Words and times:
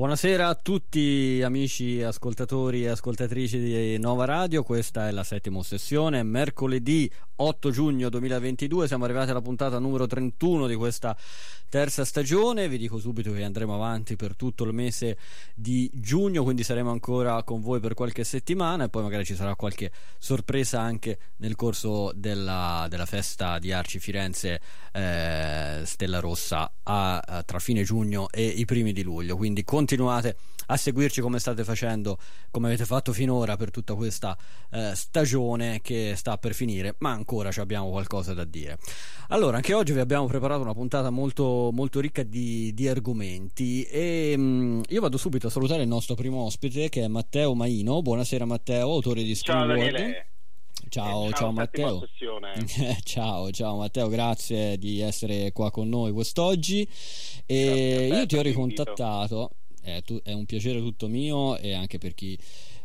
Buonasera 0.00 0.48
a 0.48 0.54
tutti 0.54 1.42
amici 1.44 2.02
ascoltatori 2.02 2.84
e 2.84 2.88
ascoltatrici 2.88 3.58
di 3.58 3.98
Nova 3.98 4.24
Radio, 4.24 4.62
questa 4.62 5.08
è 5.08 5.10
la 5.10 5.24
settima 5.24 5.62
sessione, 5.62 6.22
mercoledì 6.22 7.10
8 7.36 7.70
giugno 7.70 8.08
2022, 8.08 8.86
siamo 8.86 9.04
arrivati 9.04 9.28
alla 9.28 9.42
puntata 9.42 9.78
numero 9.78 10.06
31 10.06 10.66
di 10.68 10.74
questa 10.74 11.14
terza 11.68 12.06
stagione, 12.06 12.66
vi 12.66 12.78
dico 12.78 12.98
subito 12.98 13.30
che 13.32 13.42
andremo 13.42 13.74
avanti 13.74 14.16
per 14.16 14.36
tutto 14.36 14.64
il 14.64 14.72
mese 14.72 15.18
di 15.54 15.90
giugno, 15.92 16.44
quindi 16.44 16.62
saremo 16.64 16.90
ancora 16.90 17.42
con 17.42 17.60
voi 17.60 17.78
per 17.78 17.92
qualche 17.92 18.24
settimana 18.24 18.84
e 18.84 18.88
poi 18.88 19.02
magari 19.02 19.26
ci 19.26 19.34
sarà 19.34 19.54
qualche 19.54 19.92
sorpresa 20.18 20.80
anche 20.80 21.18
nel 21.36 21.56
corso 21.56 22.10
della, 22.14 22.86
della 22.88 23.06
festa 23.06 23.58
di 23.58 23.70
Arci 23.70 23.98
Firenze 23.98 24.60
eh, 24.92 25.82
Stella 25.84 26.20
Rossa 26.20 26.72
a, 26.84 27.18
a, 27.18 27.42
tra 27.42 27.58
fine 27.58 27.84
giugno 27.84 28.30
e 28.30 28.46
i 28.46 28.64
primi 28.64 28.94
di 28.94 29.02
luglio, 29.02 29.36
quindi 29.36 29.62
continuate 29.62 29.88
continuate 29.90 30.36
a 30.66 30.76
seguirci 30.76 31.20
come 31.20 31.40
state 31.40 31.64
facendo, 31.64 32.16
come 32.52 32.68
avete 32.68 32.84
fatto 32.84 33.12
finora 33.12 33.56
per 33.56 33.72
tutta 33.72 33.94
questa 33.94 34.38
eh, 34.70 34.92
stagione 34.94 35.80
che 35.82 36.12
sta 36.14 36.38
per 36.38 36.54
finire, 36.54 36.94
ma 36.98 37.10
ancora 37.10 37.50
abbiamo 37.56 37.90
qualcosa 37.90 38.32
da 38.32 38.44
dire. 38.44 38.78
Allora, 39.30 39.56
anche 39.56 39.74
oggi 39.74 39.92
vi 39.92 39.98
abbiamo 39.98 40.26
preparato 40.26 40.62
una 40.62 40.74
puntata 40.74 41.10
molto, 41.10 41.70
molto 41.72 41.98
ricca 41.98 42.22
di, 42.22 42.72
di 42.72 42.86
argomenti 42.86 43.82
e 43.82 44.36
mh, 44.36 44.42
mm, 44.42 44.80
io 44.90 45.00
vado 45.00 45.16
subito 45.16 45.48
a 45.48 45.50
salutare 45.50 45.82
il 45.82 45.88
nostro 45.88 46.14
primo 46.14 46.44
ospite 46.44 46.88
che 46.88 47.02
è 47.02 47.08
Matteo 47.08 47.54
Maino. 47.54 48.00
Buonasera 48.00 48.44
Matteo, 48.44 48.92
autore 48.92 49.24
di 49.24 49.34
Ciao 49.34 49.66
Daniele. 49.66 50.26
Ciao, 50.88 51.26
eh, 51.26 51.30
ciao, 51.30 51.32
ciao 51.32 51.52
Matteo. 51.52 52.02
ciao, 53.02 53.50
ciao 53.50 53.76
Matteo, 53.76 54.08
grazie 54.08 54.78
di 54.78 55.00
essere 55.00 55.50
qua 55.50 55.72
con 55.72 55.88
noi 55.88 56.12
quest'oggi. 56.12 56.88
E 57.44 58.08
io 58.12 58.26
ti 58.26 58.36
ho 58.36 58.42
ricontattato 58.42 59.50
è, 59.80 60.02
tu, 60.02 60.20
è 60.22 60.32
un 60.32 60.46
piacere 60.46 60.78
tutto 60.80 61.08
mio 61.08 61.56
e 61.56 61.74
anche 61.74 61.98
per 61.98 62.14
chi 62.14 62.38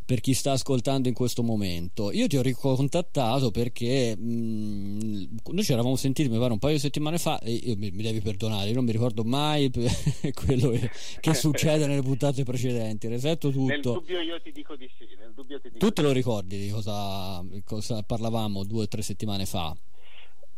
per 0.05 0.21
chi 0.21 0.33
sta 0.33 0.51
ascoltando 0.51 1.07
in 1.07 1.15
questo 1.15 1.41
momento. 1.41 2.11
Io 2.11 2.27
ti 2.27 2.37
ho 2.37 2.43
ricontattato 2.43 3.49
perché 3.49 4.15
mh, 4.15 4.23
mm, 4.23 5.23
noi 5.51 5.63
ci 5.63 5.73
eravamo 5.73 5.95
sentiti, 5.95 6.29
mi 6.29 6.37
pare, 6.37 6.53
un 6.53 6.59
paio 6.59 6.75
di 6.75 6.79
settimane 6.79 7.17
fa. 7.17 7.39
E 7.39 7.51
io, 7.51 7.75
mi, 7.75 7.89
mi, 7.89 8.03
devi 8.03 8.21
perdonare, 8.21 8.67
io 8.67 8.75
non 8.75 8.85
mi 8.85 8.91
ricordo 8.91 9.23
mai 9.23 9.71
quello 10.45 10.69
che, 10.69 10.91
che 11.19 11.33
succede 11.33 11.87
nelle 11.87 12.03
puntate 12.03 12.43
precedenti. 12.43 13.07
Resetto 13.07 13.49
tutto. 13.49 13.65
Nel 13.65 13.81
dubbio 13.81 14.21
io 14.21 14.39
ti 14.41 14.51
dico 14.51 14.75
di 14.75 14.89
sì. 14.95 15.07
Nel 15.17 15.33
dubbio 15.33 15.59
ti 15.59 15.69
dico 15.69 15.79
tu 15.79 15.91
te 15.91 16.03
lo 16.03 16.11
ricordi 16.11 16.59
di 16.59 16.69
cosa, 16.69 17.43
cosa 17.63 18.03
parlavamo 18.03 18.63
due 18.63 18.83
o 18.83 18.87
tre 18.87 19.01
settimane 19.01 19.45
fa? 19.47 19.75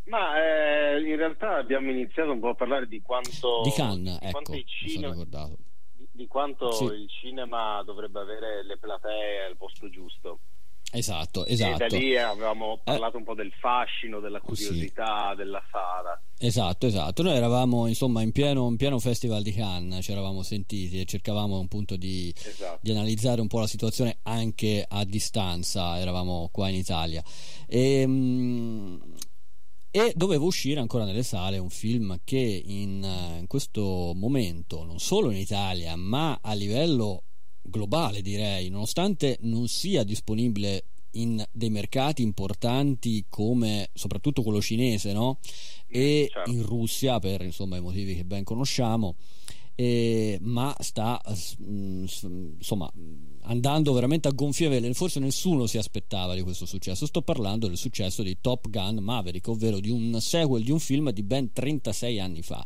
Ma 0.04 0.36
eh, 0.42 1.00
in 1.00 1.16
realtà 1.16 1.56
abbiamo 1.56 1.90
iniziato 1.90 2.32
un 2.32 2.40
po' 2.40 2.48
a 2.50 2.54
parlare 2.54 2.86
di 2.86 3.00
quanto. 3.00 3.62
Di 3.62 3.70
Cannes, 3.70 4.18
ecco, 4.20 4.52
mi 4.52 4.64
sono 4.88 5.10
ricordato 5.10 5.56
di 6.18 6.26
quanto 6.26 6.72
sì. 6.72 6.84
il 6.84 7.08
cinema 7.08 7.80
dovrebbe 7.84 8.18
avere 8.18 8.64
le 8.64 8.76
platee 8.76 9.44
al 9.44 9.56
posto 9.56 9.88
giusto. 9.88 10.40
Esatto, 10.90 11.44
esatto. 11.44 11.84
E 11.84 11.88
da 11.88 11.96
lì 11.96 12.16
avevamo 12.16 12.74
eh. 12.74 12.80
parlato 12.82 13.16
eh, 13.16 13.18
un 13.18 13.24
po' 13.24 13.34
del 13.34 13.52
fascino, 13.52 14.18
della 14.18 14.40
curiosità, 14.40 15.28
sì. 15.30 15.36
della 15.36 15.62
sala. 15.70 16.20
Esatto, 16.38 16.86
esatto. 16.86 17.22
Noi 17.22 17.36
eravamo 17.36 17.86
insomma 17.86 18.22
in 18.22 18.32
pieno, 18.32 18.66
in 18.66 18.76
pieno 18.76 18.98
festival 18.98 19.42
di 19.42 19.52
Cannes, 19.52 20.04
ci 20.04 20.10
eravamo 20.10 20.42
sentiti 20.42 21.00
e 21.00 21.04
cercavamo 21.04 21.60
appunto 21.60 21.94
di, 21.96 22.34
esatto. 22.36 22.78
di, 22.80 22.90
analizzare 22.90 23.40
un 23.40 23.46
po' 23.46 23.60
la 23.60 23.66
situazione 23.68 24.18
anche 24.22 24.84
a 24.88 25.04
distanza, 25.04 25.98
eravamo 26.00 26.48
qua 26.50 26.68
in 26.68 26.74
Italia. 26.74 27.22
E, 27.68 28.06
mh, 28.06 29.00
e 29.90 30.12
doveva 30.14 30.44
uscire 30.44 30.80
ancora 30.80 31.04
nelle 31.04 31.22
sale 31.22 31.58
un 31.58 31.70
film 31.70 32.20
che 32.24 32.36
in, 32.38 33.02
in, 33.38 33.46
questo 33.46 34.12
momento, 34.14 34.84
non 34.84 34.98
solo 34.98 35.30
in 35.30 35.38
Italia, 35.38 35.96
ma 35.96 36.38
a 36.42 36.52
livello 36.52 37.24
globale 37.62 38.22
direi, 38.22 38.68
nonostante 38.68 39.38
non 39.42 39.68
sia 39.68 40.04
disponibile 40.04 40.84
in 41.12 41.42
dei 41.50 41.70
mercati 41.70 42.22
importanti 42.22 43.24
come 43.30 43.88
soprattutto 43.94 44.42
quello 44.42 44.60
cinese 44.60 45.12
no? 45.12 45.38
e 45.86 46.28
certo. 46.30 46.50
in 46.50 46.62
Russia 46.62 47.18
per 47.18 47.40
insomma, 47.42 47.78
i 47.78 47.80
motivi 47.80 48.14
che 48.14 48.24
ben 48.24 48.44
conosciamo 48.44 49.16
eh, 49.74 50.38
ma 50.42 50.74
sta 50.80 51.20
mm, 51.62 52.04
insomma 52.58 52.90
andando 53.42 53.92
veramente 53.92 54.28
a 54.28 54.32
gonfie 54.32 54.68
vele 54.68 54.92
forse 54.94 55.20
nessuno 55.20 55.66
si 55.66 55.78
aspettava 55.78 56.34
di 56.34 56.42
questo 56.42 56.66
successo. 56.66 57.06
Sto 57.06 57.22
parlando 57.22 57.66
del 57.66 57.76
successo 57.76 58.22
di 58.22 58.38
Top 58.40 58.68
Gun 58.68 58.98
Maverick 58.98 59.48
ovvero 59.48 59.80
di 59.80 59.90
un 59.90 60.20
sequel 60.20 60.62
di 60.62 60.70
un 60.70 60.80
film 60.80 61.10
di 61.10 61.22
ben 61.22 61.52
36 61.52 62.20
anni 62.20 62.42
fa. 62.42 62.64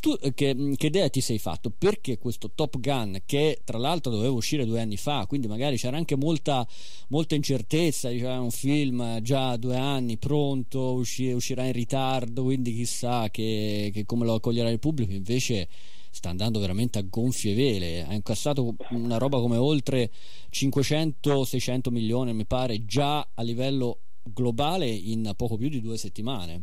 Tu 0.00 0.16
eh, 0.20 0.34
che, 0.34 0.54
mm, 0.54 0.74
che, 0.74 0.88
idea 0.88 1.08
ti 1.08 1.22
sei 1.22 1.38
fatto? 1.38 1.70
Perché 1.70 2.18
questo 2.18 2.50
Top 2.54 2.78
Gun, 2.78 3.22
che 3.24 3.62
tra 3.64 3.78
l'altro 3.78 4.12
doveva 4.12 4.34
uscire 4.34 4.66
due 4.66 4.80
anni 4.80 4.98
fa, 4.98 5.24
quindi 5.26 5.46
magari 5.46 5.78
c'era 5.78 5.96
anche 5.96 6.14
molta, 6.14 6.66
molta 7.08 7.34
incertezza, 7.34 8.10
diceva 8.10 8.38
un 8.38 8.50
film 8.50 9.22
già 9.22 9.56
due 9.56 9.76
anni 9.76 10.18
pronto, 10.18 10.92
usci, 10.92 11.32
uscirà 11.32 11.64
in 11.64 11.72
ritardo, 11.72 12.42
quindi 12.42 12.74
chissà 12.74 13.30
che, 13.30 13.90
che 13.94 14.04
come 14.04 14.26
lo 14.26 14.34
accoglierà 14.34 14.68
il 14.68 14.78
pubblico, 14.78 15.12
invece 15.12 15.68
sta 16.14 16.28
andando 16.28 16.60
veramente 16.60 17.00
a 17.00 17.02
gonfie 17.02 17.54
vele, 17.54 18.04
ha 18.08 18.14
incassato 18.14 18.76
una 18.90 19.18
roba 19.18 19.40
come 19.40 19.56
oltre 19.56 20.10
500-600 20.50 21.90
milioni, 21.90 22.32
mi 22.32 22.46
pare, 22.46 22.84
già 22.84 23.26
a 23.34 23.42
livello 23.42 23.98
globale 24.22 24.86
in 24.86 25.32
poco 25.36 25.56
più 25.56 25.68
di 25.68 25.80
due 25.80 25.96
settimane. 25.96 26.62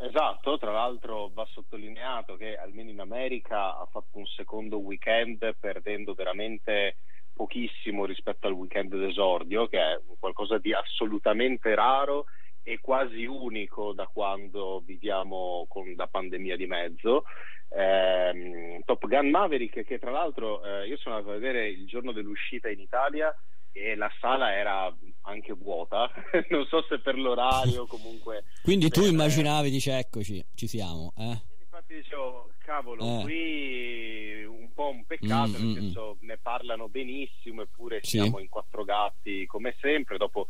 Esatto, 0.00 0.56
tra 0.56 0.72
l'altro 0.72 1.30
va 1.34 1.46
sottolineato 1.52 2.36
che 2.36 2.56
almeno 2.56 2.88
in 2.88 3.00
America 3.00 3.78
ha 3.78 3.86
fatto 3.90 4.16
un 4.16 4.24
secondo 4.24 4.78
weekend 4.78 5.56
perdendo 5.60 6.14
veramente 6.14 6.96
pochissimo 7.34 8.06
rispetto 8.06 8.46
al 8.46 8.54
weekend 8.54 8.96
d'esordio, 8.96 9.68
che 9.68 9.78
è 9.78 10.00
qualcosa 10.18 10.56
di 10.56 10.72
assolutamente 10.72 11.74
raro 11.74 12.24
e 12.62 12.78
quasi 12.80 13.24
unico 13.24 13.92
da 13.92 14.06
quando 14.06 14.82
viviamo 14.84 15.66
con 15.68 15.92
la 15.96 16.06
pandemia 16.06 16.56
di 16.56 16.66
mezzo. 16.66 17.24
Eh, 17.68 18.82
Top 18.84 19.06
Gun 19.06 19.30
Maverick, 19.30 19.84
che 19.84 19.98
tra 19.98 20.10
l'altro 20.10 20.64
eh, 20.64 20.86
io 20.88 20.96
sono 20.96 21.16
andato 21.16 21.34
a 21.34 21.38
vedere 21.38 21.68
il 21.68 21.86
giorno 21.86 22.12
dell'uscita 22.12 22.68
in 22.68 22.80
Italia 22.80 23.34
e 23.72 23.94
la 23.94 24.10
sala 24.20 24.52
era 24.54 24.92
anche 25.22 25.52
vuota, 25.52 26.10
non 26.50 26.64
so 26.66 26.82
se 26.88 26.98
per 26.98 27.16
l'orario 27.16 27.86
comunque. 27.86 28.44
Quindi 28.62 28.88
per... 28.88 28.98
tu 28.98 29.06
immaginavi, 29.06 29.70
dice 29.70 29.98
eccoci, 29.98 30.44
ci 30.54 30.66
siamo. 30.66 31.12
Eh? 31.16 31.40
Infatti 31.62 31.94
dicevo, 31.94 32.50
cavolo, 32.58 33.20
eh. 33.20 33.22
qui 33.22 34.44
un 34.44 34.72
po' 34.74 34.90
un 34.90 35.04
peccato, 35.04 35.50
mm, 35.50 35.52
nel 35.52 35.62
mm, 35.62 35.70
mm. 35.70 35.74
senso 35.74 36.18
mm. 36.22 36.26
ne 36.26 36.38
parlano 36.38 36.88
benissimo, 36.88 37.62
eppure 37.62 38.00
sì. 38.02 38.18
siamo 38.18 38.38
in 38.40 38.48
quattro 38.48 38.84
gatti 38.84 39.46
come 39.46 39.76
sempre. 39.80 40.16
Dopo 40.16 40.46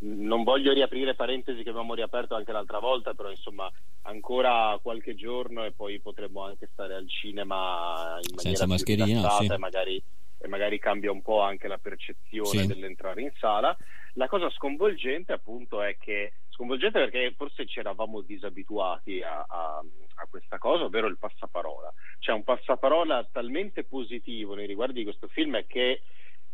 non 0.00 0.42
voglio 0.42 0.72
riaprire 0.72 1.14
parentesi 1.14 1.62
che 1.62 1.70
abbiamo 1.70 1.94
riaperto 1.94 2.34
anche 2.34 2.52
l'altra 2.52 2.78
volta, 2.78 3.14
però 3.14 3.30
insomma 3.30 3.70
ancora 4.02 4.78
qualche 4.82 5.14
giorno 5.14 5.64
e 5.64 5.72
poi 5.72 6.00
potremmo 6.00 6.44
anche 6.44 6.68
stare 6.72 6.94
al 6.94 7.08
cinema 7.08 8.18
in 8.20 8.34
maniera 8.34 8.56
Senza 8.56 8.66
mascherina, 8.66 9.28
sì. 9.30 9.46
e 9.46 9.58
magari 9.58 10.02
e 10.42 10.48
magari 10.48 10.78
cambia 10.78 11.12
un 11.12 11.22
po' 11.22 11.40
anche 11.40 11.68
la 11.68 11.78
percezione 11.78 12.62
sì. 12.62 12.66
dell'entrare 12.66 13.22
in 13.22 13.30
sala. 13.38 13.76
La 14.14 14.26
cosa 14.26 14.50
sconvolgente 14.50 15.32
appunto 15.32 15.80
è 15.80 15.96
che 15.96 16.32
sconvolgente 16.50 16.98
perché 16.98 17.32
forse 17.36 17.64
ci 17.64 17.78
eravamo 17.78 18.20
disabituati 18.20 19.22
a, 19.22 19.46
a, 19.48 19.78
a, 19.78 20.26
questa 20.28 20.58
cosa, 20.58 20.84
ovvero 20.84 21.06
il 21.06 21.16
passaparola. 21.16 21.92
C'è 22.18 22.32
un 22.32 22.42
passaparola 22.42 23.28
talmente 23.30 23.84
positivo 23.84 24.54
nei 24.54 24.66
riguardi 24.66 24.98
di 24.98 25.04
questo 25.04 25.28
film 25.28 25.64
che 25.66 26.02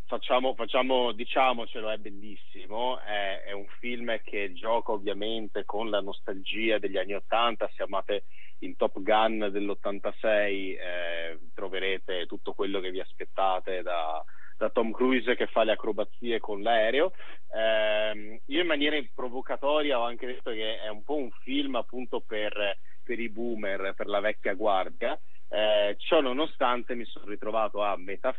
facciamo, 0.09 0.55
facciamo 0.55 1.11
diciamocelo, 1.11 1.91
è 1.91 1.97
bellissimo, 1.97 2.99
è, 2.99 3.43
è, 3.43 3.51
un 3.51 3.67
film 3.77 4.19
che 4.23 4.53
gioca 4.53 4.91
ovviamente 4.91 5.65
con 5.65 5.91
la 5.91 6.01
nostalgia 6.01 6.79
degli 6.79 6.97
anni 6.97 7.13
Ottanta, 7.13 7.69
se 7.75 7.83
amate 7.83 8.23
in 8.59 8.75
Top 8.75 8.99
Gun 9.01 9.49
dell'86 9.51 10.25
eh, 10.25 11.39
troverete 11.53 12.25
tutto 12.25 12.53
quello 12.53 12.79
che 12.79 12.89
vi 12.89 12.99
aspettate 12.99 13.83
da, 13.83 14.23
da, 14.57 14.71
Tom 14.71 14.91
Cruise 14.91 15.35
che 15.35 15.45
fa 15.45 15.63
le 15.63 15.73
acrobazie 15.73 16.39
con 16.39 16.63
l'aereo. 16.63 17.13
Eh, 17.53 18.41
io 18.43 18.61
in 18.61 18.67
maniera 18.67 18.99
provocatoria 19.13 19.99
ho 19.99 20.05
anche 20.05 20.25
detto 20.25 20.49
che 20.49 20.79
è 20.79 20.87
un 20.87 21.03
po' 21.03 21.17
un 21.17 21.29
film 21.43 21.75
appunto 21.75 22.21
per, 22.21 22.79
per 23.03 23.19
i 23.19 23.29
boomer, 23.29 23.93
per 23.95 24.07
la 24.07 24.19
vecchia 24.19 24.55
guardia. 24.55 25.17
Eh, 25.49 25.95
ciò 25.99 26.19
nonostante 26.19 26.95
mi 26.95 27.05
sono 27.05 27.25
ritrovato 27.25 27.83
a 27.83 27.95
metà 27.95 28.35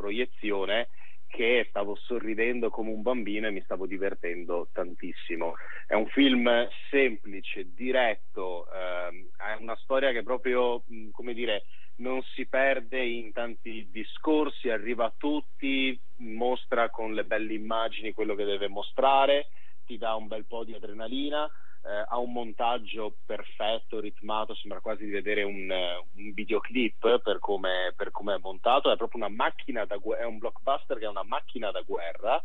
proiezione 0.00 0.88
che 1.28 1.66
stavo 1.68 1.94
sorridendo 1.94 2.70
come 2.70 2.90
un 2.90 3.02
bambino 3.02 3.46
e 3.46 3.50
mi 3.50 3.62
stavo 3.62 3.86
divertendo 3.86 4.68
tantissimo. 4.72 5.54
È 5.86 5.94
un 5.94 6.06
film 6.08 6.50
semplice, 6.88 7.72
diretto, 7.72 8.66
ehm, 8.72 9.28
è 9.36 9.60
una 9.60 9.76
storia 9.76 10.10
che 10.10 10.22
proprio, 10.22 10.82
come 11.12 11.34
dire, 11.34 11.64
non 11.96 12.22
si 12.34 12.46
perde 12.46 13.04
in 13.04 13.30
tanti 13.32 13.88
discorsi, 13.90 14.70
arriva 14.70 15.04
a 15.04 15.14
tutti, 15.16 15.98
mostra 16.16 16.88
con 16.88 17.14
le 17.14 17.24
belle 17.24 17.52
immagini 17.52 18.12
quello 18.12 18.34
che 18.34 18.44
deve 18.44 18.68
mostrare, 18.68 19.48
ti 19.84 19.98
dà 19.98 20.14
un 20.14 20.26
bel 20.26 20.46
po' 20.46 20.64
di 20.64 20.74
adrenalina. 20.74 21.48
Eh, 21.82 22.04
ha 22.08 22.18
un 22.18 22.32
montaggio 22.32 23.16
perfetto, 23.24 24.00
ritmato, 24.00 24.54
sembra 24.54 24.80
quasi 24.80 25.04
di 25.04 25.10
vedere 25.10 25.42
un, 25.42 25.70
un 25.70 26.32
videoclip 26.32 27.20
per 27.20 27.38
come, 27.38 27.92
per 27.96 28.10
come, 28.10 28.34
è 28.34 28.38
montato, 28.38 28.90
è 28.90 28.96
proprio 28.96 29.24
una 29.24 29.34
macchina 29.34 29.84
da 29.84 29.96
guerra, 29.96 30.22
è 30.22 30.26
un 30.26 30.38
blockbuster 30.38 30.98
che 30.98 31.04
è 31.04 31.08
una 31.08 31.24
macchina 31.24 31.70
da 31.70 31.80
guerra 31.80 32.42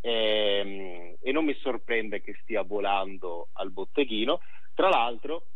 e, 0.00 0.10
ehm, 0.10 1.16
e 1.20 1.32
non 1.32 1.44
mi 1.44 1.54
sorprende 1.60 2.20
che 2.22 2.38
stia 2.42 2.62
volando 2.62 3.48
al 3.54 3.70
botteghino. 3.70 4.40
Tra 4.74 4.88
l'altro, 4.88 5.46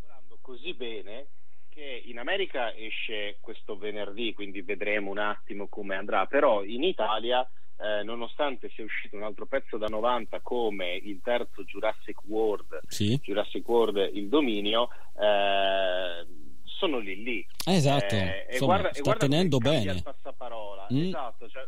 volando 0.00 0.38
così 0.40 0.72
bene 0.74 1.26
che 1.68 2.02
in 2.04 2.18
America 2.18 2.74
esce 2.74 3.38
questo 3.40 3.76
venerdì, 3.76 4.32
quindi 4.32 4.62
vedremo 4.62 5.10
un 5.10 5.18
attimo 5.18 5.68
come 5.68 5.96
andrà, 5.96 6.26
però 6.26 6.64
in 6.64 6.82
Italia 6.82 7.48
eh, 7.82 8.02
nonostante 8.02 8.70
sia 8.74 8.84
uscito 8.84 9.16
un 9.16 9.22
altro 9.22 9.46
pezzo 9.46 9.76
da 9.76 9.86
90 9.86 10.40
come 10.40 10.94
il 10.94 11.20
terzo 11.22 11.64
Jurassic 11.64 12.18
World, 12.26 12.80
sì. 12.86 13.18
Jurassic 13.22 13.66
World 13.66 14.10
il 14.12 14.28
dominio, 14.28 14.88
eh, 15.18 16.26
sono 16.64 16.98
lì 16.98 17.22
lì. 17.22 17.46
Esatto, 17.66 18.14
eh, 18.14 18.46
Insomma, 18.50 18.52
e 18.52 18.58
guarda, 18.58 18.92
sta 18.92 19.02
guarda 19.02 19.26
tenendo 19.26 19.58
bene. 19.58 19.92
il 19.92 20.02
passaparola. 20.02 20.86
Mm. 20.92 21.06
Esatto, 21.06 21.48
cioè, 21.48 21.66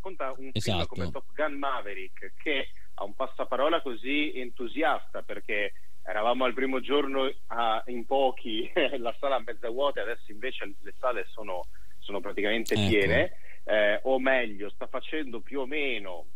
conta 0.00 0.32
un 0.36 0.50
esatto. 0.52 0.78
film 0.78 0.86
come 0.86 1.10
Top 1.10 1.32
Gun 1.34 1.52
Maverick 1.54 2.32
che 2.36 2.68
ha 2.94 3.04
un 3.04 3.14
passaparola 3.14 3.82
così 3.82 4.32
entusiasta 4.38 5.22
perché 5.22 5.72
eravamo 6.02 6.44
al 6.44 6.54
primo 6.54 6.80
giorno 6.80 7.30
a, 7.48 7.82
in 7.86 8.06
pochi, 8.06 8.70
la 8.98 9.14
sala 9.18 9.40
mezza 9.44 9.68
vuota, 9.68 10.00
adesso 10.00 10.30
invece 10.30 10.74
le 10.80 10.94
sale 10.98 11.26
sono, 11.30 11.66
sono 11.98 12.20
praticamente 12.20 12.74
ecco. 12.74 12.82
Eh, 13.66 14.00
o 14.04 14.18
meglio 14.18 14.70
sta 14.70 14.86
facendo 14.86 15.40
più 15.40 15.60
o 15.60 15.66
meno 15.66 16.26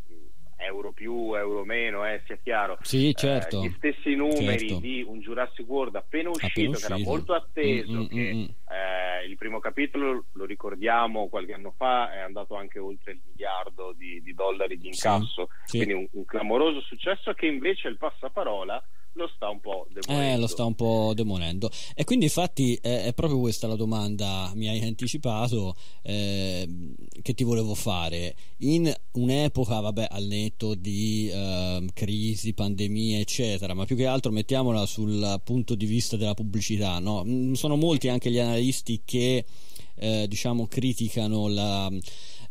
euro 0.60 0.92
più, 0.92 1.34
euro 1.34 1.64
meno, 1.64 2.06
eh, 2.06 2.22
sia 2.26 2.36
chiaro, 2.36 2.78
sì, 2.82 3.14
certo. 3.14 3.62
eh, 3.62 3.66
gli 3.66 3.74
stessi 3.76 4.14
numeri 4.14 4.68
certo. 4.68 4.80
di 4.80 5.02
un 5.02 5.20
Jurassic 5.20 5.66
World 5.66 5.94
appena 5.96 6.28
uscito, 6.28 6.46
appena 6.46 6.70
uscito. 6.70 6.86
che 6.86 6.94
era 6.94 7.10
molto 7.10 7.32
atteso, 7.34 7.92
mm, 7.92 8.00
mm, 8.00 8.06
che 8.06 8.32
mm, 8.32 8.38
mm. 8.38 8.44
eh, 8.70 9.26
il 9.26 9.36
primo 9.36 9.58
capitolo, 9.58 10.24
lo 10.32 10.44
ricordiamo, 10.44 11.28
qualche 11.28 11.54
anno 11.54 11.72
fa 11.76 12.12
è 12.12 12.18
andato 12.18 12.56
anche 12.56 12.78
oltre 12.78 13.12
il 13.12 13.20
miliardo 13.24 13.94
di, 13.96 14.20
di 14.22 14.34
dollari 14.34 14.78
di 14.78 14.88
incasso, 14.88 15.48
sì, 15.64 15.78
quindi 15.78 15.94
Un, 15.94 16.06
un 16.12 16.24
clamoroso 16.24 16.80
successo 16.80 17.32
che 17.32 17.46
invece 17.46 17.88
il 17.88 17.96
passaparola 17.96 18.82
lo 19.14 19.28
sta 19.34 19.48
un 19.48 19.60
po' 19.60 19.86
demolendo. 19.90 20.34
Eh, 20.34 20.38
lo 20.38 20.46
sta 20.46 20.64
un 20.64 20.74
po' 20.74 21.12
demolendo. 21.14 21.70
E 21.94 22.04
quindi 22.04 22.26
infatti 22.26 22.74
eh, 22.76 23.04
è 23.04 23.14
proprio 23.14 23.40
questa 23.40 23.66
la 23.66 23.74
domanda, 23.74 24.52
mi 24.54 24.68
hai 24.68 24.80
anticipato, 24.82 25.74
eh, 26.02 26.68
che 27.22 27.34
ti 27.34 27.44
volevo 27.44 27.74
fare. 27.74 28.34
In 28.58 28.92
un'epoca, 29.12 29.80
vabbè, 29.80 30.06
al 30.10 30.24
netto 30.24 30.74
di 30.74 31.28
eh, 31.32 31.86
crisi, 31.92 32.54
pandemie, 32.54 33.20
eccetera, 33.20 33.74
ma 33.74 33.84
più 33.84 33.96
che 33.96 34.06
altro 34.06 34.30
mettiamola 34.30 34.86
sul 34.86 35.40
punto 35.44 35.74
di 35.74 35.86
vista 35.86 36.16
della 36.16 36.34
pubblicità, 36.34 36.98
no? 36.98 37.24
Mm, 37.24 37.52
sono 37.52 37.76
molti 37.76 38.08
anche 38.08 38.30
gli 38.30 38.38
analisti 38.38 39.02
che, 39.04 39.44
eh, 39.96 40.26
diciamo, 40.28 40.66
criticano 40.66 41.48
la 41.48 41.90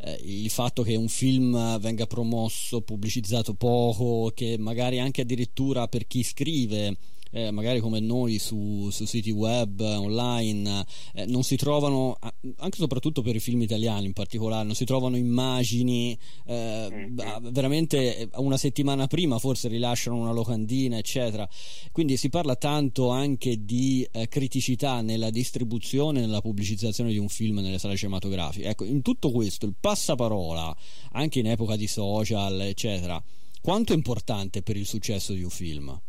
eh, 0.01 0.19
il 0.24 0.50
fatto 0.50 0.84
che 0.84 0.96
un 0.96 1.07
film 1.07 1.80
venga 1.80 2.07
promosso, 2.07 2.81
pubblicizzato 2.81 3.54
poco, 3.54 4.31
che 4.34 4.57
magari 4.57 5.00
anche 5.00 5.22
addirittura 5.22 5.88
per 5.88 6.07
chi 6.07 6.24
scrive 6.24 6.98
eh, 7.31 7.52
magari 7.52 7.80
come 7.80 8.00
noi 8.00 8.40
su, 8.40 8.90
su 8.92 9.06
siti 9.06 9.31
web 9.31 9.80
online 9.80 10.86
eh, 11.14 11.26
non 11.26 11.44
si 11.44 11.56
trovano 11.56 12.18
anche 12.20 12.78
e 12.78 12.78
soprattutto 12.78 13.22
per 13.22 13.36
i 13.36 13.40
film 13.40 13.62
italiani 13.62 14.06
in 14.06 14.14
particolare 14.14 14.66
non 14.66 14.76
si 14.76 14.86
trovano 14.86 15.18
immagini 15.18 16.18
eh, 16.46 16.88
mm-hmm. 16.90 17.50
veramente 17.52 18.18
eh, 18.18 18.30
una 18.36 18.58
settimana 18.58 19.08
prima 19.08 19.38
forse 19.40 19.68
rilasciano 19.68 20.18
una 20.18 20.31
locandina 20.31 20.98
eccetera 20.98 21.48
quindi 21.92 22.18
si 22.18 22.30
parla 22.30 22.56
tanto 22.56 23.10
anche 23.10 23.64
di 23.64 24.08
eh, 24.12 24.28
criticità 24.28 25.02
nella 25.02 25.30
distribuzione 25.30 26.22
nella 26.22 26.42
pubblicizzazione 26.42 27.12
di 27.12 27.18
un 27.18 27.30
film 27.30 27.60
nelle 27.60 27.80
sale 27.80 27.96
cinematografiche 27.96 28.68
ecco 28.68 28.86
in 28.86 29.02
tutto 29.02 29.31
questo 29.31 29.66
il 29.66 29.76
passaparola 29.80 30.76
anche 31.12 31.40
in 31.40 31.48
epoca 31.48 31.76
di 31.76 31.88
social 31.88 32.62
eccetera 32.62 33.22
quanto 33.62 33.92
è 33.92 33.96
importante 33.96 34.62
per 34.62 34.78
il 34.78 34.86
successo 34.86 35.34
di 35.34 35.44
un 35.44 35.50
film? 35.50 36.02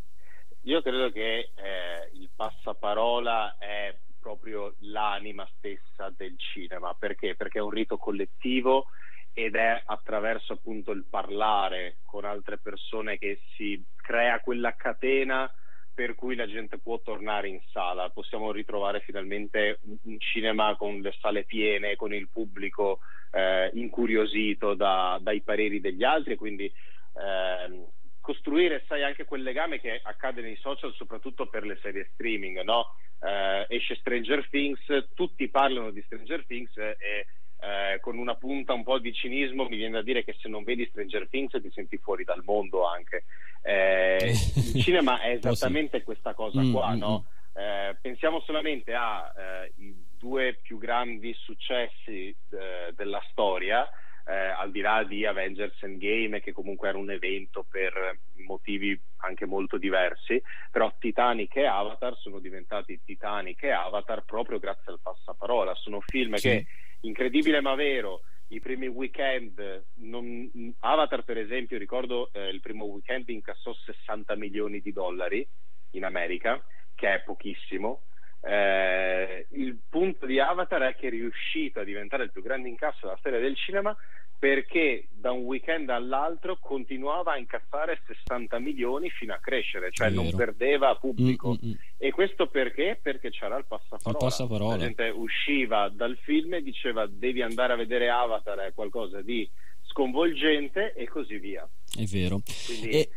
Io 0.65 0.83
credo 0.83 1.11
che 1.11 1.51
eh, 1.55 2.11
il 2.15 2.29
passaparola 2.35 3.57
è 3.59 3.97
proprio 4.21 4.75
l'anima 4.81 5.49
stessa 5.57 6.12
del 6.15 6.35
cinema, 6.39 6.95
perché? 6.95 7.35
Perché 7.35 7.59
è 7.59 7.62
un 7.62 7.71
rito 7.71 7.97
collettivo 7.97 8.87
ed 9.33 9.55
è 9.55 9.83
attraverso 9.87 10.55
appunto 10.55 10.91
il 10.91 11.07
parlare 11.09 11.99
con 12.05 12.25
altre 12.25 12.59
persone 12.59 13.17
che 13.17 13.41
si 13.55 13.83
crea 13.97 14.41
quella 14.41 14.75
catena 14.75 15.51
per 15.95 16.15
cui 16.15 16.35
la 16.35 16.47
gente 16.47 16.79
può 16.79 17.01
tornare 17.01 17.49
in 17.49 17.61
sala, 17.73 18.11
possiamo 18.11 18.53
ritrovare 18.53 19.01
finalmente 19.01 19.81
un 20.05 20.19
cinema 20.19 20.75
con 20.77 21.01
le 21.01 21.15
sale 21.21 21.45
piene, 21.45 21.97
con 21.97 22.15
il 22.15 22.29
pubblico 22.29 23.01
eh, 23.33 23.71
incuriosito 23.75 24.75
da, 24.75 25.19
dai 25.21 25.43
pareri 25.43 25.81
degli 25.81 26.05
altri 26.05 26.33
e 26.33 26.37
quindi 26.37 26.65
eh, 26.65 27.87
costruire, 28.31 28.85
sai, 28.87 29.03
anche 29.03 29.25
quel 29.25 29.43
legame 29.43 29.81
che 29.81 30.00
accade 30.05 30.41
nei 30.41 30.56
social, 30.56 30.94
soprattutto 30.94 31.47
per 31.47 31.65
le 31.65 31.77
serie 31.82 32.09
streaming, 32.12 32.62
no? 32.62 32.94
Eh, 33.21 33.67
esce 33.69 33.97
Stranger 33.97 34.47
Things, 34.49 34.81
tutti 35.15 35.49
parlano 35.49 35.91
di 35.91 36.00
Stranger 36.03 36.44
Things 36.47 36.77
e 36.77 37.27
eh, 37.62 37.99
con 38.00 38.17
una 38.19 38.37
punta 38.37 38.73
un 38.73 38.85
po' 38.85 38.99
di 39.00 39.12
cinismo 39.12 39.65
mi 39.69 39.77
viene 39.77 39.94
da 39.94 40.03
dire 40.03 40.25
che 40.25 40.37
se 40.38 40.49
non 40.49 40.62
vedi 40.62 40.87
Stranger 40.87 41.29
Things 41.29 41.61
ti 41.61 41.71
senti 41.73 41.99
fuori 41.99 42.23
dal 42.23 42.43
mondo 42.44 42.87
anche. 42.87 43.25
Eh, 43.62 44.33
il 44.55 44.81
cinema 44.81 45.21
è 45.21 45.33
esattamente 45.43 46.05
questa 46.05 46.33
cosa 46.33 46.62
mm, 46.62 46.73
qua, 46.73 46.94
mm, 46.94 46.99
no? 46.99 47.26
Mm. 47.26 47.61
Eh, 47.61 47.99
pensiamo 48.00 48.41
solamente 48.43 48.94
ai 48.94 49.69
eh, 49.76 49.94
due 50.17 50.56
più 50.62 50.79
grandi 50.79 51.35
successi 51.35 52.29
eh, 52.50 52.93
della 52.94 53.21
storia 53.33 53.91
eh, 54.27 54.35
al 54.35 54.71
di 54.71 54.81
là 54.81 55.05
di 55.05 55.25
Avengers 55.27 55.83
Endgame 55.83 56.41
che 56.41 56.53
comunque 56.53 56.89
era 56.89 56.99
un 56.99 57.11
evento 57.11 57.65
per 57.69 58.19
motivi 58.47 58.99
anche 59.19 59.47
molto 59.47 59.77
diversi, 59.77 60.43
però 60.71 60.93
Titanic 60.99 61.57
e 61.57 61.67
Avatar 61.67 62.17
sono 62.17 62.39
diventati 62.39 63.01
Titanic 63.05 63.63
e 63.63 63.71
Avatar 63.71 64.25
proprio 64.25 64.59
grazie 64.59 64.93
al 64.93 65.01
passaparola, 65.03 65.75
sono 65.75 66.01
film 66.01 66.35
sì. 66.35 66.49
che 66.49 66.67
incredibile 67.01 67.61
ma 67.61 67.75
vero 67.75 68.23
i 68.53 68.61
primi 68.61 68.89
weekend, 68.89 69.85
non, 69.97 70.51
Avatar 70.81 71.25
per 71.25 71.39
esempio, 71.39 71.79
ricordo 71.79 72.31
eh, 72.33 72.49
il 72.49 72.61
primo 72.61 72.85
weekend 72.85 73.29
incassò 73.29 73.73
60 73.73 74.35
milioni 74.35 74.81
di 74.81 74.93
dollari 74.93 75.47
in 75.93 76.05
America, 76.05 76.61
che 76.95 77.15
è 77.15 77.21
pochissimo, 77.21 78.03
eh, 78.43 79.47
il 79.51 79.79
punto 79.89 80.27
di 80.27 80.39
Avatar 80.39 80.83
è 80.83 80.95
che 80.97 81.09
è 81.09 81.11
riuscito 81.11 81.81
a 81.81 81.85
diventare 81.85 82.25
il 82.25 82.33
più 82.33 82.43
grande 82.43 82.69
incasso 82.69 83.01
della 83.03 83.17
storia 83.19 83.39
del 83.39 83.57
cinema 83.57 83.97
perché 84.41 85.07
da 85.11 85.33
un 85.33 85.43
weekend 85.43 85.91
all'altro 85.91 86.57
continuava 86.59 87.33
a 87.33 87.37
incassare 87.37 88.00
60 88.07 88.59
milioni 88.59 89.11
fino 89.11 89.35
a 89.35 89.37
crescere, 89.37 89.91
cioè 89.93 90.09
non 90.09 90.35
perdeva 90.35 90.95
pubblico. 90.95 91.59
Mm-mm. 91.62 91.76
E 91.99 92.11
questo 92.11 92.47
perché? 92.47 92.99
Perché 93.03 93.29
c'era 93.29 93.59
il 93.59 93.67
passaparola. 93.69 94.11
il 94.11 94.17
passaparola. 94.17 94.76
La 94.76 94.79
gente 94.79 95.09
usciva 95.11 95.91
dal 95.91 96.17
film 96.23 96.55
e 96.55 96.62
diceva 96.62 97.07
devi 97.07 97.43
andare 97.43 97.75
a 97.75 97.76
vedere 97.76 98.09
Avatar, 98.09 98.61
è 98.61 98.73
qualcosa 98.73 99.21
di 99.21 99.47
sconvolgente 99.83 100.95
e 100.95 101.07
così 101.07 101.37
via. 101.37 101.69
È 101.95 102.05
vero. 102.05 102.41
Quindi, 102.64 102.88
e 102.88 103.11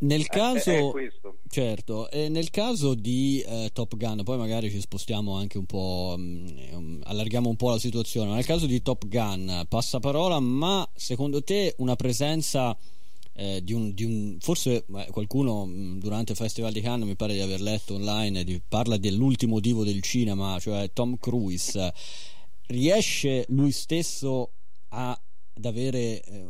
nel 0.00 0.26
caso, 0.26 0.96
è, 0.96 1.10
certo, 1.48 2.10
e 2.10 2.28
nel 2.28 2.50
caso 2.50 2.94
di 2.94 3.42
eh, 3.46 3.70
Top 3.72 3.96
Gun, 3.96 4.22
poi 4.22 4.38
magari 4.38 4.70
ci 4.70 4.80
spostiamo 4.80 5.36
anche 5.36 5.58
un 5.58 5.66
po', 5.66 6.14
mh, 6.16 6.52
mm, 6.74 7.00
allarghiamo 7.04 7.48
un 7.48 7.56
po' 7.56 7.70
la 7.70 7.78
situazione. 7.78 8.32
Nel 8.32 8.46
caso 8.46 8.66
di 8.66 8.80
Top 8.82 9.06
Gun, 9.06 9.66
passaparola, 9.68 10.40
ma 10.40 10.88
secondo 10.94 11.42
te 11.42 11.74
una 11.78 11.96
presenza 11.96 12.76
eh, 13.34 13.60
di, 13.62 13.72
un, 13.72 13.92
di, 13.92 14.04
un, 14.04 14.36
forse 14.40 14.84
eh, 14.86 15.06
qualcuno 15.10 15.66
mh, 15.66 15.72
mm, 15.72 15.98
durante 15.98 16.32
il 16.32 16.38
Festival 16.38 16.72
di 16.72 16.80
Cannes 16.80 17.06
mi 17.06 17.16
pare 17.16 17.34
di 17.34 17.40
aver 17.40 17.60
letto 17.60 17.94
online 17.94 18.44
di, 18.44 18.60
parla 18.66 18.96
dell'ultimo 18.96 19.60
divo 19.60 19.84
del 19.84 20.02
cinema, 20.02 20.58
cioè 20.58 20.90
Tom 20.92 21.18
Cruise. 21.18 21.92
Riesce 22.66 23.44
lui 23.48 23.72
stesso 23.72 24.52
a, 24.90 25.20
ad 25.60 25.66
avere 25.66 26.22
eh, 26.22 26.46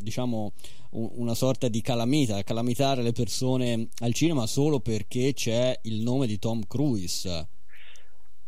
diciamo 0.00 0.52
una 0.90 1.34
sorta 1.34 1.68
di 1.68 1.80
calamita, 1.80 2.42
calamitare 2.42 3.02
le 3.02 3.12
persone 3.12 3.88
al 4.00 4.12
cinema 4.12 4.46
solo 4.46 4.80
perché 4.80 5.32
c'è 5.32 5.78
il 5.82 6.02
nome 6.02 6.26
di 6.26 6.38
Tom 6.38 6.66
Cruise? 6.66 7.48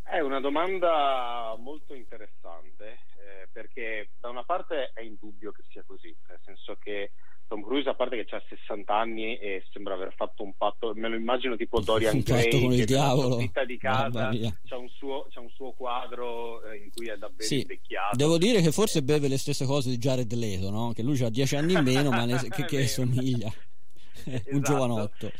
È 0.03 0.19
una 0.19 0.39
domanda 0.39 1.55
molto 1.57 1.93
interessante 1.95 2.99
eh, 3.17 3.47
perché 3.51 4.09
da 4.19 4.29
una 4.29 4.43
parte 4.43 4.91
è 4.93 5.01
indubbio 5.01 5.51
che 5.51 5.63
sia 5.69 5.83
così, 5.85 6.15
nel 6.27 6.39
senso 6.43 6.77
che 6.79 7.11
Tom 7.51 7.63
Cruise 7.63 7.89
a 7.89 7.95
parte 7.95 8.23
che 8.23 8.33
ha 8.33 8.41
60 8.47 8.95
anni 8.95 9.37
e 9.37 9.65
sembra 9.73 9.95
aver 9.95 10.13
fatto 10.15 10.41
un 10.41 10.53
patto 10.55 10.93
me 10.95 11.09
lo 11.09 11.17
immagino 11.17 11.57
tipo 11.57 11.81
Dorian 11.81 12.15
un 12.15 12.21
Gray 12.21 12.49
con 12.49 12.71
il 12.71 12.85
diavolo 12.85 13.35
vita 13.35 13.65
di 13.65 13.77
casa 13.77 14.29
c'ha 14.29 14.77
un, 14.77 14.87
suo, 14.87 15.27
c'ha 15.29 15.41
un 15.41 15.49
suo 15.49 15.73
quadro 15.73 16.63
eh, 16.63 16.77
in 16.77 16.91
cui 16.95 17.09
è 17.09 17.17
davvero 17.17 17.43
sì. 17.43 17.59
invecchiato 17.59 18.15
devo 18.15 18.37
dire 18.37 18.61
che 18.61 18.71
forse 18.71 19.03
beve 19.03 19.27
le 19.27 19.37
stesse 19.37 19.65
cose 19.65 19.89
di 19.89 19.97
Jared 19.97 20.31
Leto 20.31 20.69
no? 20.69 20.93
che 20.93 21.03
lui 21.03 21.21
ha 21.21 21.29
10 21.29 21.55
anni 21.57 21.73
in 21.73 21.83
meno 21.83 22.09
ma 22.09 22.23
ne, 22.23 22.39
che, 22.47 22.63
che 22.63 22.87
somiglia 22.87 23.51
esatto. 24.23 24.55
un 24.55 24.61
giovanotto 24.61 25.31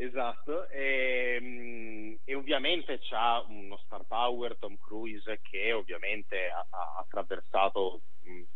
Esatto, 0.00 0.66
e, 0.70 1.38
mm, 1.38 2.14
e, 2.24 2.34
ovviamente 2.34 3.00
c'ha 3.02 3.44
uno 3.46 3.78
star 3.84 4.02
power 4.08 4.56
Tom 4.58 4.78
Cruise 4.80 5.40
che 5.42 5.74
ovviamente 5.74 6.48
ha, 6.48 6.66
ha 6.70 6.96
attraversato 7.00 8.00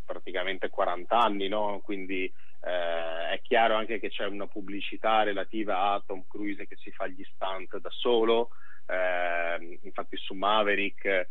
praticamente 0.03 0.69
40 0.69 1.15
anni, 1.15 1.47
no? 1.47 1.81
quindi 1.83 2.31
eh, 2.65 3.29
è 3.33 3.41
chiaro 3.41 3.75
anche 3.75 3.99
che 3.99 4.09
c'è 4.09 4.25
una 4.25 4.47
pubblicità 4.47 5.23
relativa 5.23 5.91
a 5.91 6.03
Tom 6.05 6.23
Cruise 6.27 6.67
che 6.67 6.75
si 6.77 6.91
fa 6.91 7.07
gli 7.07 7.23
stunt 7.23 7.77
da 7.77 7.89
solo, 7.91 8.49
eh, 8.87 9.79
infatti 9.83 10.17
su 10.17 10.33
Maverick 10.33 11.29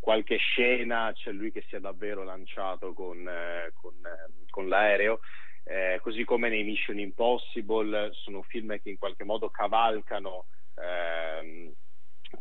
qualche 0.00 0.38
scena 0.38 1.12
c'è 1.12 1.30
lui 1.30 1.52
che 1.52 1.64
si 1.68 1.76
è 1.76 1.80
davvero 1.80 2.24
lanciato 2.24 2.92
con, 2.94 3.28
eh, 3.28 3.72
con, 3.74 3.94
eh, 4.04 4.48
con 4.48 4.66
l'aereo. 4.66 5.20
Eh, 5.62 6.00
così 6.02 6.24
come 6.24 6.48
nei 6.48 6.64
Mission 6.64 6.98
Impossible 6.98 8.10
sono 8.14 8.42
film 8.42 8.80
che 8.80 8.88
in 8.90 8.98
qualche 8.98 9.24
modo 9.24 9.50
cavalcano 9.50 10.46
ehm, 10.74 11.72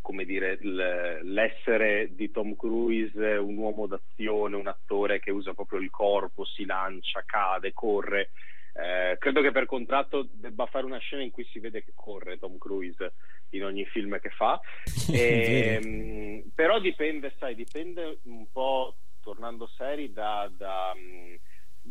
come 0.01 0.25
dire, 0.25 0.57
l'essere 0.61 2.13
di 2.15 2.31
Tom 2.31 2.55
Cruise 2.55 3.37
un 3.37 3.57
uomo 3.57 3.87
d'azione, 3.87 4.55
un 4.55 4.67
attore 4.67 5.19
che 5.19 5.31
usa 5.31 5.53
proprio 5.53 5.79
il 5.79 5.89
corpo, 5.89 6.45
si 6.45 6.65
lancia, 6.65 7.23
cade, 7.25 7.73
corre. 7.73 8.31
Eh, 8.73 9.17
credo 9.17 9.41
che 9.41 9.51
per 9.51 9.65
contratto 9.65 10.27
debba 10.31 10.65
fare 10.67 10.85
una 10.85 10.99
scena 10.99 11.23
in 11.23 11.31
cui 11.31 11.43
si 11.45 11.59
vede 11.59 11.83
che 11.83 11.91
corre 11.95 12.37
Tom 12.37 12.57
Cruise 12.57 13.13
in 13.49 13.65
ogni 13.65 13.85
film 13.85 14.19
che 14.19 14.29
fa. 14.29 14.59
E, 15.11 15.79
ehm, 15.81 16.51
però 16.53 16.79
dipende, 16.79 17.33
sai, 17.39 17.55
dipende 17.55 18.19
un 18.23 18.45
po', 18.51 18.95
tornando 19.21 19.67
seri, 19.75 20.13
da, 20.13 20.49
da 20.55 20.93
mm, 20.95 21.35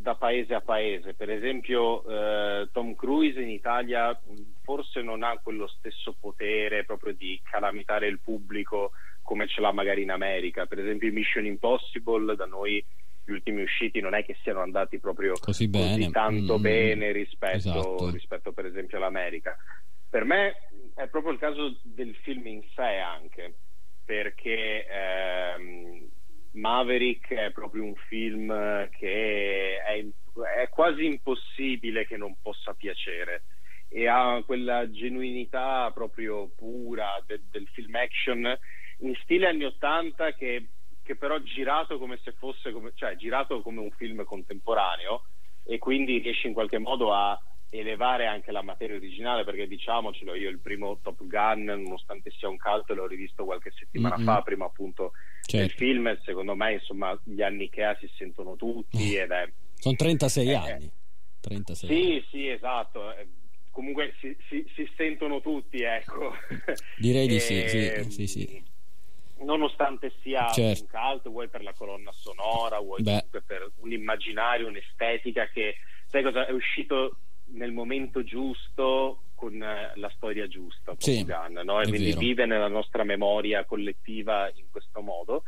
da 0.01 0.15
paese 0.15 0.55
a 0.55 0.61
paese. 0.61 1.15
Per 1.15 1.31
esempio, 1.31 2.05
eh, 2.07 2.69
Tom 2.73 2.95
Cruise 2.95 3.41
in 3.41 3.51
Italia 3.51 4.19
forse 4.63 5.03
non 5.03 5.23
ha 5.23 5.39
quello 5.43 5.67
stesso 5.67 6.15
potere 6.19 6.85
proprio 6.85 7.15
di 7.15 7.41
calamitare 7.43 8.07
il 8.07 8.21
pubblico 8.21 8.93
come 9.23 9.47
ce 9.47 9.61
l'ha 9.61 9.73
magari 9.73 10.03
in 10.03 10.11
America. 10.11 10.67
Per 10.67 10.79
esempio, 10.79 11.13
Mission 11.13 11.45
Impossible 11.45 12.35
da 12.35 12.47
noi 12.47 12.85
gli 13.25 13.33
ultimi 13.33 13.63
usciti 13.63 14.01
non 14.01 14.15
è 14.15 14.25
che 14.25 14.37
siano 14.43 14.61
andati 14.61 14.99
proprio 14.99 15.35
così, 15.39 15.69
così 15.69 16.11
tanto 16.11 16.59
mm, 16.59 16.63
bene 16.63 17.13
rispetto, 17.13 17.57
esatto. 17.57 18.11
rispetto, 18.11 18.53
per 18.53 18.65
esempio 18.65 18.97
all'America. 18.97 19.57
Per 20.09 20.25
me 20.25 20.55
è 20.95 21.07
proprio 21.09 21.33
il 21.33 21.39
caso 21.39 21.77
del 21.83 22.15
film 22.23 22.47
in 22.47 22.63
sé 22.75 22.97
anche, 22.97 23.55
perché 24.05 24.87
ehm, 24.89 26.09
Maverick 26.53 27.33
è 27.33 27.51
proprio 27.53 27.85
un 27.85 27.95
film 28.09 28.49
che 28.91 29.79
è, 29.79 30.05
è, 30.61 30.69
quasi 30.69 31.05
impossibile 31.05 32.07
che 32.07 32.17
non 32.17 32.37
possa 32.41 32.75
piacere 32.75 33.45
e 33.89 34.07
ha 34.07 34.43
quella 34.45 34.91
genuinità 34.91 35.91
proprio 35.93 36.49
pura 36.55 37.23
de, 37.27 37.41
del 37.51 37.67
film 37.69 37.95
action 37.95 38.59
in 38.99 39.15
stile 39.23 39.47
anni 39.47 39.65
80 39.65 40.35
che, 40.35 40.69
che 41.03 41.17
però 41.17 41.39
girato 41.39 41.99
come 41.99 42.19
se 42.23 42.33
fosse 42.33 42.73
come, 42.73 42.93
cioè 42.95 43.17
girato 43.17 43.63
come 43.63 43.81
un 43.81 43.91
film 43.93 44.25
contemporaneo 44.25 45.25
e 45.65 45.79
quindi 45.79 46.19
riesce 46.19 46.49
in 46.49 46.55
qualche 46.55 46.79
modo 46.79 47.13
a 47.13 47.39
elevare 47.71 48.27
anche 48.27 48.51
la 48.51 48.63
materia 48.63 48.97
originale 48.97 49.45
perché 49.45 49.67
diciamocelo 49.67 50.35
io 50.35 50.49
il 50.49 50.59
primo 50.59 50.99
Top 51.03 51.25
Gun 51.25 51.65
nonostante 51.65 52.31
sia 52.31 52.49
un 52.49 52.57
cult 52.57 52.89
l'ho 52.91 53.07
rivisto 53.07 53.45
qualche 53.45 53.73
settimana 53.73 54.17
mm-hmm. 54.17 54.25
fa 54.25 54.43
prima 54.43 54.65
appunto 54.65 55.13
certo. 55.49 55.77
film 55.77 56.19
secondo 56.23 56.55
me 56.55 56.75
insomma 56.75 57.19
gli 57.25 57.43
anni 57.43 57.69
che 57.71 57.85
ha 57.85 57.97
si 57.99 58.11
sentono 58.17 58.57
tutti 58.57 59.17
ed 59.17 59.31
è 59.31 59.51
sono 59.79 59.95
36 59.95 60.49
è, 60.49 60.55
anni. 60.55 60.91
36 61.41 61.89
sì 61.89 61.95
anni. 61.95 62.27
sì 62.31 62.49
esatto. 62.49 63.15
Eh, 63.17 63.27
comunque 63.71 64.15
si, 64.21 64.37
si, 64.49 64.67
si, 64.75 64.91
sentono 64.97 65.41
tutti 65.41 65.83
ecco. 65.83 66.33
Direi 66.99 67.27
di 67.29 67.39
sì, 67.39 67.69
sì, 67.69 67.87
ehm, 67.87 68.09
sì, 68.09 68.27
sì, 68.27 68.63
nonostante 69.39 70.13
sia 70.21 70.49
certo. 70.49 70.83
un 70.83 70.89
cult 70.91 71.29
vuoi 71.29 71.49
per 71.49 71.63
la 71.63 71.73
colonna 71.73 72.13
sonora 72.13 72.81
vuoi 72.81 73.03
per 73.03 73.71
un 73.77 73.93
immaginario 73.93 74.67
un'estetica 74.67 75.49
che 75.49 75.77
sai 76.07 76.23
cosa 76.23 76.47
è 76.47 76.51
uscito 76.51 77.19
nel 77.53 77.71
momento 77.71 78.25
giusto 78.25 79.23
con 79.39 79.63
eh, 79.63 79.93
la 79.95 80.11
storia 80.17 80.49
giusta 80.49 80.95
sì, 80.99 81.25
Gun, 81.25 81.61
no? 81.65 81.81
e 81.81 81.87
quindi 81.87 82.09
vero. 82.09 82.19
vive 82.19 82.47
nella 82.47 82.67
nostra 82.67 83.05
memoria 83.05 83.65
collettiva 83.65 84.51
in 84.57 84.65
questo 84.69 85.01
modo 85.01 85.45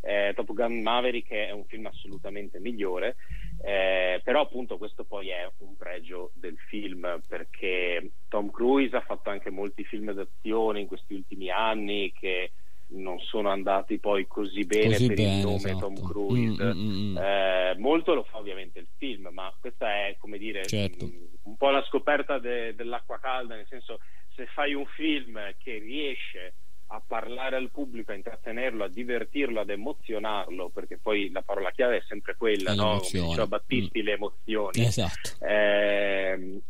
eh, 0.00 0.32
Top 0.34 0.50
Gun 0.54 0.80
Maverick 0.80 1.30
è 1.30 1.50
un 1.50 1.66
film 1.66 1.84
assolutamente 1.84 2.58
migliore 2.58 3.16
eh, 3.62 4.20
però 4.24 4.40
appunto 4.40 4.78
questo 4.78 5.04
poi 5.04 5.28
è 5.28 5.46
un 5.58 5.76
pregio 5.76 6.30
del 6.34 6.56
film 6.68 7.20
perché 7.28 8.12
Tom 8.28 8.50
Cruise 8.50 8.96
ha 8.96 9.02
fatto 9.02 9.28
anche 9.28 9.50
molti 9.50 9.84
film 9.84 10.12
d'azione 10.12 10.80
in 10.80 10.86
questi 10.86 11.12
ultimi 11.12 11.50
anni 11.50 12.12
che 12.12 12.52
non 12.88 13.18
sono 13.20 13.50
andati 13.50 13.98
poi 13.98 14.26
così 14.26 14.64
bene 14.64 14.92
così 14.92 15.06
per 15.06 15.16
bene, 15.16 15.36
il 15.36 15.42
nome 15.42 15.56
esatto. 15.56 15.78
Tom 15.78 16.06
Cruise. 16.06 16.62
Mm, 16.62 16.70
mm, 16.70 16.80
mm, 16.80 17.12
mm. 17.12 17.16
Eh, 17.18 17.74
molto 17.78 18.14
lo 18.14 18.22
fa 18.24 18.38
ovviamente 18.38 18.78
il 18.78 18.88
film, 18.96 19.28
ma 19.32 19.52
questa 19.58 20.06
è 20.06 20.16
come 20.18 20.38
dire 20.38 20.64
certo. 20.66 21.06
Mm, 21.06 21.24
un 21.44 21.56
po' 21.56 21.70
la 21.70 21.84
scoperta 21.84 22.38
de- 22.38 22.74
dell'acqua 22.74 23.18
calda, 23.18 23.54
nel 23.54 23.66
senso 23.68 24.00
se 24.34 24.46
fai 24.46 24.74
un 24.74 24.86
film 24.86 25.38
che 25.58 25.78
riesce 25.78 26.54
a 26.88 27.02
parlare 27.04 27.56
al 27.56 27.70
pubblico, 27.70 28.12
a 28.12 28.14
intrattenerlo, 28.14 28.84
a 28.84 28.88
divertirlo, 28.88 29.60
ad 29.60 29.70
emozionarlo, 29.70 30.68
perché 30.68 30.98
poi 30.98 31.30
la 31.30 31.42
parola 31.42 31.70
chiave 31.70 31.98
è 31.98 32.02
sempre 32.06 32.36
quella, 32.36 32.74
no? 32.74 33.00
come 33.00 33.26
diceva 33.26 33.46
Battisti, 33.46 34.02
mm. 34.02 34.04
le 34.04 34.12
emozioni. 34.12 34.84
Esatto. 34.84 35.44
Eh, 35.44 36.60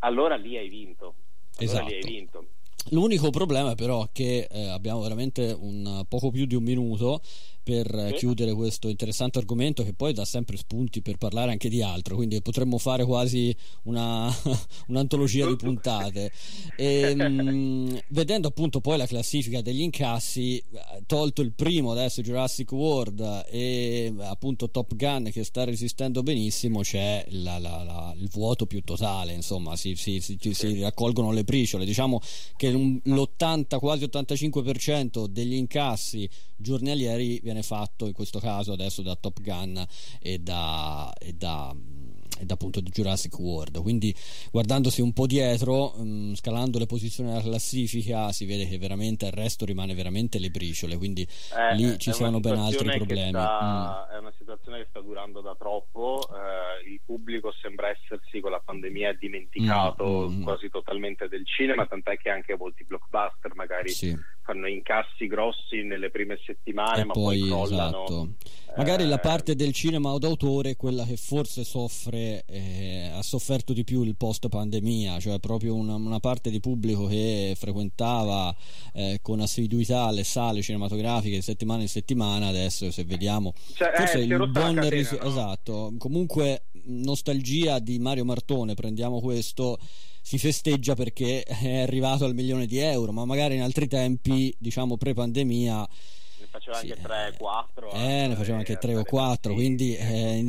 allora 0.00 0.36
lì 0.36 0.56
hai 0.56 0.68
vinto. 0.68 1.14
Allora 1.58 1.74
esatto. 1.74 1.86
lì 1.86 1.94
hai 1.94 2.02
vinto. 2.02 2.46
L'unico 2.90 3.30
problema 3.30 3.74
però 3.74 4.04
è 4.04 4.08
che 4.12 4.46
eh, 4.50 4.68
abbiamo 4.68 5.00
veramente 5.00 5.56
un 5.58 6.04
poco 6.08 6.30
più 6.30 6.44
di 6.44 6.54
un 6.54 6.62
minuto 6.62 7.22
per 7.64 8.08
sì. 8.10 8.18
chiudere 8.18 8.52
questo 8.52 8.88
interessante 8.88 9.38
argomento 9.38 9.82
che 9.82 9.94
poi 9.94 10.12
dà 10.12 10.26
sempre 10.26 10.58
spunti 10.58 11.00
per 11.00 11.16
parlare 11.16 11.50
anche 11.50 11.70
di 11.70 11.82
altro, 11.82 12.14
quindi 12.14 12.40
potremmo 12.42 12.76
fare 12.76 13.04
quasi 13.06 13.56
una, 13.84 14.30
un'antologia 14.88 15.46
di 15.46 15.56
puntate. 15.56 16.30
E, 16.76 17.14
mh, 17.14 18.02
vedendo 18.10 18.48
appunto 18.48 18.80
poi 18.80 18.98
la 18.98 19.06
classifica 19.06 19.62
degli 19.62 19.80
incassi, 19.80 20.62
tolto 21.06 21.40
il 21.40 21.52
primo 21.52 21.92
adesso 21.92 22.20
Jurassic 22.20 22.70
World 22.72 23.46
e 23.50 24.12
appunto 24.20 24.70
Top 24.70 24.94
Gun 24.94 25.30
che 25.32 25.42
sta 25.42 25.64
resistendo 25.64 26.22
benissimo, 26.22 26.82
c'è 26.82 27.24
la, 27.30 27.58
la, 27.58 27.82
la, 27.82 28.14
il 28.18 28.28
vuoto 28.28 28.66
più 28.66 28.82
totale, 28.82 29.32
insomma 29.32 29.74
si, 29.74 29.94
si, 29.96 30.20
si, 30.20 30.36
si 30.52 30.80
raccolgono 30.80 31.32
le 31.32 31.44
briciole. 31.44 31.86
Diciamo 31.86 32.20
che 32.56 32.70
l'80, 32.70 33.78
quasi 33.78 34.04
85% 34.04 35.24
degli 35.26 35.54
incassi 35.54 36.28
giornalieri 36.64 37.38
viene 37.42 37.62
fatto 37.62 38.06
in 38.06 38.12
questo 38.12 38.40
caso 38.40 38.72
adesso 38.72 39.02
da 39.02 39.14
Top 39.14 39.40
Gun 39.40 39.86
e 40.20 40.38
da, 40.38 41.12
e 41.20 41.34
da 41.34 41.74
ed 42.38 42.50
appunto 42.50 42.80
di 42.80 42.90
Jurassic 42.90 43.38
World 43.38 43.80
quindi 43.80 44.14
guardandosi 44.50 45.00
un 45.00 45.12
po' 45.12 45.26
dietro 45.26 45.92
mh, 45.96 46.02
mm, 46.02 46.32
scalando 46.34 46.78
le 46.78 46.86
posizioni 46.86 47.30
della 47.30 47.42
classifica 47.42 48.32
si 48.32 48.44
vede 48.44 48.66
che 48.66 48.78
veramente 48.78 49.26
il 49.26 49.32
resto 49.32 49.64
rimane 49.64 49.94
veramente 49.94 50.38
le 50.38 50.50
briciole 50.50 50.96
quindi 50.96 51.22
eh, 51.22 51.74
lì 51.74 51.98
ci 51.98 52.12
sono 52.12 52.40
ben 52.40 52.56
altri 52.56 52.90
problemi 52.96 53.30
sta, 53.30 54.08
mm. 54.10 54.14
è 54.14 54.18
una 54.18 54.32
situazione 54.36 54.78
che 54.78 54.86
sta 54.90 55.00
durando 55.00 55.40
da 55.40 55.54
troppo 55.56 56.26
eh, 56.28 56.90
il 56.90 57.00
pubblico 57.04 57.52
sembra 57.60 57.88
essersi 57.88 58.40
con 58.40 58.50
la 58.50 58.60
pandemia 58.64 59.12
dimenticato 59.14 60.28
mm, 60.28 60.34
mm, 60.34 60.38
mm. 60.38 60.42
quasi 60.42 60.68
totalmente 60.68 61.28
del 61.28 61.46
cinema 61.46 61.86
tant'è 61.86 62.16
che 62.16 62.30
anche 62.30 62.56
molti 62.56 62.84
blockbuster 62.84 63.54
magari 63.54 63.90
sì. 63.90 64.16
Fanno 64.44 64.68
incassi 64.68 65.26
grossi 65.26 65.82
nelle 65.82 66.10
prime 66.10 66.38
settimane 66.44 67.00
e 67.00 67.04
ma 67.04 67.12
poi, 67.14 67.40
poi 67.40 67.48
crollano 67.48 68.04
esatto. 68.04 68.28
magari 68.76 69.06
la 69.06 69.16
eh, 69.16 69.20
parte 69.20 69.56
del 69.56 69.72
cinema 69.72 70.16
d'autore 70.18 70.70
è 70.70 70.76
quella 70.76 71.04
che 71.04 71.16
forse 71.16 71.64
soffre 71.64 72.44
eh, 72.46 73.10
ha 73.12 73.22
sofferto 73.22 73.72
di 73.72 73.84
più 73.84 74.02
il 74.02 74.16
post 74.16 74.48
pandemia, 74.48 75.18
cioè 75.18 75.40
proprio 75.40 75.74
una, 75.74 75.94
una 75.94 76.20
parte 76.20 76.50
di 76.50 76.60
pubblico 76.60 77.06
che 77.06 77.54
frequentava 77.56 78.54
eh, 78.92 79.18
con 79.22 79.40
assiduità 79.40 80.10
le 80.10 80.24
sale 80.24 80.60
cinematografiche 80.60 81.36
di 81.36 81.42
settimana 81.42 81.82
in 81.82 81.88
settimana, 81.88 82.48
adesso 82.48 82.90
se 82.90 83.04
vediamo 83.04 83.54
cioè, 83.74 83.92
forse 83.94 84.18
il 84.18 84.36
buon 84.36 84.50
catena, 84.74 84.88
ris- 84.88 85.12
no? 85.12 85.26
esatto, 85.26 85.94
comunque 85.98 86.64
nostalgia 86.84 87.78
di 87.78 87.98
Mario 87.98 88.24
Martone, 88.24 88.74
prendiamo 88.74 89.20
questo 89.20 89.78
si 90.20 90.38
festeggia 90.38 90.94
perché 90.94 91.42
è 91.42 91.80
arrivato 91.80 92.24
al 92.24 92.34
milione 92.34 92.66
di 92.66 92.78
euro, 92.78 93.12
ma 93.12 93.24
magari 93.26 93.56
in 93.56 93.62
altri 93.62 93.86
tempi, 93.86 94.54
diciamo 94.58 94.96
pre-pandemia, 94.96 95.86
faceva 96.54 96.76
sì, 96.76 96.90
anche 96.90 97.02
3 97.02 97.34
4 97.36 97.90
eh, 97.92 98.26
ne 98.28 98.34
faceva 98.36 98.58
anche 98.58 98.76
3 98.76 98.94
o 98.96 99.02
4 99.02 99.50
sì. 99.50 99.56
quindi 99.56 99.94
è 99.94 100.40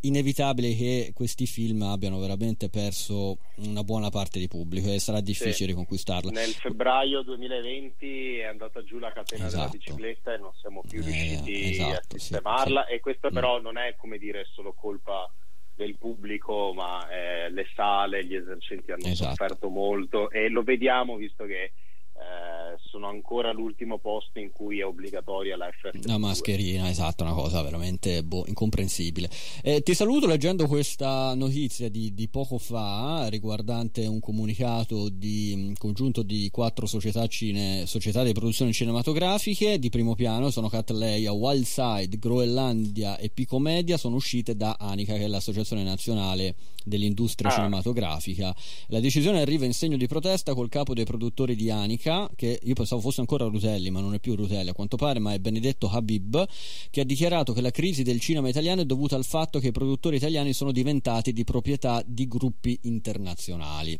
inevitabile 0.00 0.74
che 0.74 1.10
questi 1.14 1.46
film 1.46 1.82
abbiano 1.82 2.18
veramente 2.18 2.70
perso 2.70 3.36
una 3.56 3.84
buona 3.84 4.08
parte 4.08 4.38
di 4.38 4.48
pubblico 4.48 4.90
e 4.90 4.98
sarà 4.98 5.20
difficile 5.20 5.54
sì. 5.54 5.66
riconquistarla 5.66 6.30
nel 6.30 6.52
febbraio 6.52 7.22
2020 7.22 8.38
è 8.38 8.44
andata 8.44 8.82
giù 8.82 8.98
la 8.98 9.12
catena 9.12 9.46
esatto. 9.46 9.56
della 9.56 9.70
bicicletta 9.72 10.34
e 10.34 10.38
non 10.38 10.52
siamo 10.58 10.82
più 10.88 11.00
eh, 11.00 11.04
riusciti 11.04 11.70
esatto, 11.70 12.16
a 12.16 12.18
sistemarla 12.18 12.86
e 12.86 13.00
questo 13.00 13.30
però 13.30 13.58
mm. 13.60 13.62
non 13.62 13.76
è 13.76 13.94
come 13.96 14.16
dire 14.16 14.46
solo 14.52 14.72
colpa 14.72 15.30
del 15.76 15.96
pubblico, 15.98 16.72
ma 16.74 17.06
eh, 17.10 17.50
le 17.50 17.66
sale, 17.74 18.24
gli 18.24 18.34
esercenti 18.34 18.90
hanno 18.90 19.06
esatto. 19.06 19.30
sofferto 19.30 19.68
molto 19.68 20.30
e 20.30 20.48
lo 20.48 20.62
vediamo 20.62 21.16
visto 21.16 21.44
che 21.44 21.72
eh, 22.18 22.78
sono 22.88 23.08
ancora 23.08 23.52
l'ultimo 23.52 23.98
posto 23.98 24.38
in 24.38 24.50
cui 24.50 24.80
è 24.80 24.86
obbligatoria 24.86 25.56
la 25.56 25.68
FFP2. 25.68 26.06
La 26.06 26.16
mascherina, 26.16 26.88
esatto, 26.88 27.24
una 27.24 27.34
cosa 27.34 27.60
veramente 27.62 28.22
boh, 28.22 28.44
incomprensibile. 28.46 29.28
Eh, 29.62 29.82
ti 29.82 29.94
saluto 29.94 30.26
leggendo 30.26 30.66
questa 30.66 31.34
notizia 31.34 31.90
di, 31.90 32.14
di, 32.14 32.28
poco 32.28 32.56
fa 32.56 33.28
riguardante 33.28 34.06
un 34.06 34.20
comunicato 34.20 35.10
di 35.10 35.74
congiunto 35.78 36.22
di 36.22 36.48
quattro 36.50 36.86
società, 36.86 37.26
cine, 37.26 37.84
società 37.84 38.22
di 38.22 38.32
produzioni 38.32 38.72
cinematografiche 38.72 39.78
di 39.78 39.90
primo 39.90 40.14
piano, 40.14 40.50
sono 40.50 40.68
Catleya, 40.68 41.32
Wildside, 41.32 42.18
Groenlandia 42.18 43.18
e 43.18 43.28
Picomedia, 43.28 43.98
sono 43.98 44.16
uscite 44.16 44.56
da 44.56 44.76
ANICA 44.78 45.14
che 45.14 45.24
è 45.24 45.28
l'associazione 45.28 45.82
nazionale 45.82 46.54
dell'industria 46.86 47.50
ah. 47.50 47.54
cinematografica. 47.54 48.54
La 48.88 49.00
decisione 49.00 49.40
arriva 49.40 49.64
in 49.64 49.74
segno 49.74 49.96
di 49.96 50.06
protesta 50.06 50.54
col 50.54 50.68
capo 50.68 50.94
dei 50.94 51.04
produttori 51.04 51.56
di 51.56 51.70
Anica, 51.70 52.05
che 52.36 52.60
io 52.62 52.74
pensavo 52.74 53.00
fosse 53.00 53.20
ancora 53.20 53.46
Rutelli, 53.46 53.90
ma 53.90 54.00
non 54.00 54.14
è 54.14 54.20
più 54.20 54.34
Rutelli 54.36 54.70
a 54.70 54.72
quanto 54.72 54.96
pare, 54.96 55.18
ma 55.18 55.32
è 55.32 55.38
Benedetto 55.38 55.88
Habib, 55.88 56.46
che 56.90 57.00
ha 57.00 57.04
dichiarato 57.04 57.52
che 57.52 57.60
la 57.60 57.70
crisi 57.70 58.02
del 58.02 58.20
cinema 58.20 58.48
italiano 58.48 58.82
è 58.82 58.84
dovuta 58.84 59.16
al 59.16 59.24
fatto 59.24 59.58
che 59.58 59.68
i 59.68 59.72
produttori 59.72 60.16
italiani 60.16 60.52
sono 60.52 60.70
diventati 60.72 61.32
di 61.32 61.44
proprietà 61.44 62.02
di 62.06 62.28
gruppi 62.28 62.78
internazionali. 62.82 63.98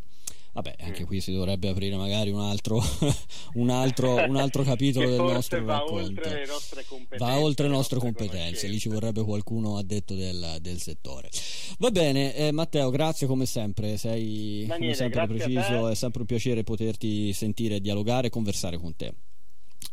Vabbè, 0.57 0.77
anche 0.81 1.05
qui 1.05 1.21
si 1.21 1.35
dovrebbe 1.35 1.69
aprire 1.69 1.97
magari 1.97 2.31
un 2.31 2.41
altro, 2.41 2.81
un 3.57 3.69
altro, 3.69 4.15
un 4.15 4.37
altro 4.37 4.63
capitolo 4.65 5.07
del 5.11 5.21
nostro 5.21 5.63
va 5.63 5.75
racconto. 5.75 6.05
Oltre 6.07 6.31
le 6.31 6.47
nostre 6.47 6.85
competenze, 6.89 7.25
va 7.25 7.39
oltre 7.39 7.67
le 7.69 7.75
nostre 7.75 7.99
competenze, 7.99 8.67
lì 8.67 8.79
ci 8.79 8.89
vorrebbe 8.89 9.23
qualcuno 9.23 9.77
addetto 9.77 10.15
del, 10.15 10.57
del 10.63 10.81
settore. 10.81 11.29
Va 11.77 11.91
bene, 11.91 12.35
eh, 12.35 12.53
Matteo, 12.53 12.89
grazie 12.89 13.27
come 13.27 13.45
sempre, 13.45 13.99
sei 13.99 14.65
Daniele, 14.67 14.95
come 14.95 14.95
sempre 14.95 15.27
preciso, 15.27 15.89
è 15.89 15.95
sempre 15.95 16.21
un 16.21 16.27
piacere 16.27 16.63
poterti 16.63 17.35
sentire, 17.35 17.79
dialogare 17.79 18.29
e 18.29 18.31
conversare 18.31 18.79
con 18.79 18.97
te. 18.97 19.13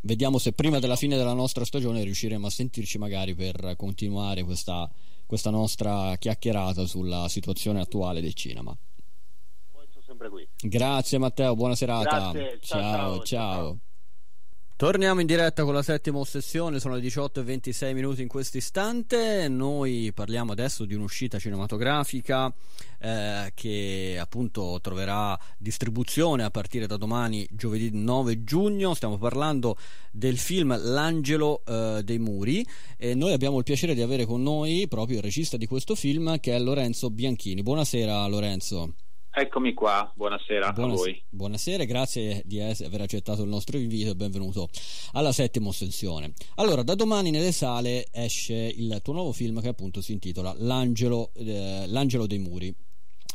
Vediamo 0.03 0.38
se 0.38 0.53
prima 0.53 0.79
della 0.79 0.96
fine 0.96 1.17
della 1.17 1.34
nostra 1.34 1.65
stagione 1.65 2.05
riusciremo 2.05 2.48
a 2.48 2.50
sentirci 2.50 2.98
magari 2.98 3.36
per 3.36 3.74
continuare 3.75 4.43
questa, 4.43 4.89
questa 5.25 5.50
nostra 5.50 6.15
chiacchierata 6.17 6.86
sulla 6.86 7.27
situazione 7.27 7.82
attuale 7.82 8.22
del 8.22 8.34
cinema 8.34 8.74
sempre 10.24 10.30
qui. 10.30 10.48
Grazie 10.70 11.18
Matteo, 11.18 11.56
buona 11.56 11.75
serata. 11.75 12.32
Grazie, 12.32 12.60
ciao, 12.62 12.82
ciao. 12.82 13.13
ciao. 13.15 13.24
ciao. 13.24 13.77
Torniamo 14.75 15.22
in 15.22 15.27
diretta 15.27 15.63
con 15.63 15.74
la 15.74 15.84
settima 15.84 16.18
ossessione, 16.18 16.80
sono 16.80 16.96
le 16.96 17.00
18 17.00 17.39
e 17.39 17.44
26 17.44 17.94
minuti 17.94 18.22
in 18.24 18.27
questo 18.27 18.58
istante, 18.58 19.48
noi 19.48 20.12
parliamo 20.13 20.51
adesso 20.51 20.84
di 20.84 20.96
un'uscita 20.96 21.38
cinematografica 21.38 22.51
eh, 23.00 23.51
che 23.53 24.18
appunto 24.20 24.80
troverà 24.82 25.39
distribuzione 25.58 26.44
a 26.44 26.50
partire 26.50 26.88
da 26.88 26.98
domani 26.98 27.48
giovedì 27.51 27.92
9 27.94 28.44
giugno, 28.44 28.94
stiamo 28.96 29.18
parlando 29.18 29.77
del 30.12 30.38
film 30.38 30.75
L'angelo 30.77 31.62
eh, 31.65 32.01
dei 32.03 32.20
muri 32.20 32.65
e 32.98 33.13
noi 33.13 33.32
abbiamo 33.32 33.60
il 33.60 33.63
piacere 33.63 33.94
di 33.94 34.01
avere 34.01 34.25
con 34.25 34.42
noi 34.42 34.88
proprio 34.89 35.18
il 35.18 35.24
regista 35.24 35.56
di 35.56 35.68
questo 35.68 35.96
film 35.96 36.39
che 36.39 36.56
è 36.56 36.60
Lorenzo 36.60 37.10
Bianchini. 37.12 37.62
Buonasera 37.62 38.25
Lorenzo. 38.25 38.96
Eccomi 39.36 39.74
qua, 39.74 40.12
buonasera 40.16 40.72
Buonas- 40.74 41.00
a 41.00 41.02
voi. 41.02 41.24
Buonasera, 41.28 41.86
grazie 41.86 42.44
di 42.46 42.62
aver 42.62 43.02
accettato 43.02 43.42
il 43.42 43.50
nostro 43.50 43.80
invito 43.80 44.12
e 44.12 44.16
benvenuto 44.16 44.70
alla 45.13 45.32
settima 45.32 45.70
ossessione. 45.70 46.34
Allora, 46.58 46.84
da 46.84 46.94
domani 46.94 47.32
nelle 47.32 47.52
sale 47.52 48.06
esce 48.12 48.54
il 48.54 49.00
tuo 49.02 49.13
nuovo 49.13 49.32
film 49.32 49.60
che 49.60 49.70
appunto 49.70 50.02
si 50.02 50.12
intitola 50.12 50.54
L'angelo, 50.60 51.32
eh, 51.34 51.86
L'angelo 51.88 52.28
dei 52.28 52.38
muri. 52.38 52.75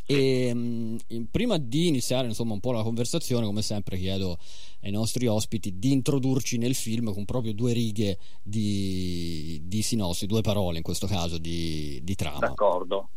E 0.06 0.54
mh, 0.54 0.98
mm, 1.12 1.22
prima 1.32 1.58
di 1.58 1.88
iniziare 1.88 2.28
insomma 2.28 2.52
un 2.52 2.60
po' 2.60 2.70
la 2.70 2.84
conversazione, 2.84 3.44
come 3.44 3.62
sempre 3.62 3.98
chiedo 3.98 4.38
ai 4.82 4.92
nostri 4.92 5.26
ospiti 5.26 5.80
di 5.80 5.90
introdurci 5.90 6.58
nel 6.58 6.76
film 6.76 7.12
con 7.12 7.24
proprio 7.24 7.52
due 7.52 7.72
righe 7.72 8.18
di, 8.40 9.60
di 9.64 9.82
sinossi, 9.82 10.26
due 10.26 10.42
parole 10.42 10.76
in 10.76 10.84
questo 10.84 11.08
caso 11.08 11.38
di, 11.38 11.98
di 12.04 12.14
trama. 12.14 12.38
D'accordo 12.38 13.08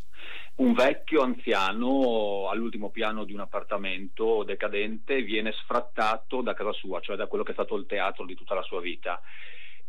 un 0.56 0.74
vecchio 0.74 1.22
anziano 1.22 2.50
all'ultimo 2.50 2.90
piano 2.90 3.24
di 3.24 3.34
un 3.34 3.40
appartamento 3.40 4.44
decadente 4.44 5.22
viene 5.22 5.54
sfrattato 5.54 6.42
da 6.42 6.54
casa 6.54 6.74
sua, 6.74 7.00
cioè 7.00 7.16
da 7.16 7.28
quello 7.28 7.44
che 7.44 7.52
è 7.52 7.56
stato 7.56 7.76
il 7.76 7.86
teatro 7.86 8.26
di 8.26 8.36
tutta 8.36 8.54
la 8.54 8.62
sua 8.62 8.82
vita. 8.82 9.22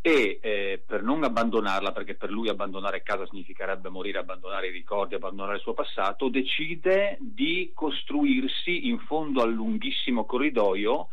E 0.00 0.40
eh, 0.42 0.82
per 0.84 1.02
non 1.02 1.22
abbandonarla, 1.22 1.92
perché 1.92 2.14
per 2.14 2.30
lui 2.30 2.48
abbandonare 2.48 3.02
casa 3.02 3.26
significherebbe 3.26 3.88
morire, 3.88 4.18
abbandonare 4.18 4.68
i 4.68 4.72
ricordi, 4.72 5.14
abbandonare 5.14 5.56
il 5.56 5.62
suo 5.62 5.74
passato, 5.74 6.28
decide 6.28 7.18
di 7.20 7.70
costruirsi 7.74 8.88
in 8.88 8.98
fondo 8.98 9.42
al 9.42 9.52
lunghissimo 9.52 10.24
corridoio 10.24 11.08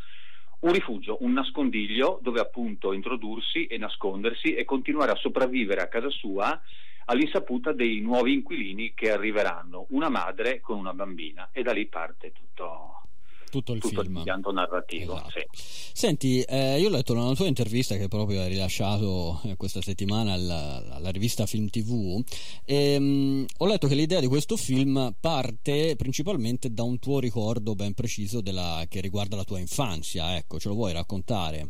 un 0.62 0.74
rifugio, 0.74 1.18
un 1.22 1.34
nascondiglio 1.34 2.20
dove 2.22 2.40
appunto 2.40 2.92
introdursi 2.92 3.66
e 3.68 3.78
nascondersi 3.78 4.56
e 4.56 4.66
continuare 4.66 5.12
a 5.12 5.16
sopravvivere 5.16 5.82
a 5.82 5.88
casa 5.88 6.10
sua 6.10 6.60
all'insaputa 7.10 7.74
dei 7.74 8.00
nuovi 8.00 8.34
inquilini 8.34 8.94
che 8.94 9.12
arriveranno, 9.12 9.88
una 9.90 10.10
madre 10.10 10.60
con 10.60 10.78
una 10.78 10.94
bambina 10.94 11.50
e 11.52 11.64
da 11.64 11.72
lì 11.72 11.88
parte 11.88 12.32
tutto, 12.32 13.02
tutto 13.50 13.74
il 13.74 13.82
tutto 13.82 14.02
film. 14.02 14.14
l'impianto 14.14 14.52
narrativo. 14.52 15.16
Esatto. 15.16 15.30
Sì. 15.32 15.46
Senti, 15.92 16.42
eh, 16.42 16.80
io 16.80 16.88
ho 16.88 16.92
letto 16.92 17.14
una 17.14 17.34
tua 17.34 17.48
intervista 17.48 17.96
che 17.96 18.08
proprio 18.08 18.42
hai 18.42 18.50
rilasciato 18.50 19.42
eh, 19.46 19.56
questa 19.56 19.82
settimana 19.82 20.34
alla, 20.34 20.84
alla, 20.92 21.10
rivista 21.10 21.48
Film 21.48 21.68
TV 21.70 22.24
e 22.64 23.00
mh, 23.00 23.04
mm, 23.04 23.46
ho 23.58 23.66
letto 23.66 23.88
che 23.88 23.96
l'idea 23.96 24.20
di 24.20 24.28
questo 24.28 24.56
film 24.56 25.14
parte 25.20 25.96
principalmente 25.96 26.72
da 26.72 26.84
un 26.84 27.00
tuo 27.00 27.20
ricordo 27.20 27.74
ben 27.74 27.96
preciso 27.96 28.40
della, 28.40 28.86
che 28.88 29.02
riguarda 29.02 29.36
la 29.36 29.44
tua 29.44 29.60
infanzia, 29.60 30.38
ecco, 30.38 30.60
ce 30.60 30.68
lo 30.68 30.76
vuoi 30.76 30.94
raccontare? 30.94 31.68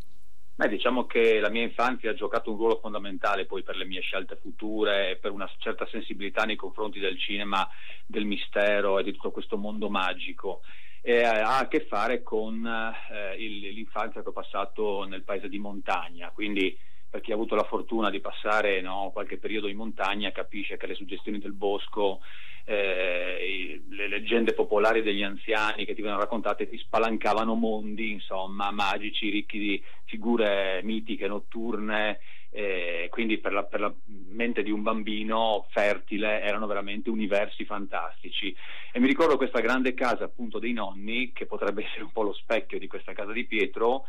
Beh, 0.59 0.67
diciamo 0.67 1.05
che 1.05 1.39
la 1.39 1.47
mia 1.47 1.61
infanzia 1.61 2.11
ha 2.11 2.13
giocato 2.13 2.51
un 2.51 2.57
ruolo 2.57 2.79
fondamentale 2.81 3.45
poi 3.45 3.63
per 3.63 3.77
le 3.77 3.85
mie 3.85 4.01
scelte 4.01 4.35
future 4.35 5.11
e 5.11 5.15
per 5.15 5.31
una 5.31 5.49
certa 5.57 5.87
sensibilità 5.87 6.43
nei 6.43 6.57
confronti 6.57 6.99
del 6.99 7.17
cinema, 7.17 7.65
del 8.05 8.25
mistero 8.25 8.99
e 8.99 9.03
di 9.03 9.13
tutto 9.13 9.31
questo 9.31 9.55
mondo 9.55 9.89
magico. 9.89 10.59
E 11.01 11.23
ha 11.23 11.59
a 11.59 11.67
che 11.69 11.85
fare 11.85 12.23
con 12.23 12.65
eh, 12.65 13.41
il, 13.41 13.69
l'infanzia 13.73 14.21
che 14.21 14.27
ho 14.27 14.33
passato 14.33 15.05
nel 15.05 15.23
paese 15.23 15.47
di 15.47 15.59
montagna, 15.59 16.29
quindi 16.31 16.77
per 17.09 17.21
chi 17.21 17.31
ha 17.31 17.35
avuto 17.35 17.55
la 17.55 17.63
fortuna 17.63 18.09
di 18.09 18.19
passare 18.19 18.81
no, 18.81 19.09
qualche 19.11 19.37
periodo 19.37 19.67
in 19.67 19.77
montagna 19.77 20.31
capisce 20.31 20.77
che 20.77 20.87
le 20.87 20.93
suggestioni 20.93 21.39
del 21.39 21.53
bosco, 21.53 22.19
eh, 22.65 23.81
le 23.89 24.07
leggende 24.07 24.53
popolari 24.53 25.01
degli 25.01 25.23
anziani 25.23 25.85
che 25.85 25.95
ti 25.95 26.01
vengono 26.01 26.21
raccontate 26.21 26.69
ti 26.69 26.77
spalancavano 26.77 27.55
mondi, 27.55 28.11
insomma, 28.11 28.69
magici, 28.69 29.29
ricchi 29.29 29.57
di 29.57 29.83
figure 30.05 30.81
mitiche, 30.83 31.27
notturne, 31.27 32.19
eh, 32.51 33.07
quindi 33.09 33.39
per 33.39 33.53
la, 33.53 33.63
per 33.63 33.79
la, 33.79 33.93
mente 34.29 34.63
di 34.63 34.71
un 34.71 34.83
bambino 34.83 35.65
fertile 35.69 36.41
erano 36.41 36.67
veramente 36.67 37.09
universi 37.09 37.65
fantastici. 37.65 38.55
E 38.91 38.99
mi 38.99 39.07
ricordo 39.07 39.37
questa 39.37 39.61
grande 39.61 39.93
casa 39.93 40.25
appunto 40.25 40.59
dei 40.59 40.73
nonni, 40.73 41.31
che 41.31 41.47
potrebbe 41.47 41.83
essere 41.85 42.03
un 42.03 42.11
po' 42.11 42.21
lo 42.21 42.33
specchio 42.33 42.77
di 42.77 42.87
questa 42.87 43.13
casa 43.13 43.31
di 43.31 43.45
Pietro, 43.45 44.05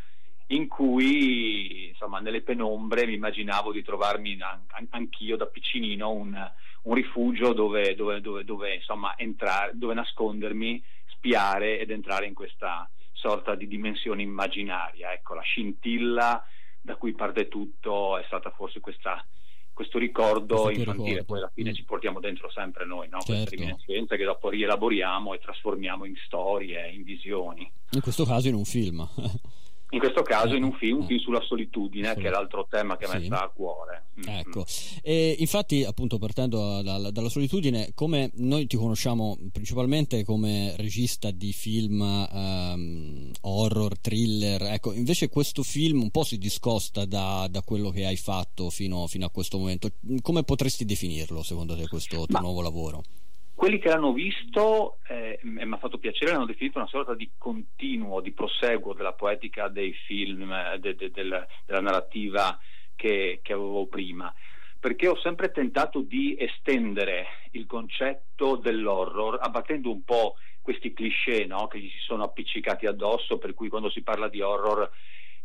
in 0.50 0.68
cui 0.68 1.88
insomma 1.88 2.20
nelle 2.20 2.42
penombre 2.42 3.06
mi 3.06 3.14
immaginavo 3.14 3.72
di 3.72 3.82
trovarmi 3.82 4.38
an- 4.40 4.86
anch'io 4.90 5.36
da 5.36 5.46
piccinino 5.46 6.10
un, 6.10 6.50
un 6.82 6.94
rifugio 6.94 7.52
dove, 7.52 7.94
dove, 7.94 8.20
dove, 8.20 8.44
dove, 8.44 8.74
insomma, 8.74 9.16
entrare, 9.16 9.72
dove 9.74 9.94
nascondermi, 9.94 10.82
spiare 11.06 11.78
ed 11.78 11.90
entrare 11.90 12.26
in 12.26 12.34
questa 12.34 12.88
sorta 13.12 13.54
di 13.54 13.68
dimensione 13.68 14.22
immaginaria. 14.22 15.12
Ecco, 15.12 15.34
la 15.34 15.42
scintilla 15.42 16.44
da 16.80 16.96
cui 16.96 17.12
parte 17.12 17.48
tutto 17.48 18.18
è 18.18 18.24
stata 18.26 18.50
forse 18.50 18.80
questa, 18.80 19.24
questo 19.72 19.98
ricordo 19.98 20.62
questo 20.62 20.80
infantile, 20.80 21.08
ricordo. 21.08 21.24
poi 21.26 21.38
alla 21.38 21.52
fine 21.52 21.70
mm. 21.70 21.74
ci 21.74 21.84
portiamo 21.84 22.18
dentro 22.18 22.50
sempre 22.50 22.86
noi, 22.86 23.08
no? 23.08 23.20
certo. 23.20 23.32
queste 23.32 23.56
reminiscenze 23.56 24.16
che 24.16 24.24
dopo 24.24 24.48
rielaboriamo 24.48 25.34
e 25.34 25.38
trasformiamo 25.38 26.06
in 26.06 26.16
storie, 26.24 26.90
in 26.90 27.02
visioni. 27.02 27.70
In 27.90 28.00
questo 28.00 28.24
caso 28.24 28.48
in 28.48 28.54
un 28.54 28.64
film. 28.64 29.06
in 29.90 29.98
questo 29.98 30.22
caso 30.22 30.54
in 30.54 30.62
un 30.62 30.72
film, 30.72 31.00
un 31.00 31.06
film 31.06 31.18
sulla 31.18 31.40
solitudine, 31.40 32.14
che 32.14 32.28
è 32.28 32.30
l'altro 32.30 32.66
tema 32.68 32.96
che 32.96 33.06
a 33.06 33.12
me 33.12 33.24
sta 33.24 33.44
a 33.44 33.48
cuore. 33.48 34.04
Mm-hmm. 34.20 34.38
Ecco, 34.38 34.64
e 35.02 35.36
infatti 35.38 35.84
appunto 35.84 36.18
partendo 36.18 36.82
da, 36.82 37.10
dalla 37.10 37.28
solitudine, 37.28 37.90
come 37.94 38.30
noi 38.34 38.66
ti 38.66 38.76
conosciamo 38.76 39.36
principalmente 39.52 40.24
come 40.24 40.74
regista 40.76 41.30
di 41.30 41.52
film 41.52 42.00
um, 42.00 43.30
horror, 43.42 43.98
thriller, 43.98 44.62
ecco, 44.62 44.92
invece 44.92 45.28
questo 45.28 45.62
film 45.62 46.02
un 46.02 46.10
po' 46.10 46.24
si 46.24 46.38
discosta 46.38 47.04
da, 47.04 47.48
da 47.50 47.62
quello 47.62 47.90
che 47.90 48.06
hai 48.06 48.16
fatto 48.16 48.70
fino, 48.70 49.06
fino, 49.06 49.26
a 49.26 49.30
questo 49.30 49.58
momento. 49.58 49.90
Come 50.22 50.44
potresti 50.44 50.84
definirlo 50.84 51.42
secondo 51.42 51.76
te 51.76 51.88
questo 51.88 52.26
tuo 52.26 52.26
Ma... 52.28 52.40
nuovo 52.40 52.60
lavoro? 52.60 53.02
Quelli 53.60 53.78
che 53.78 53.90
l'hanno 53.90 54.14
visto, 54.14 55.00
eh, 55.06 55.38
mi 55.42 55.60
ha 55.60 55.76
fatto 55.76 55.98
piacere, 55.98 56.32
l'hanno 56.32 56.46
definito 56.46 56.78
una 56.78 56.86
sorta 56.86 57.12
di 57.12 57.32
continuo, 57.36 58.22
di 58.22 58.32
proseguo 58.32 58.94
della 58.94 59.12
poetica 59.12 59.68
dei 59.68 59.92
film, 59.92 60.50
eh, 60.50 60.78
de, 60.78 60.94
de, 60.94 61.10
del, 61.10 61.46
della 61.66 61.80
narrativa 61.82 62.58
che, 62.96 63.40
che, 63.42 63.52
avevo 63.52 63.86
prima. 63.86 64.32
perché 64.78 65.08
ho 65.08 65.20
sempre 65.20 65.50
tentato 65.50 66.00
di 66.00 66.34
estendere 66.40 67.26
il 67.50 67.66
concetto 67.66 68.56
dell'horror, 68.56 69.38
abbattendo 69.42 69.90
un 69.90 70.04
po' 70.04 70.36
questi 70.62 70.94
cliché 70.94 71.44
no? 71.44 71.66
che 71.66 71.80
gli 71.80 71.90
si 71.90 71.98
sono 71.98 72.22
appiccicati 72.22 72.86
addosso, 72.86 73.36
per 73.36 73.52
cui 73.52 73.68
quando 73.68 73.90
si 73.90 74.00
parla 74.00 74.28
di 74.30 74.40
horror 74.40 74.90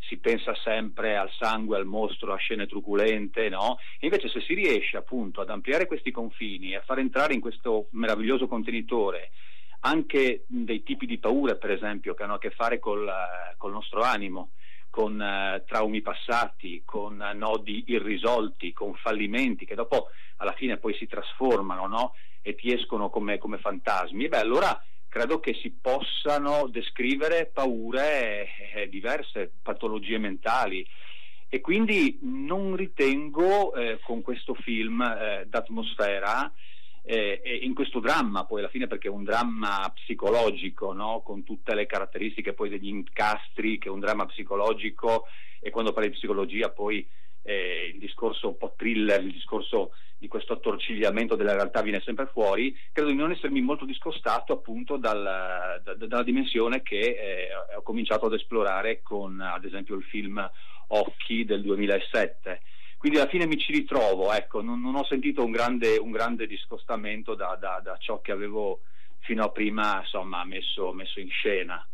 si 0.08 0.18
pensa 0.18 0.54
sempre 0.64 1.18
al 1.18 1.30
sangue, 1.32 1.78
al 1.78 1.86
mostro, 1.86 2.34
a 2.34 2.38
scene 2.38 2.68
truculente, 2.68 3.50
no? 3.50 3.78
Invece 4.00 4.30
se 4.30 4.42
si 4.42 4.54
riesce 4.54 4.98
appunto 4.98 5.42
ad 5.42 5.50
ampliare 5.50 5.88
questi 5.88 6.12
confini 6.12 6.72
e 6.72 6.78
a 6.78 6.82
far 6.82 7.00
entrare 7.00 7.34
in 7.34 7.42
questo 7.42 7.88
meraviglioso 7.92 8.48
contenitore 8.48 9.32
anche 9.86 10.46
dei 10.48 10.84
tipi 10.84 11.06
di 11.06 11.20
paure, 11.20 11.58
per 11.58 11.72
esempio, 11.72 12.16
che 12.16 12.24
hanno 12.24 12.36
a 12.36 12.40
che 12.40 12.50
fare 12.50 12.80
col, 12.80 13.08
col 13.58 13.72
nostro 13.72 14.02
animo, 14.02 14.50
con 14.90 15.14
uh, 15.14 15.64
traumi 15.66 16.02
passati, 16.02 16.82
con 16.84 17.20
uh, 17.20 17.38
nodi 17.38 17.84
irrisolti, 17.88 18.74
con 18.74 18.96
fallimenti 18.96 19.66
che 19.66 19.76
dopo 19.76 20.08
alla 20.38 20.54
fine 20.54 20.78
poi 20.78 20.96
si 20.96 21.06
trasformano 21.06 21.86
no? 21.88 22.14
e 22.42 22.56
ti 22.56 22.74
escono 22.74 23.10
come, 23.10 23.38
come 23.38 23.60
fantasmi, 23.60 24.26
e 24.26 24.28
beh 24.30 24.40
allora 24.40 24.82
credo 25.16 25.40
che 25.40 25.54
si 25.62 25.72
possano 25.72 26.68
descrivere 26.68 27.46
paure 27.46 28.50
eh, 28.74 28.90
diverse, 28.90 29.50
patologie 29.62 30.18
mentali 30.18 30.86
e 31.48 31.62
quindi 31.62 32.20
non 32.24 32.76
ritengo 32.76 33.74
eh, 33.76 33.98
con 34.04 34.22
questo 34.22 34.54
film 34.56 35.00
eh, 35.00 35.46
d'atmosfera 35.48 36.52
eh, 37.02 37.60
in 37.62 37.74
questo 37.74 38.02
dramma 38.02 38.44
poi 38.44 38.60
alla 38.60 38.68
fine 38.68 38.88
perché 38.88 39.08
è 39.08 39.12
un 39.12 39.24
dramma 39.24 39.90
psicologico 39.96 40.92
no? 40.92 41.22
con 41.24 41.46
tutte 41.46 41.74
le 41.76 41.86
caratteristiche 41.86 42.52
poi 42.52 42.68
degli 42.68 42.90
incastri 42.90 43.78
che 43.78 43.88
è 43.88 43.92
un 43.92 44.02
dramma 44.02 44.26
psicologico 44.26 45.28
e 45.62 45.70
quando 45.70 45.94
parli 45.94 46.10
di 46.10 46.16
psicologia 46.16 46.72
poi 46.72 47.08
eh, 47.46 47.92
il 47.94 48.00
discorso 48.00 48.48
un 48.48 48.58
po' 48.58 48.74
thriller, 48.76 49.22
il 49.22 49.32
discorso 49.32 49.92
di 50.18 50.28
questo 50.28 50.54
attorcigliamento 50.54 51.36
della 51.36 51.54
realtà 51.54 51.82
viene 51.82 52.02
sempre 52.02 52.26
fuori, 52.26 52.76
credo 52.92 53.10
di 53.10 53.16
non 53.16 53.32
essermi 53.32 53.62
molto 53.62 53.86
discostato 53.86 54.54
appunto 54.54 54.98
dal, 54.98 55.82
da, 55.84 55.94
dalla 55.94 56.24
dimensione 56.24 56.82
che 56.82 57.00
eh, 57.00 57.48
ho 57.76 57.82
cominciato 57.84 58.26
ad 58.26 58.34
esplorare 58.34 59.02
con 59.04 59.40
ad 59.40 59.64
esempio 59.64 59.96
il 59.96 60.04
film 60.04 60.50
Occhi 60.88 61.46
del 61.46 61.62
2007. 61.62 62.62
Quindi 62.98 63.20
alla 63.20 63.30
fine 63.30 63.46
mi 63.46 63.58
ci 63.60 63.72
ritrovo, 63.72 64.34
ecco, 64.34 64.62
non, 64.62 64.82
non 64.82 64.96
ho 64.96 65.06
sentito 65.06 65.44
un 65.44 65.52
grande, 65.52 65.98
un 65.98 66.10
grande 66.10 66.48
discostamento 66.48 67.36
da, 67.36 67.56
da, 67.60 67.80
da, 67.84 67.98
ciò 67.98 68.20
che 68.22 68.32
avevo 68.32 68.82
fino 69.20 69.44
a 69.44 69.50
prima 69.50 70.00
insomma, 70.00 70.44
messo, 70.44 70.92
messo 70.92 71.20
in 71.20 71.30
scena. 71.30 71.88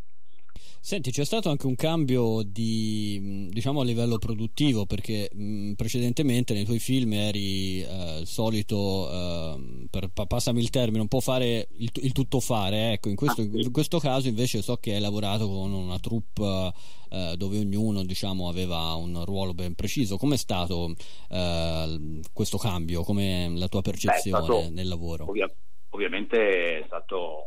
Senti, 0.83 1.11
c'è 1.11 1.23
stato 1.23 1.49
anche 1.49 1.67
un 1.67 1.75
cambio 1.75 2.41
di, 2.43 3.47
diciamo 3.51 3.81
a 3.81 3.83
livello 3.83 4.17
produttivo 4.17 4.87
perché 4.87 5.29
mh, 5.31 5.73
precedentemente 5.73 6.53
nei 6.53 6.65
tuoi 6.65 6.79
film 6.79 7.13
eri 7.13 7.83
eh, 7.83 8.19
il 8.21 8.25
solito, 8.25 9.09
eh, 9.11 9.87
per, 9.91 10.09
passami 10.27 10.59
il 10.59 10.71
termine, 10.71 11.01
un 11.01 11.07
po' 11.07 11.19
fare 11.19 11.67
il, 11.77 11.91
il 11.93 12.11
tutto 12.13 12.39
fare, 12.39 12.93
ecco, 12.93 13.09
in 13.09 13.15
questo, 13.15 13.41
in 13.41 13.71
questo, 13.71 13.99
caso 13.99 14.27
invece 14.27 14.63
so 14.63 14.77
che 14.77 14.95
hai 14.95 15.01
lavorato 15.01 15.47
con 15.47 15.71
una 15.71 15.99
troupe 15.99 16.73
eh, 17.09 17.35
dove 17.37 17.59
ognuno 17.59 18.03
diciamo 18.03 18.49
aveva 18.49 18.95
un 18.95 19.23
ruolo 19.23 19.53
ben 19.53 19.75
preciso. 19.75 20.17
Com'è 20.17 20.37
stato 20.37 20.95
eh, 21.29 22.19
questo 22.33 22.57
cambio? 22.57 23.03
Com'è 23.03 23.49
la 23.49 23.67
tua 23.67 23.81
percezione 23.81 24.39
Beh, 24.39 24.43
stato, 24.45 24.69
nel 24.71 24.87
lavoro? 24.87 25.29
Ovvia, 25.29 25.47
ovviamente 25.89 26.79
è 26.79 26.83
stato 26.87 27.43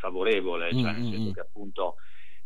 favorevole, 0.00 0.72
cioè 0.72 0.82
mm-hmm. 0.82 1.02
nel 1.02 1.10
senso 1.12 1.28
mm. 1.28 1.32
che 1.32 1.40
appunto 1.40 1.94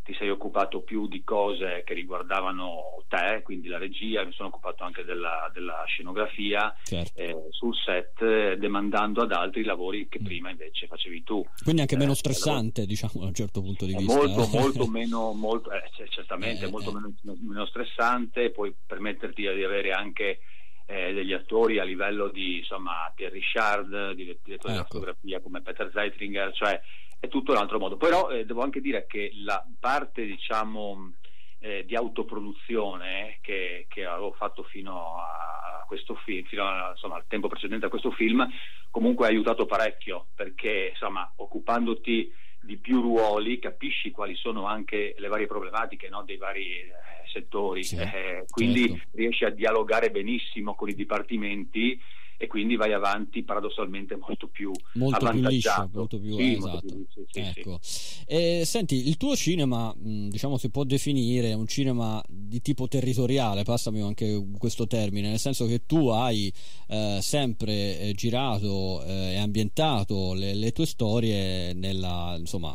ti 0.06 0.14
sei 0.14 0.30
occupato 0.30 0.82
più 0.82 1.08
di 1.08 1.24
cose 1.24 1.82
che 1.84 1.92
riguardavano 1.92 3.02
te, 3.08 3.40
quindi 3.42 3.66
la 3.66 3.76
regia, 3.76 4.24
mi 4.24 4.30
sono 4.30 4.48
occupato 4.48 4.84
anche 4.84 5.02
della, 5.02 5.50
della 5.52 5.82
scenografia 5.88 6.72
certo. 6.84 7.20
eh, 7.20 7.48
sul 7.50 7.74
set, 7.74 8.22
eh, 8.22 8.56
demandando 8.56 9.22
ad 9.22 9.32
altri 9.32 9.64
lavori 9.64 10.06
che 10.08 10.20
mm. 10.20 10.24
prima 10.24 10.50
invece 10.50 10.86
facevi 10.86 11.24
tu. 11.24 11.44
Quindi 11.60 11.80
anche 11.80 11.96
meno 11.96 12.12
eh, 12.12 12.14
stressante, 12.14 12.82
lavoro... 12.82 12.86
diciamo, 12.86 13.12
da 13.14 13.26
un 13.26 13.34
certo 13.34 13.60
punto 13.60 13.84
di 13.84 13.96
vista. 13.96 14.14
Molto, 14.14 14.44
eh. 14.44 14.60
molto 14.60 14.86
meno, 14.90 15.32
molto, 15.32 15.72
eh, 15.72 15.82
certamente, 16.08 16.68
molto 16.68 16.92
meno, 16.92 17.12
meno, 17.22 17.66
stressante, 17.66 18.50
puoi 18.50 18.72
permetterti 18.86 19.42
di 19.42 19.64
avere 19.64 19.90
anche 19.90 20.38
degli 20.86 21.32
attori 21.32 21.80
a 21.80 21.82
livello 21.82 22.28
di, 22.28 22.58
insomma, 22.58 23.12
Pierre 23.12 23.34
Richard, 23.34 24.12
direttore 24.12 24.54
ecco. 24.54 24.68
della 24.68 24.84
fotografia 24.84 25.40
come 25.40 25.60
Peter 25.60 25.90
Zeitringer, 25.92 26.52
cioè 26.54 26.80
è 27.18 27.29
tutto 27.29 27.52
un 27.52 27.59
altro 27.59 27.79
modo. 27.79 27.96
Però 27.96 28.31
eh, 28.31 28.44
devo 28.44 28.62
anche 28.62 28.81
dire 28.81 29.07
che 29.07 29.33
la 29.44 29.64
parte, 29.79 30.24
diciamo, 30.24 31.12
eh, 31.61 31.85
di 31.87 31.94
autoproduzione 31.94 33.38
che, 33.40 33.87
che, 33.88 34.05
avevo 34.05 34.33
fatto 34.33 34.62
fino 34.62 35.16
a 35.16 35.85
questo 35.87 36.14
film, 36.16 36.44
fino 36.46 36.64
a, 36.64 36.90
insomma, 36.90 37.16
al 37.16 37.26
tempo 37.26 37.48
precedente 37.48 37.87
a 37.87 37.90
questo 37.90 38.11
film, 38.11 38.46
comunque 38.90 39.26
ha 39.26 39.31
aiutato 39.31 39.66
parecchio, 39.66 40.29
perché 40.35 40.88
insomma, 40.90 41.31
occupandoti 41.37 42.33
di 42.61 42.76
più 42.79 43.00
ruoli 43.00 43.59
capisci 43.59 44.11
quali 44.11 44.35
sono 44.35 44.66
anche 44.66 45.14
le 45.18 45.29
varie 45.29 45.46
problematiche 45.46 46.09
no, 46.09 46.24
dei 46.24 46.37
vari 46.37 46.81
eh, 46.81 46.92
settori, 47.33 47.85
sì, 47.85 47.96
eh, 47.96 48.44
quindi 48.48 48.88
certo. 48.88 49.09
riesci 49.12 49.44
a 49.44 49.50
dialogare 49.50 50.11
benissimo 50.11 50.74
con 50.74 50.88
i 50.88 50.94
dipartimenti 50.94 52.00
e 52.38 52.46
quindi 52.46 52.77
vai 52.77 52.92
avanti 52.92 53.42
paradossalmente 53.42 54.16
molto 54.16 54.49
più 54.49 54.70
molto 54.94 55.31
più 55.31 55.40
liscio, 55.40 55.90
molto 55.92 56.18
più, 56.18 56.37
sì, 56.37 56.53
esatto. 56.53 56.68
molto 56.68 56.87
più 56.87 56.96
liscio, 56.99 57.25
sì, 57.31 57.40
ecco. 57.40 57.79
sì. 57.81 58.25
E, 58.27 58.62
senti, 58.64 59.09
il 59.09 59.16
tuo 59.16 59.37
cinema, 59.37 59.94
diciamo 59.96 60.57
si 60.57 60.70
può 60.70 60.85
definire 60.85 61.53
un 61.53 61.66
cinema 61.66 62.22
di 62.29 62.61
tipo 62.61 62.88
territoriale, 62.88 63.62
passami 63.62 64.01
anche 64.01 64.44
questo 64.59 64.87
termine, 64.87 65.29
nel 65.29 65.38
senso 65.38 65.66
che 65.66 65.87
tu 65.87 66.09
hai 66.09 66.53
eh, 66.88 67.18
sempre 67.22 68.01
eh, 68.01 68.12
girato 68.14 69.03
eh, 69.05 69.33
e 69.33 69.37
ambientato 69.37 70.35
le, 70.35 70.55
le, 70.55 70.72
tue 70.72 70.87
storie 70.87 71.72
nella, 71.72 72.37
insomma, 72.38 72.75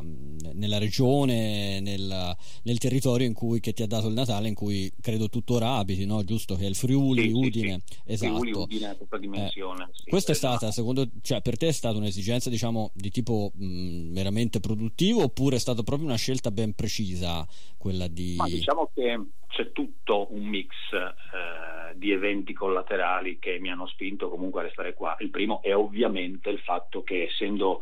nella 0.54 0.78
regione, 0.78 1.80
nel, 1.80 2.36
nel, 2.63 2.78
territorio 2.78 3.28
in 3.28 3.34
cui, 3.34 3.60
che 3.60 3.74
ti 3.74 3.84
ha 3.84 3.88
dato 3.88 4.08
il 4.08 4.13
Natale, 4.13 4.47
in 4.47 4.56
cui 4.56 4.91
credo 5.02 5.30
tuttora 5.30 5.76
abiti, 5.76 6.06
no? 6.06 6.24
giusto? 6.24 6.56
Che 6.56 6.65
è 6.65 6.67
il 6.67 6.76
Friuli, 6.76 7.32
Udine, 7.32 7.82
esatto. 8.06 8.39
Friuli, 8.39 8.52
Udine, 8.52 8.95
questa 8.97 9.17
dimensione. 9.51 9.89
Sì, 9.93 10.09
Questa 10.09 10.31
è 10.31 10.35
stata, 10.35 10.71
secondo 10.71 11.07
cioè 11.21 11.41
per 11.41 11.57
te 11.57 11.67
è 11.67 11.71
stata 11.71 11.97
un'esigenza, 11.97 12.49
diciamo, 12.49 12.91
di 12.93 13.09
tipo 13.09 13.51
mh, 13.53 14.13
meramente 14.13 14.59
produttivo 14.59 15.23
oppure 15.23 15.57
è 15.57 15.59
stata 15.59 15.83
proprio 15.83 16.07
una 16.07 16.17
scelta 16.17 16.51
ben 16.51 16.73
precisa 16.73 17.45
quella 17.77 18.07
di... 18.07 18.35
Ma 18.37 18.45
diciamo 18.45 18.89
che 18.93 19.19
c'è 19.47 19.71
tutto 19.71 20.33
un 20.33 20.45
mix 20.45 20.69
eh, 20.93 21.95
di 21.95 22.11
eventi 22.11 22.53
collaterali 22.53 23.37
che 23.39 23.59
mi 23.59 23.69
hanno 23.69 23.87
spinto 23.87 24.29
comunque 24.29 24.61
a 24.61 24.63
restare 24.63 24.93
qua. 24.93 25.15
Il 25.19 25.29
primo 25.29 25.61
è 25.61 25.75
ovviamente 25.75 26.49
il 26.49 26.59
fatto 26.59 27.03
che 27.03 27.23
essendo 27.23 27.81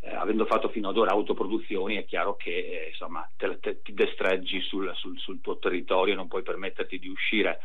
eh, 0.00 0.14
avendo 0.14 0.44
fatto 0.44 0.68
fino 0.68 0.90
ad 0.90 0.98
ora 0.98 1.12
autoproduzioni 1.12 1.96
è 1.96 2.04
chiaro 2.04 2.36
che 2.36 2.50
eh, 2.50 2.88
insomma, 2.88 3.26
te, 3.36 3.58
te, 3.58 3.80
ti 3.80 3.94
destreggi 3.94 4.60
sul, 4.60 4.92
sul, 4.94 5.18
sul, 5.18 5.40
tuo 5.40 5.58
territorio 5.58 6.12
e 6.12 6.16
non 6.16 6.28
puoi 6.28 6.42
permetterti 6.42 6.98
di 6.98 7.08
uscire. 7.08 7.60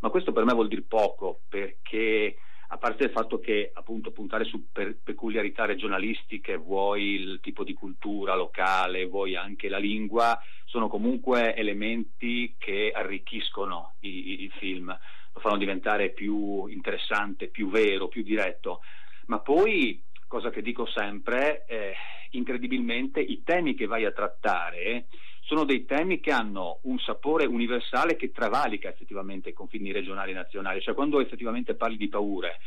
Ma 0.00 0.10
questo 0.10 0.32
per 0.32 0.44
me 0.44 0.54
vuol 0.54 0.68
dire 0.68 0.82
poco 0.82 1.42
perché 1.48 2.36
a 2.74 2.76
parte 2.76 3.04
il 3.04 3.10
fatto 3.10 3.38
che 3.38 3.70
appunto 3.72 4.10
puntare 4.10 4.42
su 4.42 4.72
per 4.72 4.98
peculiarità 5.00 5.64
regionalistiche, 5.64 6.56
vuoi 6.56 7.14
il 7.14 7.38
tipo 7.40 7.62
di 7.62 7.72
cultura 7.72 8.34
locale, 8.34 9.06
vuoi 9.06 9.36
anche 9.36 9.68
la 9.68 9.78
lingua, 9.78 10.36
sono 10.64 10.88
comunque 10.88 11.54
elementi 11.54 12.56
che 12.58 12.90
arricchiscono 12.92 13.94
il, 14.00 14.42
il 14.42 14.50
film, 14.58 14.86
lo 14.88 15.40
fanno 15.40 15.56
diventare 15.56 16.10
più 16.10 16.66
interessante, 16.66 17.46
più 17.46 17.70
vero, 17.70 18.08
più 18.08 18.24
diretto. 18.24 18.80
Ma 19.26 19.38
poi, 19.38 20.02
cosa 20.26 20.50
che 20.50 20.60
dico 20.60 20.84
sempre, 20.84 21.64
eh, 21.68 21.94
incredibilmente 22.30 23.20
i 23.20 23.44
temi 23.44 23.74
che 23.74 23.86
vai 23.86 24.04
a 24.04 24.10
trattare 24.10 25.06
sono 25.44 25.64
dei 25.64 25.84
temi 25.84 26.20
che 26.20 26.32
hanno 26.32 26.78
un 26.82 26.98
sapore 26.98 27.44
universale 27.44 28.16
che 28.16 28.32
travalica 28.32 28.88
effettivamente 28.88 29.50
i 29.50 29.52
confini 29.52 29.92
regionali 29.92 30.30
e 30.30 30.34
nazionali, 30.34 30.80
cioè 30.80 30.94
quando 30.94 31.20
effettivamente 31.20 31.74
parli 31.74 31.98
di 31.98 32.08
paure, 32.08 32.60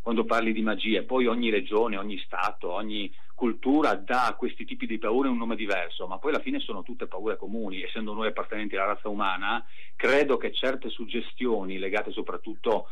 quando 0.00 0.24
parli 0.24 0.52
di 0.52 0.62
magie, 0.62 1.02
poi 1.04 1.26
ogni 1.26 1.50
regione, 1.50 1.96
ogni 1.96 2.18
Stato, 2.24 2.72
ogni 2.72 3.12
cultura 3.34 3.94
dà 3.94 4.26
a 4.26 4.34
questi 4.34 4.64
tipi 4.64 4.86
di 4.86 4.98
paure 4.98 5.28
un 5.28 5.36
nome 5.36 5.56
diverso, 5.56 6.06
ma 6.06 6.18
poi 6.18 6.32
alla 6.32 6.42
fine 6.42 6.58
sono 6.58 6.82
tutte 6.82 7.06
paure 7.06 7.36
comuni, 7.36 7.82
essendo 7.82 8.14
noi 8.14 8.28
appartenenti 8.28 8.76
alla 8.76 8.94
razza 8.94 9.08
umana, 9.08 9.64
credo 9.94 10.38
che 10.38 10.52
certe 10.52 10.88
suggestioni 10.88 11.78
legate 11.78 12.12
soprattutto 12.12 12.86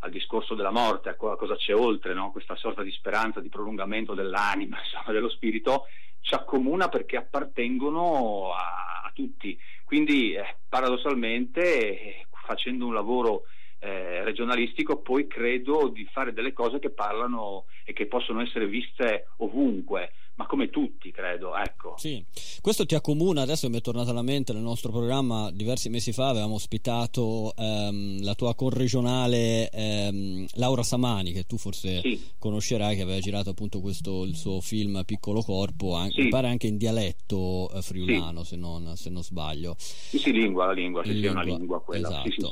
al 0.00 0.10
discorso 0.10 0.54
della 0.54 0.70
morte, 0.70 1.08
a 1.08 1.14
cosa 1.14 1.56
c'è 1.56 1.74
oltre, 1.74 2.12
no? 2.12 2.30
questa 2.30 2.56
sorta 2.56 2.82
di 2.82 2.90
speranza, 2.90 3.40
di 3.40 3.48
prolungamento 3.48 4.14
dell'anima, 4.14 4.78
insomma, 4.82 5.12
dello 5.12 5.30
spirito, 5.30 5.86
ci 6.22 6.34
accomuna 6.34 6.88
perché 6.88 7.16
appartengono 7.16 8.52
a, 8.52 9.02
a 9.04 9.10
tutti. 9.12 9.58
Quindi 9.84 10.32
eh, 10.32 10.56
paradossalmente 10.68 12.00
eh, 12.00 12.26
facendo 12.46 12.86
un 12.86 12.94
lavoro 12.94 13.42
eh, 13.78 14.22
regionalistico 14.22 14.98
poi 14.98 15.26
credo 15.26 15.88
di 15.88 16.08
fare 16.10 16.32
delle 16.32 16.52
cose 16.52 16.78
che 16.78 16.90
parlano 16.90 17.66
e 17.84 17.92
che 17.92 18.06
possono 18.06 18.40
essere 18.40 18.66
viste 18.66 19.26
ovunque 19.38 20.12
ma 20.34 20.46
come 20.46 20.70
tutti 20.70 21.10
credo 21.10 21.54
ecco 21.56 21.94
sì 21.98 22.24
questo 22.62 22.86
ti 22.86 22.94
accomuna 22.94 23.42
adesso 23.42 23.68
mi 23.68 23.76
è 23.76 23.80
tornato 23.82 24.10
alla 24.10 24.22
mente 24.22 24.52
nel 24.52 24.62
nostro 24.62 24.90
programma 24.90 25.50
diversi 25.52 25.90
mesi 25.90 26.12
fa 26.12 26.28
avevamo 26.28 26.54
ospitato 26.54 27.52
ehm, 27.54 28.22
la 28.22 28.34
tua 28.34 28.54
corregionale 28.54 29.68
ehm, 29.68 30.46
Laura 30.54 30.82
Samani 30.82 31.32
che 31.32 31.44
tu 31.44 31.58
forse 31.58 32.00
sì. 32.00 32.20
conoscerai 32.38 32.96
che 32.96 33.02
aveva 33.02 33.20
girato 33.20 33.50
appunto 33.50 33.80
questo 33.80 34.24
il 34.24 34.34
suo 34.34 34.60
film 34.60 35.02
Piccolo 35.04 35.42
Corpo 35.42 35.94
anche, 35.94 36.14
sì. 36.14 36.22
mi 36.22 36.28
pare 36.28 36.48
anche 36.48 36.66
in 36.66 36.78
dialetto 36.78 37.70
eh, 37.74 37.82
friulano 37.82 38.42
se, 38.42 38.56
non, 38.56 38.96
se, 38.96 39.10
non, 39.10 39.22
sbaglio 39.22 39.74
sì 39.76 40.18
sì 40.18 40.32
lingua 40.32 40.66
la 40.66 40.72
lingua 40.72 41.04
sì, 41.04 41.22
è 41.22 41.28
una 41.28 41.42
lingua 41.42 41.82
quella 41.82 42.22
esatto. 42.24 42.48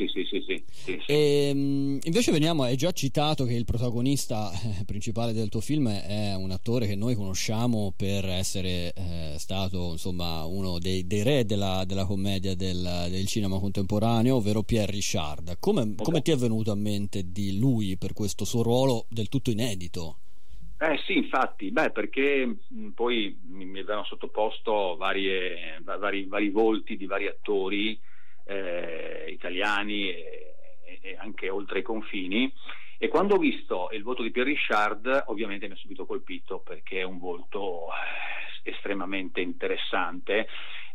E, 1.06 1.48
invece 1.48 2.30
veniamo 2.30 2.62
hai 2.64 2.76
già 2.76 2.92
citato 2.92 3.44
che 3.44 3.54
il 3.54 3.64
protagonista 3.64 4.52
eh, 4.52 4.84
principale 4.84 5.32
del 5.32 5.48
tuo 5.48 5.60
film 5.60 5.88
è 5.88 6.34
un 6.34 6.50
attore 6.50 6.86
che 6.86 6.94
noi 6.94 7.14
conosciamo 7.14 7.69
conosciamo 7.70 7.92
per 7.96 8.24
essere 8.26 8.92
eh, 8.92 9.35
stato 9.38 9.92
insomma, 9.92 10.44
uno 10.44 10.78
dei, 10.78 11.06
dei 11.06 11.22
re 11.22 11.44
della, 11.44 11.85
della 11.87 12.04
commedia 12.04 12.54
del, 12.54 13.06
del, 13.09 13.26
cinema 13.26 13.59
contemporaneo, 13.59 14.37
ovvero 14.37 14.62
Pierre 14.62 14.90
Richard. 14.90 15.59
Come, 15.61 15.94
come 15.96 16.20
ti 16.20 16.33
è 16.33 16.37
venuto 16.37 16.72
a 16.72 16.76
mente 16.76 17.30
di 17.30 17.59
lui 17.59 17.96
per 17.96 18.12
questo 18.12 18.44
suo 18.44 18.62
ruolo 18.62 19.06
del 19.09 19.28
tutto 19.28 19.50
inedito? 19.50 20.16
Eh 20.78 20.98
sì, 21.04 21.16
infatti, 21.16 21.70
beh, 21.70 21.90
perché 21.90 22.46
mh, 22.46 22.88
poi 22.94 23.38
mi, 23.48 23.66
mi, 23.66 23.80
avevano 23.80 24.04
sottoposto 24.04 24.96
varie, 24.96 25.78
vari, 25.83 26.24
vari, 26.24 26.50
volti 26.50 26.96
di 26.96 27.06
vari 27.06 27.26
attori 27.26 27.98
eh, 28.46 29.26
italiani 29.28 30.09
e, 30.09 30.54
e, 31.02 31.16
anche 31.18 31.50
oltre 31.50 31.80
i 31.80 31.83
confini 31.83 32.50
e 33.02 33.08
quando 33.08 33.36
ho 33.36 33.38
visto 33.38 33.88
il 33.92 34.02
voto 34.02 34.22
di 34.22 34.30
Pierre 34.30 34.50
Richard, 34.50 35.24
ovviamente 35.28 35.66
mi 35.66 35.72
ha 35.72 35.76
subito 35.76 36.04
colpito 36.04 36.58
perché 36.58 36.98
è 36.98 37.02
un 37.02 37.18
volto 37.18 37.86
eh, 37.86 38.70
estremamente 38.70 39.40
interessante 39.40 40.46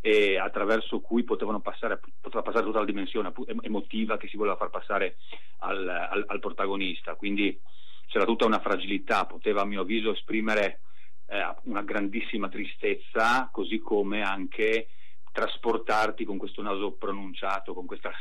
e 0.02 0.38
attraverso 0.38 1.02
cui 1.02 1.24
passare, 1.24 2.00
poteva 2.22 2.44
passare 2.44 2.64
tutta 2.64 2.78
la 2.78 2.86
dimensione 2.86 3.34
emotiva 3.62 4.18
che 4.18 4.28
si 4.28 4.38
voleva 4.38 4.56
far 4.56 4.70
passare 4.70 5.16
al, 5.62 5.88
al, 5.90 6.26
al 6.28 6.40
protagonista. 6.40 7.16
Quindi 7.16 7.60
c'era 8.06 8.26
tutta 8.26 8.46
una 8.46 8.60
fragilità, 8.60 9.26
poteva 9.26 9.62
a 9.62 9.66
mio 9.66 9.82
avviso 9.82 10.12
esprimere 10.12 10.82
eh, 11.26 11.56
una 11.64 11.82
grandissima 11.82 12.50
tristezza, 12.50 13.50
così 13.52 13.80
come 13.80 14.22
anche 14.22 14.90
trasportarti 15.32 16.24
con 16.24 16.38
questo 16.38 16.62
naso 16.62 16.92
pronunciato, 16.92 17.74
con 17.74 17.88
questa 17.88 18.12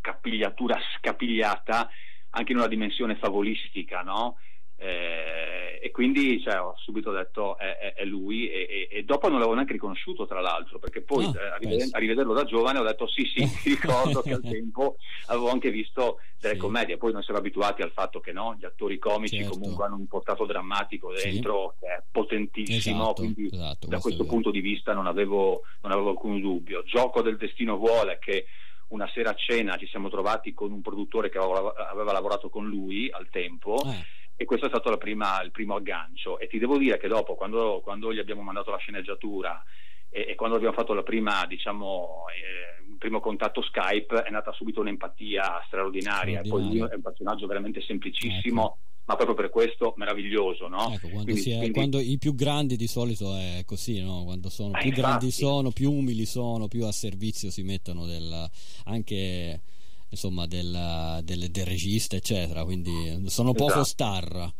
capigliatura 0.00 0.78
scapigliata 0.96 1.90
anche 2.30 2.52
in 2.52 2.58
una 2.58 2.68
dimensione 2.68 3.16
favolistica, 3.16 4.02
no? 4.02 4.36
Eh, 4.80 5.80
e 5.82 5.90
quindi 5.90 6.40
cioè, 6.40 6.60
ho 6.60 6.74
subito 6.76 7.10
detto 7.10 7.58
è, 7.58 7.78
è, 7.78 7.94
è 7.94 8.04
lui 8.04 8.48
e, 8.48 8.88
e, 8.90 8.98
e, 8.98 9.02
dopo 9.02 9.26
non 9.26 9.38
l'avevo 9.38 9.54
neanche 9.54 9.72
riconosciuto 9.72 10.24
tra 10.24 10.40
l'altro 10.40 10.78
perché 10.78 11.02
poi 11.02 11.24
oh, 11.24 11.30
a, 11.30 11.56
riveder- 11.58 11.94
a, 11.94 11.98
rivederlo 11.98 12.32
da 12.32 12.44
giovane 12.44 12.78
ho 12.78 12.84
detto 12.84 13.08
sì 13.08 13.24
sì 13.24 13.42
mi 13.42 13.74
ricordo 13.74 14.22
che 14.22 14.34
al 14.34 14.40
tempo 14.40 14.98
avevo 15.26 15.50
anche 15.50 15.72
visto 15.72 16.18
delle 16.38 16.54
sì. 16.54 16.60
commedie 16.60 16.96
poi 16.96 17.12
non 17.12 17.22
siamo 17.22 17.40
abituati 17.40 17.82
al 17.82 17.90
fatto 17.90 18.20
che 18.20 18.30
no, 18.30 18.54
gli 18.56 18.64
attori 18.64 18.98
comici 18.98 19.38
certo. 19.38 19.58
comunque 19.58 19.86
hanno 19.86 19.96
un 19.96 20.06
portato 20.06 20.46
drammatico 20.46 21.12
dentro 21.12 21.74
sì. 21.74 21.84
che 21.84 21.92
è 21.94 22.02
potentissimo 22.10 23.02
esatto, 23.02 23.14
quindi 23.14 23.48
esatto, 23.50 23.86
da 23.88 23.98
questo 23.98 24.26
punto 24.26 24.52
di 24.52 24.60
vista 24.60 24.92
non 24.92 25.08
avevo, 25.08 25.62
non 25.82 25.90
avevo 25.90 26.10
alcun 26.10 26.40
dubbio 26.40 26.84
Gioco 26.84 27.20
del 27.20 27.36
destino 27.36 27.76
vuole 27.76 28.18
che 28.20 28.46
una 28.88 29.08
sera 29.12 29.30
a 29.30 29.34
cena 29.34 29.76
ci 29.76 29.86
siamo 29.86 30.08
trovati 30.08 30.54
con 30.54 30.72
un 30.72 30.80
produttore 30.80 31.30
che 31.30 31.38
aveva 31.38 32.12
lavorato 32.12 32.48
con 32.48 32.66
lui 32.66 33.10
al 33.10 33.28
tempo. 33.30 33.76
Eh. 33.84 34.16
E 34.40 34.44
questo 34.44 34.66
è 34.66 34.68
stato 34.68 34.96
prima, 34.98 35.42
il 35.42 35.50
primo 35.50 35.74
aggancio. 35.74 36.38
E 36.38 36.46
ti 36.46 36.58
devo 36.58 36.78
dire 36.78 36.96
che 36.98 37.08
dopo, 37.08 37.34
quando, 37.34 37.80
quando 37.82 38.12
gli 38.12 38.18
abbiamo 38.18 38.42
mandato 38.42 38.70
la 38.70 38.76
sceneggiatura 38.76 39.62
e, 40.08 40.26
e 40.28 40.34
quando 40.36 40.56
abbiamo 40.56 40.74
fatto 40.74 40.94
la 40.94 41.02
prima, 41.02 41.44
diciamo, 41.46 42.24
eh, 42.28 42.88
il 42.88 42.96
primo 42.98 43.18
contatto 43.18 43.62
Skype, 43.62 44.22
è 44.22 44.30
nata 44.30 44.52
subito 44.52 44.80
un'empatia 44.80 45.64
straordinaria. 45.66 46.44
straordinaria. 46.44 46.50
Poi 46.50 46.78
lui 46.78 46.88
è 46.88 46.94
un 46.94 47.02
personaggio 47.02 47.46
veramente 47.46 47.80
semplicissimo. 47.80 48.62
Ecco 48.62 48.78
ma 49.08 49.16
proprio 49.16 49.34
per 49.34 49.48
questo 49.48 49.94
meraviglioso, 49.96 50.68
no? 50.68 50.92
Ecco, 50.92 51.08
quando, 51.08 51.32
quindi, 51.32 51.50
è, 51.50 51.56
quindi... 51.56 51.72
quando, 51.72 51.98
i 51.98 52.18
più 52.18 52.34
grandi 52.34 52.76
di 52.76 52.86
solito 52.86 53.34
è 53.34 53.62
così, 53.64 54.02
no? 54.02 54.22
Quando 54.24 54.50
sono 54.50 54.76
eh, 54.76 54.80
più 54.80 54.88
infatti. 54.88 55.00
grandi 55.00 55.30
sono, 55.30 55.70
più 55.70 55.90
umili 55.90 56.26
sono, 56.26 56.68
più 56.68 56.84
a 56.84 56.92
servizio 56.92 57.50
si 57.50 57.62
mettono 57.62 58.04
del, 58.04 58.50
anche 58.84 59.62
insomma 60.10 60.46
del, 60.46 61.20
del, 61.22 61.50
del 61.50 61.64
regista, 61.64 62.16
eccetera, 62.16 62.64
quindi 62.64 63.24
sono 63.28 63.52
poco 63.52 63.80
esatto. 63.80 63.84
star 63.84 64.52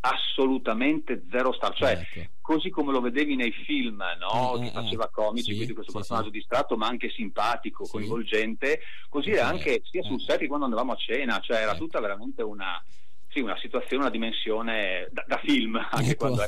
assolutamente 0.00 1.24
zero 1.30 1.52
star, 1.52 1.74
cioè 1.74 1.92
ecco. 1.92 2.28
così 2.42 2.68
come 2.68 2.92
lo 2.92 3.00
vedevi 3.00 3.36
nei 3.36 3.52
film 3.52 4.02
no? 4.18 4.56
eh, 4.58 4.64
che 4.64 4.70
faceva 4.70 5.08
comici, 5.08 5.50
sì, 5.50 5.54
quindi 5.54 5.72
questo 5.72 5.92
sì, 5.92 5.96
personaggio 5.96 6.26
sì. 6.26 6.32
distratto 6.32 6.76
ma 6.76 6.88
anche 6.88 7.08
simpatico, 7.08 7.86
coinvolgente, 7.86 8.80
così 9.08 9.30
eh, 9.30 9.40
anche 9.40 9.80
sia 9.88 10.02
sul 10.02 10.20
eh. 10.20 10.24
set 10.24 10.38
che 10.40 10.46
quando 10.46 10.66
andavamo 10.66 10.92
a 10.92 10.96
cena, 10.96 11.40
cioè 11.40 11.58
era 11.58 11.70
ecco. 11.70 11.84
tutta 11.84 12.00
veramente 12.00 12.42
una, 12.42 12.82
sì, 13.34 13.40
una 13.40 13.58
situazione, 13.58 14.04
una 14.04 14.12
dimensione 14.12 15.08
da, 15.10 15.24
da 15.26 15.40
film 15.44 15.76
anche 15.76 16.12
ecco. 16.12 16.28
quando 16.28 16.42
è 16.42 16.46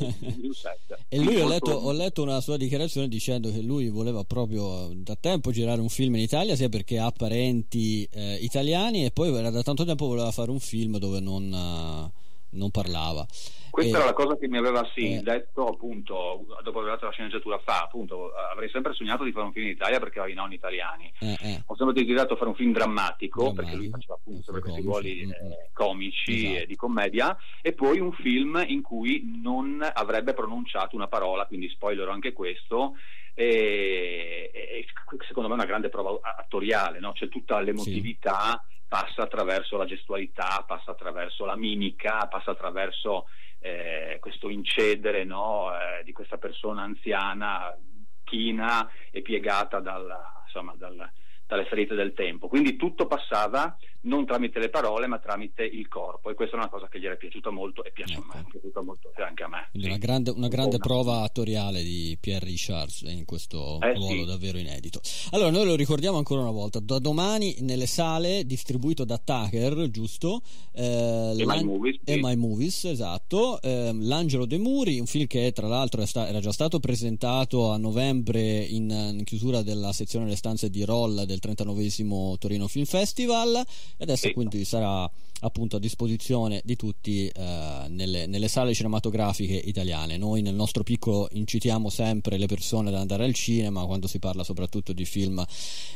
set. 0.53 0.99
E 1.09 1.19
lui 1.19 1.41
ho 1.41 1.49
letto, 1.49 1.73
ho 1.73 1.93
letto, 1.93 2.23
una 2.23 2.41
sua 2.41 2.57
dichiarazione 2.57 3.09
dicendo 3.09 3.51
che 3.51 3.61
lui 3.61 3.89
voleva 3.89 4.23
proprio 4.23 4.91
da 4.95 5.17
tempo 5.17 5.51
girare 5.51 5.81
un 5.81 5.89
film 5.89 6.15
in 6.15 6.23
Italia, 6.23 6.55
sia 6.55 6.69
perché 6.69 6.99
ha 6.99 7.11
parenti 7.11 8.09
eh, 8.13 8.37
italiani 8.41 9.05
e 9.05 9.11
poi 9.11 9.33
da 9.33 9.63
tanto 9.63 9.85
tempo 9.85 10.07
voleva 10.07 10.31
fare 10.31 10.51
un 10.51 10.61
film 10.61 10.99
dove 10.99 11.21
non. 11.21 11.53
Uh, 11.53 12.25
non 12.51 12.71
parlava. 12.71 13.27
Questa 13.71 13.97
e, 13.97 14.01
era 14.01 14.09
la 14.09 14.15
cosa 14.15 14.37
che 14.39 14.49
mi 14.49 14.57
aveva 14.57 14.89
sì, 14.95 15.17
eh, 15.17 15.21
detto 15.21 15.67
appunto 15.67 16.47
dopo 16.63 16.81
aver 16.81 16.93
fatto 16.93 17.05
la 17.07 17.11
sceneggiatura 17.11 17.59
fa, 17.59 17.83
appunto 17.83 18.33
avrei 18.33 18.71
sempre 18.71 18.95
sognato 18.95 19.25
di 19.25 19.33
fare 19.33 19.47
un 19.47 19.53
film 19.53 19.67
in 19.67 19.73
Italia 19.73 19.99
perché 19.99 20.19
avevo 20.19 20.33
i 20.33 20.37
nonni 20.37 20.55
italiani. 20.55 21.13
Eh, 21.19 21.37
eh. 21.41 21.63
Ho 21.67 21.77
sempre 21.77 21.95
desiderato 21.95 22.37
fare 22.37 22.49
un 22.49 22.57
film 22.57 22.73
drammatico, 22.73 23.53
perché 23.53 23.77
lui 23.77 23.91
faceva 23.91 24.15
appunto 24.15 24.43
sempre 24.43 24.63
questi 24.63 24.81
ruoli 24.81 25.27
mm, 25.27 25.29
mm. 25.29 25.51
eh, 25.51 25.71
comici 25.73 26.47
esatto. 26.47 26.63
e 26.63 26.67
di 26.67 26.77
commedia 26.77 27.37
e 27.61 27.73
poi 27.73 28.01
un 28.01 28.13
film 28.13 28.65
in 28.67 28.81
cui 28.81 29.39
non 29.43 29.87
avrebbe 29.93 30.33
pronunciato 30.33 30.97
una 30.97 31.09
parola, 31.09 31.45
quindi 31.47 31.69
spoilerò 31.69 32.13
anche 32.13 32.33
questo. 32.33 32.95
E, 33.39 34.51
e 34.55 34.87
secondo 35.27 35.51
me 35.51 35.55
è 35.55 35.59
una 35.59 35.69
grande 35.69 35.91
prova 35.91 36.19
attoriale, 36.23 37.01
no? 37.01 37.13
c'è 37.13 37.29
tutta 37.29 37.61
l'emotività 37.61 38.65
sì 38.67 38.76
passa 38.89 39.23
attraverso 39.23 39.77
la 39.77 39.85
gestualità, 39.85 40.65
passa 40.67 40.93
attraverso 40.93 41.45
la 41.45 41.57
mimica, 41.57 42.27
passa 42.29 42.53
attraverso 42.53 43.27
eh, 43.59 44.19
questo 44.21 44.49
incedere 44.49 45.25
no, 45.25 45.73
eh, 45.73 46.05
di 46.05 46.13
questa 46.13 46.39
persona 46.39 46.83
anziana, 46.83 47.77
china 48.25 48.89
e 49.11 49.23
piegata 49.23 49.81
dal, 49.81 50.15
insomma, 50.45 50.75
dal, 50.77 51.11
dalle 51.47 51.65
ferite 51.65 51.95
del 51.95 52.13
tempo. 52.13 52.49
Quindi 52.49 52.77
tutto 52.77 53.07
passava 53.07 53.77
non 54.07 54.25
tramite 54.25 54.59
le 54.59 54.69
parole 54.69 55.07
ma 55.07 55.19
tramite 55.19 55.65
il 55.65 55.89
corpo 55.89 56.31
e 56.31 56.35
questa 56.35 56.57
è 56.57 56.59
una 56.59 56.69
cosa 56.69 56.89
che 56.89 57.01
gli 57.01 57.07
era 57.07 57.17
piaciuta 57.17 57.51
molto 57.51 57.83
e 57.85 57.91
piace 57.93 58.15
ecco. 58.15 58.25
a 58.31 58.37
me, 58.37 58.41
è 58.41 58.51
piaciuta 58.51 58.81
molto 58.83 59.11
anche 59.17 59.43
a 59.43 59.49
me. 59.49 59.69
Quindi 59.71 59.89
sì. 59.89 59.95
una 59.95 60.05
grande, 60.05 60.31
una 60.31 60.49
grande 60.49 60.79
prova 60.79 61.23
attoriale 61.23 61.83
di 61.83 62.17
Pierre 62.21 62.45
Richards 62.45 63.03
in 63.03 63.25
questo 63.25 63.79
eh, 63.81 63.95
ruolo 63.95 64.21
sì. 64.21 64.25
davvero 64.25 64.59
inedito. 64.59 65.01
Allora 65.31 65.51
noi 65.51 65.67
lo 65.67 65.75
ricordiamo 65.75 66.19
ancora 66.19 66.43
una 66.43 66.51
volta, 66.51 66.81
da 66.81 66.99
domani 66.99 67.57
nelle 67.61 67.87
sale 67.87 68.45
distribuito 68.45 69.05
da 69.05 69.19
Tucker, 69.19 69.91
giusto? 69.91 70.43
Eh, 70.73 71.35
e 71.37 71.45
My 71.45 71.65
Movies. 71.65 72.01
E 72.05 72.17
My 72.21 72.37
Movies, 72.37 72.85
esatto. 72.85 73.61
Eh, 73.61 73.91
L'Angelo 73.93 74.47
De 74.47 74.59
Muri, 74.59 75.01
un 75.01 75.07
film 75.07 75.27
che 75.27 75.53
tra 75.53 75.67
l'altro 75.67 76.05
sta- 76.07 76.29
era 76.29 76.41
già 76.41 76.53
stato 76.53 76.79
presentato 76.79 77.71
a 77.71 77.77
novembre 77.77 78.41
in, 78.41 78.91
in 78.91 79.25
chiusura 79.25 79.63
della 79.63 79.93
sezione 79.93 80.27
Le 80.27 80.37
stanze 80.37 80.71
di 80.71 80.85
Roll 80.85 81.25
del 81.25 81.36
39 81.41 82.39
Torino 82.39 82.69
Film 82.69 82.85
Festival 82.85 83.55
e 83.55 83.65
adesso 84.03 84.29
sì. 84.29 84.33
quindi 84.33 84.65
sarà 84.65 85.11
appunto 85.41 85.77
a 85.77 85.79
disposizione 85.79 86.63
di 86.65 86.77
tutti 86.77 87.29
eh, 87.29 87.85
nelle, 87.89 88.27
nelle, 88.27 88.49
sale 88.49 88.73
cinematografiche 88.75 89.55
italiane. 89.55 90.17
Noi 90.17 90.43
nel 90.43 90.55
nostro 90.55 90.83
piccolo 90.83 91.29
incitiamo 91.33 91.91
sempre 91.91 92.39
le 92.39 92.47
persone 92.47 92.89
ad 92.89 92.95
andare 92.95 93.25
al 93.25 93.35
cinema 93.35 93.85
quando 93.85 94.07
si 94.07 94.19
parla 94.19 94.45
soprattutto 94.45 94.93
di 94.93 95.05
film 95.05 95.45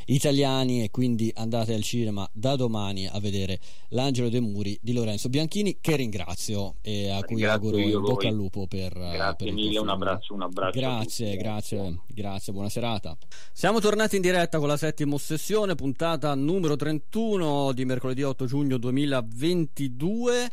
italiani 0.06 0.82
e 0.82 0.90
quindi 0.90 1.32
andate 1.34 1.74
al 1.74 1.82
cinema 1.82 2.28
da 2.32 2.56
domani 2.56 3.06
a 3.06 3.18
vedere 3.18 3.60
L'Angelo 3.88 4.28
dei 4.28 4.40
Muri 4.40 4.78
di 4.80 4.92
Lorenzo 4.92 5.28
Bianchini 5.28 5.78
che 5.80 5.96
ringrazio 5.96 6.76
e 6.82 7.08
a 7.08 7.22
cui 7.22 7.44
auguro 7.44 7.78
in 7.78 8.00
bocca 8.00 8.28
al 8.28 8.34
lupo 8.34 8.66
per 8.66 8.92
Grazie 8.92 9.46
per 9.46 9.52
mille, 9.52 9.78
un 9.78 9.88
abbraccio, 9.88 10.34
un 10.34 10.42
abbraccio. 10.42 10.78
Grazie, 10.78 11.36
grazie, 11.36 12.00
grazie, 12.06 12.52
buona 12.52 12.68
serata. 12.68 13.16
Siamo 13.52 13.80
tornati 13.80 14.16
in 14.16 14.22
diretta 14.22 14.58
con 14.58 14.68
la 14.68 14.76
settima 14.76 15.14
ossessione, 15.30 15.76
puntata 15.76 16.34
numero 16.34 16.74
31 16.74 17.70
di 17.72 17.84
mercoledì 17.84 18.24
8 18.24 18.46
giugno 18.46 18.78
2022 18.78 20.50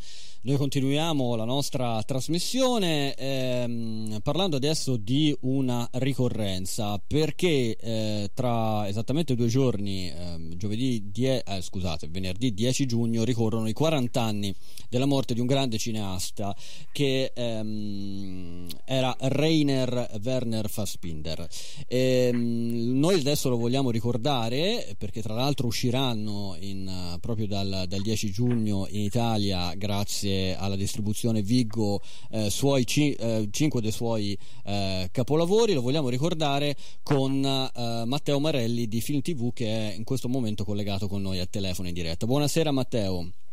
Noi 0.47 0.55
continuiamo 0.55 1.35
la 1.35 1.43
nostra 1.43 2.01
trasmissione 2.03 3.13
ehm, 3.15 4.19
parlando 4.23 4.55
adesso 4.55 4.95
di 4.95 5.35
una 5.41 5.85
ricorrenza 5.95 6.97
perché 7.05 7.75
eh, 7.75 8.31
tra 8.33 8.87
esattamente 8.87 9.35
due 9.35 9.47
giorni, 9.47 10.09
eh, 10.09 10.55
giovedì 10.55 11.11
die- 11.11 11.43
eh, 11.43 11.61
scusate, 11.61 12.07
venerdì 12.07 12.53
10 12.53 12.85
giugno, 12.85 13.25
ricorrono 13.25 13.67
i 13.67 13.73
40 13.73 14.21
anni 14.21 14.55
della 14.87 15.05
morte 15.05 15.33
di 15.33 15.41
un 15.41 15.47
grande 15.47 15.77
cineasta 15.77 16.55
che 16.93 17.33
ehm, 17.35 18.67
era 18.85 19.13
Rainer 19.19 20.17
Werner 20.23 20.69
Fassbinder. 20.69 21.45
E, 21.89 22.29
ehm, 22.31 22.97
noi 22.97 23.15
adesso 23.15 23.49
lo 23.49 23.57
vogliamo 23.57 23.91
ricordare 23.91 24.95
perché 24.97 25.21
tra 25.21 25.33
l'altro 25.33 25.67
usciranno 25.67 26.55
in, 26.61 27.17
proprio 27.19 27.47
dal, 27.47 27.83
dal 27.85 28.01
10 28.01 28.31
giugno 28.31 28.87
in 28.91 29.01
Italia 29.01 29.73
grazie 29.75 30.35
alla 30.57 30.75
distribuzione 30.75 31.41
Viggo 31.41 32.01
eh, 32.31 32.49
suoi 32.49 32.85
ci, 32.85 33.13
eh, 33.13 33.47
cinque 33.51 33.81
dei 33.81 33.91
suoi 33.91 34.37
eh, 34.65 35.09
capolavori. 35.11 35.73
Lo 35.73 35.81
vogliamo 35.81 36.09
ricordare 36.09 36.75
con 37.03 37.43
eh, 37.43 38.03
Matteo 38.05 38.39
Marelli 38.39 38.87
di 38.87 39.01
Film 39.01 39.21
TV 39.21 39.53
che 39.53 39.67
è 39.67 39.95
in 39.95 40.03
questo 40.03 40.29
momento 40.29 40.63
collegato 40.63 41.07
con 41.07 41.21
noi 41.21 41.39
a 41.39 41.45
telefono 41.45 41.87
in 41.87 41.93
diretta. 41.93 42.25
Buonasera 42.25 42.71
Matteo. 42.71 43.46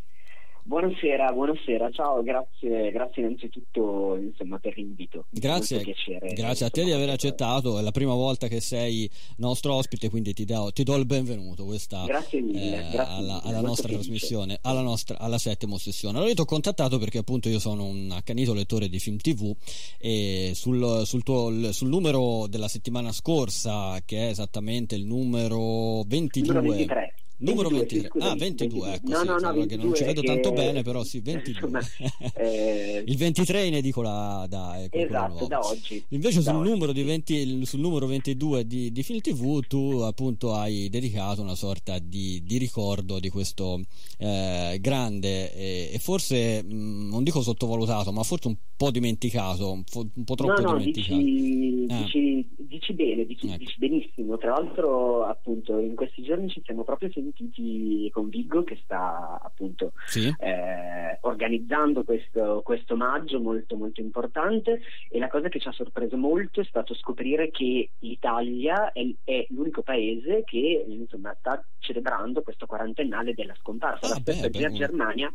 Buonasera, 0.67 1.31
buonasera, 1.31 1.91
ciao, 1.91 2.23
grazie, 2.23 2.89
grazie 2.89 3.21
innanzitutto 3.21 4.15
insomma, 4.15 4.57
per 4.57 4.75
l'invito. 4.75 5.25
Grazie, 5.29 5.81
piacere, 5.81 6.33
grazie 6.33 6.65
a 6.65 6.69
te 6.71 6.83
di 6.83 6.91
aver 6.91 7.09
accettato, 7.09 7.77
è 7.77 7.83
la 7.83 7.91
prima 7.91 8.15
volta 8.15 8.47
che 8.47 8.59
sei 8.61 9.07
nostro 9.37 9.75
ospite, 9.75 10.09
quindi 10.09 10.33
ti 10.33 10.43
do, 10.43 10.71
ti 10.73 10.81
do 10.81 10.95
il 10.95 11.05
benvenuto 11.05 11.65
questa, 11.65 12.03
grazie 12.05 12.41
mille, 12.41 12.87
eh, 12.87 12.91
grazie 12.91 13.15
alla, 13.15 13.43
alla 13.43 13.61
nostra 13.61 13.89
trasmissione, 13.89 14.57
alla, 14.63 14.81
nostra, 14.81 15.19
alla 15.19 15.37
settima 15.37 15.75
ossessione. 15.75 16.15
Allora 16.15 16.29
io 16.31 16.35
ti 16.35 16.41
ho 16.41 16.45
contattato 16.45 16.97
perché 16.97 17.19
appunto 17.19 17.47
io 17.47 17.59
sono 17.59 17.85
un 17.85 18.11
accanito 18.11 18.55
lettore 18.55 18.89
di 18.89 18.97
film 18.97 19.17
tv 19.17 19.55
e 19.99 20.53
sul, 20.55 21.03
sul, 21.05 21.21
tuo, 21.21 21.71
sul 21.73 21.89
numero 21.89 22.47
della 22.47 22.67
settimana 22.67 23.11
scorsa, 23.11 24.01
che 24.03 24.17
è 24.17 24.29
esattamente 24.29 24.95
il 24.95 25.05
numero 25.05 26.01
22... 26.07 26.53
Numero 26.53 26.75
23. 26.75 27.14
Numero 27.37 27.69
23, 27.69 28.09
23. 28.13 28.21
ah 28.21 28.35
22, 28.35 28.79
22. 28.79 28.93
ecco, 28.93 29.09
no, 29.09 29.19
sì, 29.19 29.25
no, 29.25 29.37
no, 29.37 29.53
22 29.53 29.83
non 29.83 29.95
ci 29.95 30.03
vedo 30.05 30.21
che... 30.21 30.27
tanto 30.27 30.51
bene, 30.51 30.83
però 30.83 31.03
sì, 31.03 31.19
22. 31.21 31.51
Insomma, 31.51 31.81
eh... 32.35 33.03
Il 33.05 33.17
23 33.17 33.65
in 33.65 33.73
edicola 33.75 34.45
da, 34.47 34.79
eh, 34.79 34.89
esatto, 34.91 35.45
da 35.47 35.59
oggi. 35.59 36.03
Invece 36.09 36.41
da 36.41 36.51
sul, 36.51 36.59
oggi. 36.61 36.69
Numero 36.69 36.91
20, 36.93 37.65
sul, 37.65 37.79
Numero 37.79 38.07
22 38.07 38.65
di, 38.65 38.91
di 38.91 39.03
Film 39.03 39.19
TV 39.19 39.59
tu 39.67 39.99
appunto 39.99 40.53
hai 40.53 40.89
dedicato 40.89 41.41
una 41.41 41.55
sorta 41.55 41.99
di, 41.99 42.41
di 42.43 42.57
ricordo 42.57 43.19
di 43.19 43.29
questo 43.29 43.81
eh, 44.17 44.77
grande 44.79 45.53
e, 45.53 45.89
e 45.93 45.99
forse 45.99 46.63
mh, 46.63 47.09
non 47.09 47.23
dico 47.23 47.41
sottovalutato, 47.41 48.11
ma 48.11 48.23
forse 48.23 48.47
un 48.47 48.55
po' 48.77 48.91
dimenticato, 48.91 49.71
un 49.71 49.83
po', 49.83 50.05
un 50.13 50.23
po 50.23 50.35
troppo 50.35 50.61
no, 50.61 50.71
no, 50.71 50.77
dimenticato. 50.77 51.21
Dici, 51.21 51.85
ah. 51.89 51.97
dici, 52.01 52.47
dici 52.57 52.93
bene, 52.93 53.25
dici, 53.25 53.47
ecco. 53.47 53.57
dici 53.57 53.75
benissimo. 53.77 54.37
Tra 54.37 54.51
l'altro 54.51 55.25
appunto 55.25 55.79
in 55.79 55.95
questi 55.95 56.23
giorni 56.23 56.49
ci 56.49 56.61
siamo 56.63 56.83
proprio 56.83 57.09
sentiti 57.25 58.09
con 58.11 58.29
Viggo 58.29 58.63
che 58.63 58.79
sta 58.83 59.39
appunto 59.41 59.93
sì. 60.05 60.33
eh, 60.37 61.17
organizzando 61.21 62.03
questo, 62.03 62.61
questo 62.63 62.93
omaggio 62.93 63.39
molto 63.39 63.75
molto 63.75 64.01
importante 64.01 64.81
e 65.09 65.17
la 65.17 65.27
cosa 65.27 65.49
che 65.49 65.59
ci 65.59 65.67
ha 65.67 65.71
sorpreso 65.71 66.17
molto 66.17 66.61
è 66.61 66.65
stato 66.65 66.93
scoprire 66.93 67.49
che 67.49 67.89
l'Italia 67.99 68.91
è, 68.91 69.05
è 69.23 69.45
l'unico 69.49 69.81
paese 69.81 70.43
che 70.43 70.85
insomma, 70.87 71.35
sta 71.39 71.63
celebrando 71.79 72.41
questo 72.41 72.65
quarantennale 72.65 73.33
della 73.33 73.55
scomparsa. 73.59 74.05
Ah, 74.05 74.09
la 74.09 74.15
stessa 74.15 74.49
beh, 74.49 74.59
beh, 74.59 74.71
Germania 74.71 75.31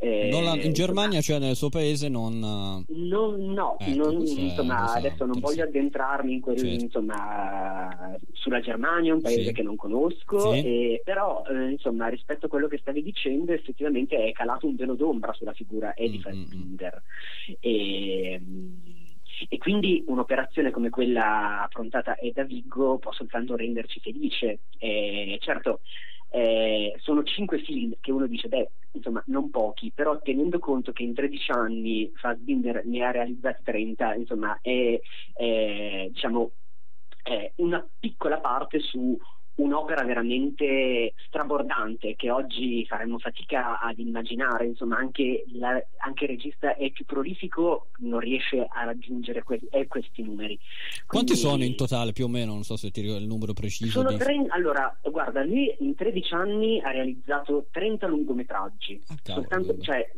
la, 0.00 0.54
in 0.60 0.72
Germania, 0.72 1.20
cioè 1.20 1.38
nel 1.38 1.56
suo 1.56 1.68
paese, 1.68 2.08
non. 2.08 2.38
non 2.38 3.52
no, 3.52 3.76
ecco, 3.78 3.96
non, 3.96 4.24
insomma, 4.26 4.92
adesso 4.92 5.24
non 5.24 5.40
voglio 5.40 5.64
addentrarmi 5.64 6.32
in 6.32 6.40
quel, 6.40 6.56
certo. 6.56 6.84
insomma, 6.84 8.16
sulla 8.32 8.60
Germania, 8.60 9.14
un 9.14 9.20
paese 9.20 9.46
sì. 9.46 9.52
che 9.52 9.62
non 9.62 9.76
conosco, 9.76 10.52
sì. 10.52 10.58
e, 10.58 11.02
però 11.04 11.42
eh, 11.50 11.70
insomma, 11.70 12.08
rispetto 12.08 12.46
a 12.46 12.48
quello 12.48 12.68
che 12.68 12.78
stavi 12.78 13.02
dicendo, 13.02 13.52
effettivamente 13.52 14.16
è 14.16 14.32
calato 14.32 14.66
un 14.66 14.76
velo 14.76 14.94
d'ombra 14.94 15.32
sulla 15.32 15.52
figura 15.52 15.96
Eddie 15.96 16.20
Fassbinder. 16.20 17.02
E, 17.60 18.40
e 19.48 19.58
quindi 19.58 20.02
un'operazione 20.06 20.70
come 20.70 20.90
quella 20.90 21.62
affrontata 21.62 22.16
da 22.32 22.42
Viggo 22.42 22.98
può 22.98 23.12
soltanto 23.12 23.56
renderci 23.56 24.00
felice. 24.00 24.60
E, 24.78 25.38
certo, 25.40 25.80
eh, 26.30 26.94
sono 26.98 27.22
cinque 27.22 27.58
film 27.62 27.94
che 28.00 28.12
uno 28.12 28.26
dice, 28.26 28.48
beh, 28.48 28.70
insomma, 28.92 29.22
non 29.26 29.50
pochi, 29.50 29.92
però 29.94 30.18
tenendo 30.20 30.58
conto 30.58 30.92
che 30.92 31.02
in 31.02 31.14
13 31.14 31.50
anni 31.52 32.10
Fassbinder 32.14 32.84
ne 32.84 33.04
ha 33.04 33.10
realizzati 33.10 33.62
30, 33.62 34.14
insomma, 34.14 34.58
è, 34.60 35.00
è 35.34 36.08
diciamo, 36.10 36.52
è 37.22 37.52
una 37.56 37.86
piccola 37.98 38.38
parte 38.38 38.80
su 38.80 39.16
un'opera 39.58 40.04
veramente 40.04 41.14
strabordante 41.26 42.14
che 42.16 42.30
oggi 42.30 42.84
faremmo 42.86 43.18
fatica 43.18 43.80
ad 43.80 43.98
immaginare, 43.98 44.66
insomma 44.66 44.98
anche, 44.98 45.44
la, 45.52 45.82
anche 45.98 46.24
il 46.24 46.30
regista 46.30 46.76
è 46.76 46.90
più 46.90 47.04
prolifico 47.04 47.88
non 47.98 48.20
riesce 48.20 48.66
a 48.68 48.84
raggiungere 48.84 49.42
que- 49.42 49.60
questi 49.88 50.22
numeri. 50.22 50.58
Quanti 51.06 51.32
Quindi, 51.32 51.48
sono 51.48 51.64
in 51.64 51.76
totale 51.76 52.12
più 52.12 52.26
o 52.26 52.28
meno? 52.28 52.52
Non 52.52 52.62
so 52.62 52.76
se 52.76 52.90
ti 52.90 53.00
ricordo 53.00 53.22
il 53.22 53.28
numero 53.28 53.52
preciso. 53.52 54.02
Sono 54.02 54.16
tre, 54.16 54.46
allora, 54.48 54.96
guarda, 55.02 55.44
lui 55.44 55.74
in 55.80 55.94
13 55.94 56.34
anni 56.34 56.80
ha 56.80 56.90
realizzato 56.90 57.66
30 57.70 58.06
lungometraggi, 58.06 59.02
ah, 59.08 59.16
Soltanto, 59.22 59.76
cioè, 59.80 60.08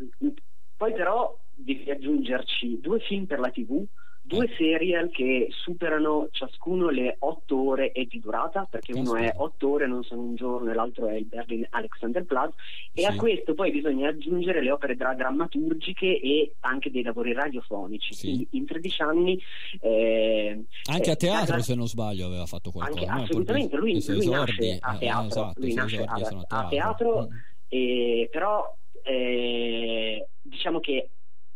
poi 0.76 0.92
però 0.92 1.35
devi 1.55 1.90
aggiungerci 1.90 2.81
due 2.81 3.00
film 3.00 3.24
per 3.24 3.38
la 3.38 3.50
tv, 3.50 3.85
due 4.30 4.48
serial 4.56 5.10
che 5.10 5.48
superano 5.50 6.28
ciascuno 6.30 6.88
le 6.88 7.16
otto 7.18 7.68
ore 7.68 7.90
e 7.90 8.06
di 8.06 8.20
durata, 8.20 8.64
perché 8.70 8.92
uno 8.92 9.16
è 9.16 9.32
otto 9.36 9.72
ore, 9.72 9.88
non 9.88 10.04
sono 10.04 10.22
un 10.22 10.36
giorno, 10.36 10.70
e 10.70 10.74
l'altro 10.74 11.08
è 11.08 11.14
il 11.14 11.24
Berlin 11.24 11.66
Alexanderplatz, 11.68 12.54
e 12.92 13.00
sì. 13.00 13.06
a 13.06 13.16
questo 13.16 13.54
poi 13.54 13.72
bisogna 13.72 14.08
aggiungere 14.08 14.62
le 14.62 14.70
opere 14.70 14.94
dra- 14.94 15.14
drammaturgiche 15.14 16.20
e 16.20 16.54
anche 16.60 16.92
dei 16.92 17.02
lavori 17.02 17.32
radiofonici. 17.32 18.14
Sì. 18.14 18.26
Quindi 18.26 18.48
in 18.52 18.66
13 18.66 19.02
anni... 19.02 19.42
Eh, 19.80 20.64
anche 20.84 21.08
eh, 21.08 21.12
a 21.12 21.16
teatro, 21.16 21.56
da... 21.56 21.62
se 21.62 21.74
non 21.74 21.88
sbaglio, 21.88 22.26
aveva 22.26 22.46
fatto 22.46 22.70
qualcosa. 22.70 23.10
Anche, 23.10 23.24
assolutamente, 23.24 23.76
lui, 23.76 24.00
lui 24.06 24.28
nasce 24.28 24.78
a 24.80 24.96
teatro, 24.96 25.24
eh, 25.24 25.26
esatto, 25.26 25.60
lui 25.60 25.74
nasce 25.74 26.04
a, 26.04 26.12
a, 26.12 26.14
teatro, 26.14 26.44
a 26.46 26.68
teatro 26.68 27.28
mm. 27.28 28.24
però 28.30 28.76
eh, 29.02 30.26
diciamo 30.40 30.78
che 30.78 31.08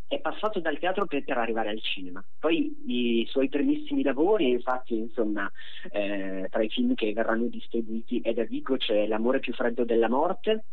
è 0.07 0.21
passato 0.21 0.61
dal 0.61 0.79
teatro 0.79 1.07
per, 1.07 1.25
per, 1.25 1.39
arrivare 1.39 1.71
al 1.71 1.81
cinema. 1.81 2.25
Poi 2.39 2.75
i 2.87 3.27
suoi 3.29 3.49
primissimi 3.49 4.03
lavori, 4.03 4.51
infatti, 4.51 4.97
insomma, 4.97 5.51
eh, 5.91 6.47
tra 6.51 6.63
i 6.63 6.69
film 6.69 6.95
che 6.95 7.13
verranno 7.13 7.47
distribuiti 7.47 8.21
è 8.21 8.33
da 8.33 8.45
Vigo 8.45 8.77
c'è 8.77 9.07
L'amore 9.07 9.41
più 9.41 9.53
freddo 9.53 9.85
della 9.85 10.09
morte 10.09 10.65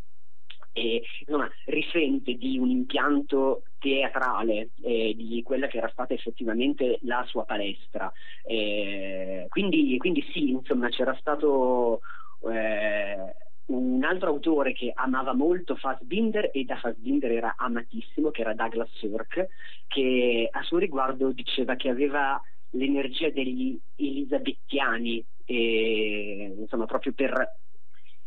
e 0.73 1.03
insomma 1.25 1.49
risente 1.65 2.35
di 2.35 2.57
un 2.57 2.69
impianto 2.69 3.63
teatrale 3.77 4.69
eh, 4.83 5.13
di 5.15 5.41
quella 5.43 5.67
che 5.67 5.77
era 5.77 5.89
stata 5.89 6.13
effettivamente 6.13 6.99
la 7.01 7.23
sua 7.27 7.43
palestra. 7.45 8.11
Eh, 8.43 9.47
quindi, 9.49 9.97
quindi 9.97 10.23
sì, 10.31 10.51
insomma, 10.51 10.89
c'era 10.89 11.15
stato 11.19 12.01
eh, 12.49 13.35
un 13.73 14.03
altro 14.03 14.29
autore 14.29 14.73
che 14.73 14.91
amava 14.93 15.33
molto 15.33 15.75
Fassbinder 15.75 16.49
e 16.53 16.63
da 16.63 16.77
Fassbinder 16.77 17.31
era 17.31 17.55
amatissimo, 17.57 18.31
che 18.31 18.41
era 18.41 18.53
Douglas 18.53 18.89
Sirk, 18.95 19.47
che 19.87 20.49
a 20.51 20.61
suo 20.63 20.77
riguardo 20.77 21.31
diceva 21.31 21.75
che 21.75 21.89
aveva 21.89 22.41
l'energia 22.71 23.29
degli 23.29 23.79
elisabettiani, 23.95 25.23
e, 25.45 26.53
insomma 26.57 26.85
proprio 26.85 27.13
per 27.13 27.57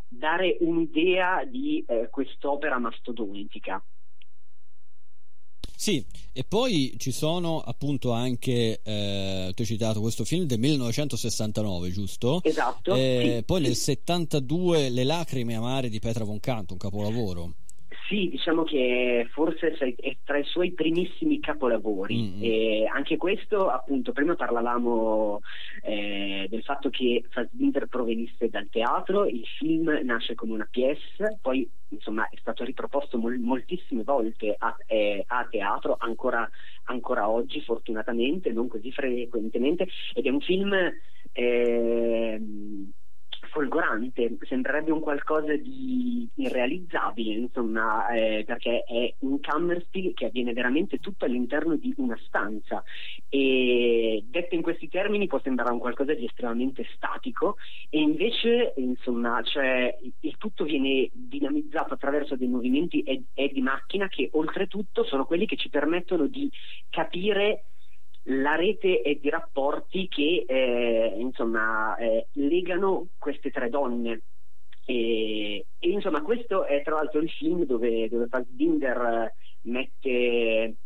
dare 0.09 0.57
un'idea 0.61 1.45
di 1.45 1.85
eh, 1.87 2.09
quest'opera 2.11 2.79
mastodontica. 2.79 3.83
Sì, 5.77 6.05
e 6.33 6.45
poi 6.45 6.95
ci 6.99 7.11
sono 7.13 7.61
appunto 7.61 8.13
anche, 8.13 8.81
eh, 8.83 9.53
tu 9.55 9.63
hai 9.63 9.67
citato 9.67 10.01
questo 10.01 10.25
film 10.25 10.45
del 10.45 10.59
1969, 10.59 11.91
giusto? 11.91 12.41
Esatto. 12.43 12.95
Eh, 12.95 13.35
sì, 13.39 13.45
poi 13.45 13.61
sì. 13.61 13.67
nel 13.67 13.77
72 13.77 14.89
Le 14.89 15.05
lacrime 15.05 15.55
amare 15.55 15.89
di 15.89 15.99
Petra 15.99 16.25
von 16.25 16.41
Kant, 16.41 16.71
un 16.71 16.79
capolavoro. 16.79 17.55
Sì, 18.07 18.29
diciamo 18.29 18.65
che 18.65 19.27
forse 19.31 19.73
è 19.73 20.17
tra 20.25 20.37
i 20.37 20.45
suoi 20.45 20.73
primissimi 20.73 21.41
capolavori. 21.41 22.21
Mm-hmm. 22.21 22.43
E 22.43 22.87
anche 22.87 23.17
questo, 23.17 23.69
appunto, 23.69 24.13
prima 24.13 24.35
parlavamo 24.35 25.41
eh, 25.83 26.47
del 26.51 26.63
fatto 26.63 26.91
che 26.91 27.25
Fassbinder 27.31 27.87
provenisse 27.87 28.51
dal 28.51 28.69
teatro, 28.69 29.27
il 29.27 29.47
film 29.59 30.01
nasce 30.03 30.35
come 30.35 30.53
una 30.53 30.69
pièce, 30.71 31.39
poi 31.41 31.67
insomma 31.89 32.29
è 32.29 32.37
stato 32.39 32.65
riproposto 32.65 33.17
mol- 33.17 33.39
moltissime 33.39 34.03
volte 34.03 34.55
a, 34.59 34.77
eh, 34.87 35.25
a 35.27 35.47
teatro, 35.51 35.97
ancora, 35.99 36.49
ancora, 36.85 37.31
oggi 37.31 37.63
fortunatamente, 37.63 38.53
non 38.53 38.69
così 38.69 38.93
frequentemente, 38.93 39.89
ed 40.13 40.27
è 40.27 40.29
un 40.29 40.41
film... 40.41 40.75
Eh, 41.33 42.41
folgorante, 43.55 44.37
sembrerebbe 44.41 44.91
un 44.91 44.99
qualcosa 44.99 45.55
di 45.55 46.29
irrealizzabile, 46.35 47.35
insomma, 47.35 48.09
eh, 48.09 48.43
perché 48.45 48.83
è 48.83 49.15
un 49.21 49.39
cammerspiel 49.39 50.13
che 50.13 50.27
avviene 50.27 50.53
veramente 50.53 50.99
tutto 50.99 51.25
all'interno 51.25 51.77
di 51.77 51.95
una 51.99 52.19
stanza. 52.27 52.83
E 53.29 54.25
detto 54.27 54.57
in 54.57 54.63
questi 54.63 54.89
termini 54.89 55.29
può 55.29 55.41
sembrare 55.41 55.71
un 55.71 55.79
qualcosa 55.79 56.15
di 56.15 56.25
estremamente 56.25 56.85
statico 56.97 57.57
e 57.91 58.01
invece, 58.01 58.75
insomma, 58.77 59.41
cioè, 59.45 59.97
il 60.21 60.37
tutto 60.37 60.65
viene 60.65 61.09
dinamizzato 61.13 61.95
attraverso 61.95 62.35
dei 62.35 62.49
movimenti 62.49 63.03
e, 63.03 63.23
e 63.35 63.51
di 63.53 63.61
macchina 63.61 64.09
che 64.09 64.31
oltretutto 64.33 65.05
sono 65.05 65.25
quelli 65.27 65.47
che 65.47 65.57
ci 65.57 65.69
permettono 65.69 66.27
di 66.27 66.51
capire 66.91 67.67
la 68.29 68.55
rete 68.55 69.01
è 69.03 69.15
di 69.15 69.29
rapporti 69.29 70.09
che 70.09 70.45
eh, 70.47 71.15
insomma, 71.19 71.97
eh, 71.97 72.29
legano 72.33 73.09
queste 73.19 73.51
tre 73.51 73.69
donne. 73.69 74.23
E, 74.87 75.65
e, 75.79 75.89
insomma 75.89 76.23
questo 76.23 76.65
è 76.65 76.83
tra 76.83 76.97
l'altro 76.97 77.21
il 77.21 77.31
film 77.31 77.65
dove, 77.65 78.09
dove 78.09 78.27
Fassbinder 78.27 79.33
mette 79.63 80.77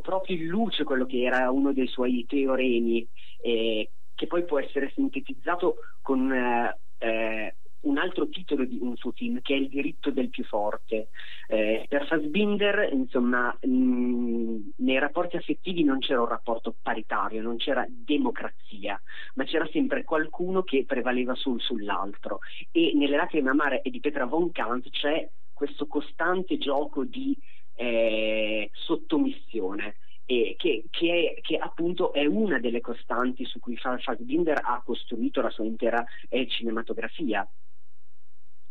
proprio 0.00 0.36
in 0.36 0.46
luce 0.46 0.84
quello 0.84 1.06
che 1.06 1.22
era 1.22 1.50
uno 1.50 1.72
dei 1.72 1.88
suoi 1.88 2.24
teoremi 2.24 3.04
eh, 3.40 3.90
che 4.14 4.26
poi 4.28 4.44
può 4.44 4.60
essere 4.60 4.92
sintetizzato 4.94 5.76
con 6.00 6.32
eh, 6.32 6.78
eh 6.98 7.54
un 7.82 7.98
altro 7.98 8.28
titolo 8.28 8.64
di 8.64 8.78
un 8.80 8.96
suo 8.96 9.12
film 9.12 9.40
che 9.40 9.54
è 9.54 9.56
Il 9.56 9.68
diritto 9.68 10.10
del 10.10 10.28
più 10.28 10.44
forte. 10.44 11.08
Eh, 11.48 11.86
per 11.88 12.06
Fassbinder, 12.06 12.92
insomma, 12.92 13.56
mh, 13.60 14.72
nei 14.76 14.98
rapporti 14.98 15.36
affettivi 15.36 15.82
non 15.84 15.98
c'era 15.98 16.20
un 16.20 16.28
rapporto 16.28 16.74
paritario, 16.80 17.42
non 17.42 17.56
c'era 17.56 17.86
democrazia, 17.88 19.00
ma 19.34 19.44
c'era 19.44 19.66
sempre 19.72 20.04
qualcuno 20.04 20.62
che 20.62 20.84
prevaleva 20.86 21.34
sul, 21.34 21.60
sull'altro. 21.60 22.40
E 22.70 22.92
nelle 22.94 23.16
lacrime 23.16 23.50
amare 23.50 23.82
e 23.82 23.90
di 23.90 24.00
Petra 24.00 24.26
von 24.26 24.50
Kant 24.52 24.88
c'è 24.90 25.28
questo 25.52 25.86
costante 25.86 26.58
gioco 26.58 27.04
di 27.04 27.36
eh, 27.74 28.70
sottomissione. 28.72 29.96
Che, 30.24 30.56
che, 30.56 30.86
è, 30.88 31.40
che, 31.42 31.56
appunto 31.58 32.14
è 32.14 32.24
una 32.24 32.58
delle 32.58 32.80
costanti 32.80 33.44
su 33.44 33.58
cui 33.58 33.76
Fassbinder 33.76 34.62
ha 34.64 34.80
costruito 34.82 35.42
la 35.42 35.50
sua 35.50 35.64
intera 35.64 36.02
eh, 36.30 36.48
cinematografia. 36.48 37.46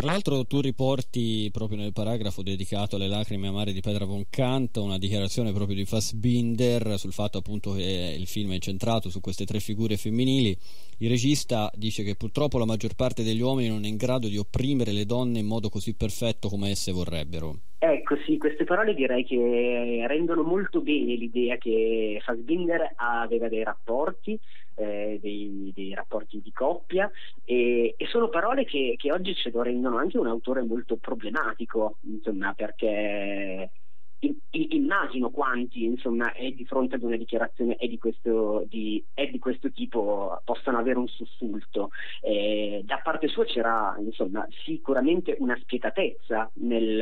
Tra 0.02 0.14
l'altro 0.14 0.46
tu 0.46 0.62
riporti 0.62 1.48
proprio 1.54 1.78
nel 1.78 1.94
paragrafo 1.94 2.42
dedicato 2.42 2.96
alle 2.96 3.08
lacrime 3.08 3.50
amare 3.50 3.72
di 3.72 3.82
Petra 3.82 4.06
von 4.06 4.24
Kant 4.32 4.78
una 4.78 4.98
dichiarazione 4.98 5.54
proprio 5.54 5.76
di 5.76 5.86
Fassbinder 5.86 6.98
sul 6.98 7.12
fatto 7.12 7.38
appunto 7.38 7.74
che 7.74 8.16
il 8.18 8.26
film 8.26 8.50
è 8.50 8.56
incentrato 8.56 9.12
su 9.12 9.22
queste 9.22 9.46
tre 9.46 9.60
figure 9.60 9.98
femminili. 9.98 10.58
Il 10.98 11.08
regista 11.08 11.70
dice 11.76 12.02
che 12.02 12.16
purtroppo 12.16 12.58
la 12.58 12.66
maggior 12.66 12.96
parte 12.96 13.22
degli 13.22 13.42
uomini 13.42 13.70
non 13.70 13.84
è 13.84 13.90
in 13.90 13.98
grado 13.98 14.28
di 14.28 14.38
opprimere 14.38 14.92
le 14.92 15.06
donne 15.06 15.38
in 15.38 15.46
modo 15.46 15.70
così 15.70 15.94
perfetto 15.96 16.50
come 16.50 16.72
esse 16.72 16.92
vorrebbero. 16.92 17.60
Ecco 17.78 18.16
sì, 18.26 18.40
queste 18.40 18.64
parole 18.64 18.96
direi 18.96 19.24
che 19.24 20.04
rendono 20.08 20.42
molto 20.42 20.82
bene 20.82 21.14
l'idea 21.14 21.58
che 21.58 22.20
Fassbinder 22.24 22.94
aveva 22.96 23.48
dei 23.50 23.64
rapporti 23.64 24.40
eh, 24.76 25.20
dei, 25.22 25.72
dei, 25.74 25.94
rapporti 25.94 26.42
di 26.42 26.52
coppia 26.52 27.10
e, 27.44 27.96
e 27.98 28.06
sono 28.08 28.30
parole 28.30 28.66
che, 28.66 28.96
che, 28.98 29.12
oggi 29.12 29.36
ce 29.36 29.52
lo 29.52 29.62
rendono 29.62 29.98
anche 29.98 30.18
un 30.18 30.28
autore 30.28 30.62
molto 30.64 30.98
problematico, 30.98 31.98
insomma, 32.02 32.54
perché 32.54 33.70
immagino 34.52 35.32
quanti 35.32 35.84
insomma, 35.84 36.32
è 36.34 36.52
di 36.52 36.64
fronte 36.66 36.96
ad 36.96 37.04
una 37.04 37.18
dichiarazione 37.18 37.76
è 37.76 37.88
di 37.88 37.98
questo, 37.98 38.64
di, 38.68 39.04
è 39.14 39.26
di 39.28 39.40
questo 39.40 39.72
tipo 39.72 40.40
possano 40.44 40.78
avere 40.78 41.00
un 41.00 41.08
sussulto. 41.08 41.90
Eh, 42.22 42.82
da 42.86 43.00
parte 43.02 43.28
sua 43.28 43.46
c'era 43.46 43.96
insomma, 44.00 44.46
sicuramente 44.64 45.36
una 45.40 45.58
spietatezza 45.60 46.52
nel, 46.56 47.02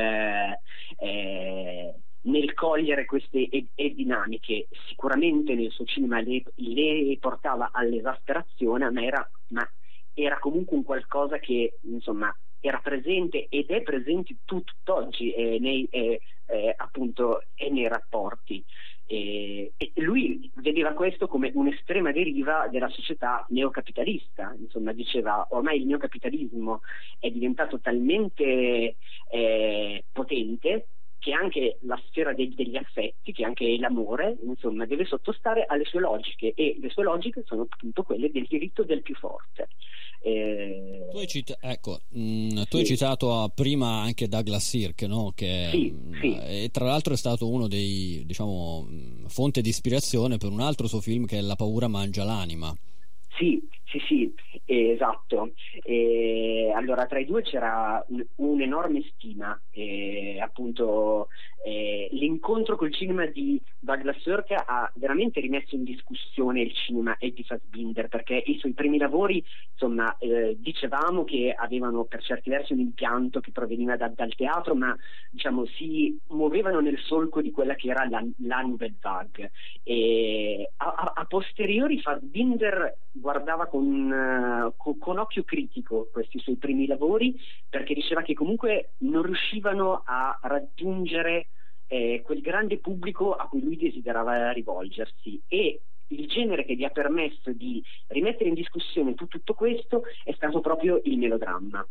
eh, 0.98 1.94
nel 2.22 2.52
cogliere 2.54 3.04
queste 3.04 3.48
e, 3.48 3.68
e 3.74 3.94
dinamiche. 3.94 4.68
Sicuramente 4.88 5.54
nel 5.54 5.70
suo 5.70 5.84
cinema 5.84 6.20
le, 6.20 6.42
le 6.54 7.16
portava 7.18 7.70
all'esasperazione, 7.72 8.90
ma 8.90 9.02
era, 9.02 9.30
ma 9.48 9.68
era, 10.14 10.38
comunque 10.38 10.76
un 10.76 10.84
qualcosa 10.84 11.38
che 11.38 11.78
insomma 11.82 12.34
era 12.62 12.78
presente 12.78 13.46
ed 13.48 13.70
è 13.70 13.80
presente 13.82 14.36
tutt'oggi 14.44 15.32
eh, 15.32 15.58
nei, 15.58 15.86
eh, 15.90 16.20
eh, 16.46 16.74
appunto, 16.76 17.44
nei 17.70 17.88
rapporti. 17.88 18.64
E 19.12 19.72
lui 19.94 20.48
vedeva 20.54 20.92
questo 20.92 21.26
come 21.26 21.50
un'estrema 21.52 22.12
deriva 22.12 22.68
della 22.70 22.88
società 22.90 23.44
neocapitalista, 23.48 24.54
insomma 24.56 24.92
diceva 24.92 25.48
ormai 25.50 25.80
il 25.80 25.86
neocapitalismo 25.86 26.82
è 27.18 27.28
diventato 27.28 27.80
talmente 27.80 28.94
eh, 29.32 30.04
potente 30.12 30.86
che 31.20 31.32
anche 31.32 31.78
la 31.82 32.00
sfera 32.06 32.32
dei, 32.32 32.52
degli 32.54 32.76
affetti, 32.76 33.32
che 33.32 33.44
anche 33.44 33.76
l'amore, 33.78 34.38
insomma, 34.42 34.86
deve 34.86 35.04
sottostare 35.04 35.66
alle 35.68 35.84
sue 35.84 36.00
logiche 36.00 36.54
e 36.56 36.78
le 36.80 36.88
sue 36.88 37.04
logiche 37.04 37.44
sono 37.46 37.66
appunto 37.68 38.02
quelle 38.02 38.30
del 38.30 38.46
diritto 38.48 38.82
del 38.82 39.02
più 39.02 39.14
forte. 39.14 39.68
Eh... 40.22 41.08
Tu, 41.10 41.18
hai, 41.18 41.26
cita- 41.26 41.58
ecco, 41.60 42.00
mh, 42.08 42.20
mm, 42.20 42.48
tu 42.48 42.64
sì. 42.70 42.76
hai 42.78 42.86
citato 42.86 43.52
prima 43.54 44.00
anche 44.00 44.28
Douglas 44.28 44.66
Sirk, 44.66 45.02
no? 45.02 45.32
che 45.34 45.68
sì, 45.70 45.90
mh, 45.90 46.20
sì. 46.20 46.38
E 46.38 46.68
tra 46.72 46.86
l'altro 46.86 47.12
è 47.12 47.18
stato 47.18 47.48
uno 47.50 47.68
dei, 47.68 48.22
diciamo, 48.24 48.80
mh, 48.82 49.26
fonte 49.28 49.60
di 49.60 49.68
ispirazione 49.68 50.38
per 50.38 50.50
un 50.50 50.60
altro 50.60 50.86
suo 50.86 51.00
film 51.02 51.26
che 51.26 51.38
è 51.38 51.42
La 51.42 51.56
paura 51.56 51.86
mangia 51.86 52.24
l'anima. 52.24 52.74
Sì, 53.36 53.60
sì, 53.90 53.98
sì, 54.06 54.34
eh, 54.66 54.90
esatto. 54.90 55.52
Eh, 55.82 56.72
allora, 56.74 57.06
tra 57.06 57.18
i 57.18 57.24
due 57.24 57.42
c'era 57.42 58.04
un, 58.08 58.24
un'enorme 58.36 59.02
stima, 59.14 59.60
eh, 59.70 60.38
appunto 60.40 61.28
l'incontro 61.62 62.76
col 62.76 62.92
cinema 62.92 63.26
di 63.26 63.60
Douglas 63.78 64.18
Sirk 64.22 64.50
ha 64.50 64.90
veramente 64.94 65.40
rimesso 65.40 65.74
in 65.74 65.84
discussione 65.84 66.62
il 66.62 66.72
cinema 66.72 67.16
Eddie 67.18 67.44
Fassbinder 67.44 68.08
perché 68.08 68.42
i 68.46 68.58
suoi 68.58 68.72
primi 68.72 68.96
lavori, 68.96 69.44
insomma, 69.72 70.16
eh, 70.18 70.56
dicevamo 70.58 71.24
che 71.24 71.54
avevano 71.56 72.04
per 72.04 72.22
certi 72.22 72.48
versi 72.48 72.72
un 72.72 72.80
impianto 72.80 73.40
che 73.40 73.52
proveniva 73.52 73.96
da, 73.96 74.08
dal 74.08 74.34
teatro, 74.34 74.74
ma 74.74 74.96
diciamo 75.30 75.66
si 75.66 76.18
muovevano 76.28 76.80
nel 76.80 76.98
solco 76.98 77.42
di 77.42 77.50
quella 77.50 77.74
che 77.74 77.90
era 77.90 78.08
la, 78.08 78.24
la 78.38 78.60
Nouvelle 78.60 78.96
Vague. 78.98 79.50
E 79.82 80.70
a, 80.76 80.86
a, 80.86 81.12
a 81.14 81.24
posteriori 81.26 82.00
Fassbinder 82.00 82.96
guardava 83.12 83.66
con, 83.66 83.79
uh, 83.82 84.74
con, 84.76 84.98
con 84.98 85.18
occhio 85.18 85.44
critico 85.44 86.08
questi 86.12 86.38
suoi 86.38 86.56
primi 86.56 86.86
lavori 86.86 87.38
perché 87.68 87.94
diceva 87.94 88.22
che 88.22 88.34
comunque 88.34 88.92
non 88.98 89.22
riuscivano 89.22 90.02
a 90.04 90.38
raggiungere 90.42 91.48
eh, 91.86 92.22
quel 92.24 92.40
grande 92.40 92.78
pubblico 92.78 93.34
a 93.34 93.48
cui 93.48 93.62
lui 93.62 93.76
desiderava 93.76 94.52
rivolgersi 94.52 95.40
e 95.48 95.80
il 96.08 96.26
genere 96.26 96.64
che 96.64 96.74
gli 96.74 96.84
ha 96.84 96.90
permesso 96.90 97.52
di 97.52 97.82
rimettere 98.08 98.48
in 98.48 98.54
discussione 98.54 99.14
tutto 99.14 99.54
questo 99.54 100.02
è 100.24 100.32
stato 100.32 100.60
proprio 100.60 101.00
il 101.04 101.18
melodramma. 101.18 101.86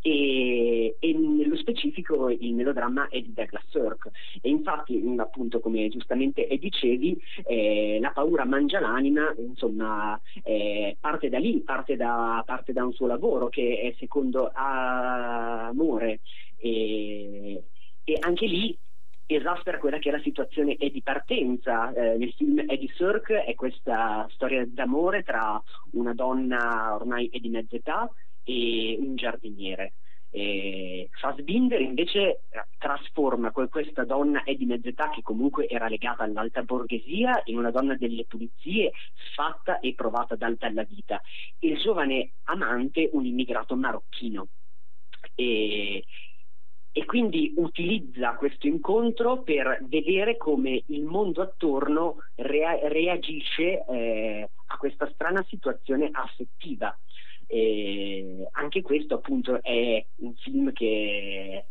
E, 0.00 0.96
e, 0.98 1.12
nello 1.14 1.56
specifico 1.56 2.28
il 2.28 2.54
melodramma 2.54 3.08
è 3.08 3.20
di 3.20 3.32
Douglas 3.32 3.64
Sirk 3.70 4.10
e 4.42 4.48
infatti 4.48 5.02
appunto 5.16 5.60
come 5.60 5.88
giustamente 5.88 6.46
dicevi 6.58 7.18
eh, 7.46 7.98
la 8.00 8.10
paura 8.10 8.44
mangia 8.44 8.80
l'anima 8.80 9.34
insomma 9.38 10.20
eh, 10.44 10.96
parte 11.00 11.30
da 11.30 11.38
lì 11.38 11.60
parte 11.60 11.96
da, 11.96 12.42
parte 12.44 12.72
da, 12.72 12.84
un 12.84 12.92
suo 12.92 13.06
lavoro 13.06 13.48
che 13.48 13.80
è 13.80 13.94
secondo 13.98 14.50
Amore 14.52 16.20
e, 16.58 17.62
e 18.04 18.16
anche 18.20 18.46
lì 18.46 18.78
esaspera 19.30 19.78
quella 19.78 19.98
che 19.98 20.08
è 20.08 20.12
la 20.12 20.22
situazione 20.22 20.76
è 20.78 20.88
di 20.88 21.02
partenza. 21.02 21.92
Eh, 21.92 22.16
nel 22.16 22.32
film 22.32 22.60
Eddie 22.60 22.90
Sirk 22.94 23.30
è 23.30 23.54
questa 23.54 24.26
storia 24.30 24.64
d'amore 24.66 25.22
tra 25.22 25.62
una 25.92 26.14
donna 26.14 26.94
ormai 26.94 27.28
è 27.30 27.38
di 27.38 27.50
mezza 27.50 27.76
età 27.76 28.10
e 28.48 28.96
un 28.98 29.14
giardiniere. 29.14 29.92
E 30.30 31.08
Fassbinder 31.12 31.80
invece 31.80 32.44
trasforma 32.78 33.50
questa 33.50 34.04
donna 34.04 34.42
è 34.44 34.54
di 34.54 34.64
mezza 34.64 34.88
età 34.88 35.10
che 35.10 35.22
comunque 35.22 35.68
era 35.68 35.88
legata 35.88 36.22
all'alta 36.22 36.62
borghesia 36.62 37.42
in 37.44 37.58
una 37.58 37.70
donna 37.70 37.94
delle 37.94 38.24
pulizie 38.24 38.92
fatta 39.34 39.80
e 39.80 39.94
provata 39.94 40.34
dal, 40.34 40.56
dalla 40.56 40.84
vita. 40.84 41.20
Il 41.60 41.78
giovane 41.78 42.32
amante 42.44 43.10
un 43.12 43.26
immigrato 43.26 43.76
marocchino. 43.76 44.48
E, 45.34 46.04
e 46.90 47.04
quindi 47.04 47.52
utilizza 47.56 48.34
questo 48.34 48.66
incontro 48.66 49.42
per 49.42 49.78
vedere 49.82 50.36
come 50.36 50.82
il 50.86 51.04
mondo 51.04 51.42
attorno 51.42 52.16
rea- 52.36 52.78
reagisce 52.88 53.84
eh, 53.86 54.50
a 54.66 54.76
questa 54.76 55.08
strana 55.12 55.44
situazione 55.48 56.08
affettiva. 56.12 56.96
E 57.50 58.46
anche 58.52 58.82
questo 58.82 59.14
appunto 59.14 59.62
è 59.62 60.04
un 60.16 60.34
film 60.34 60.70
che 60.72 61.64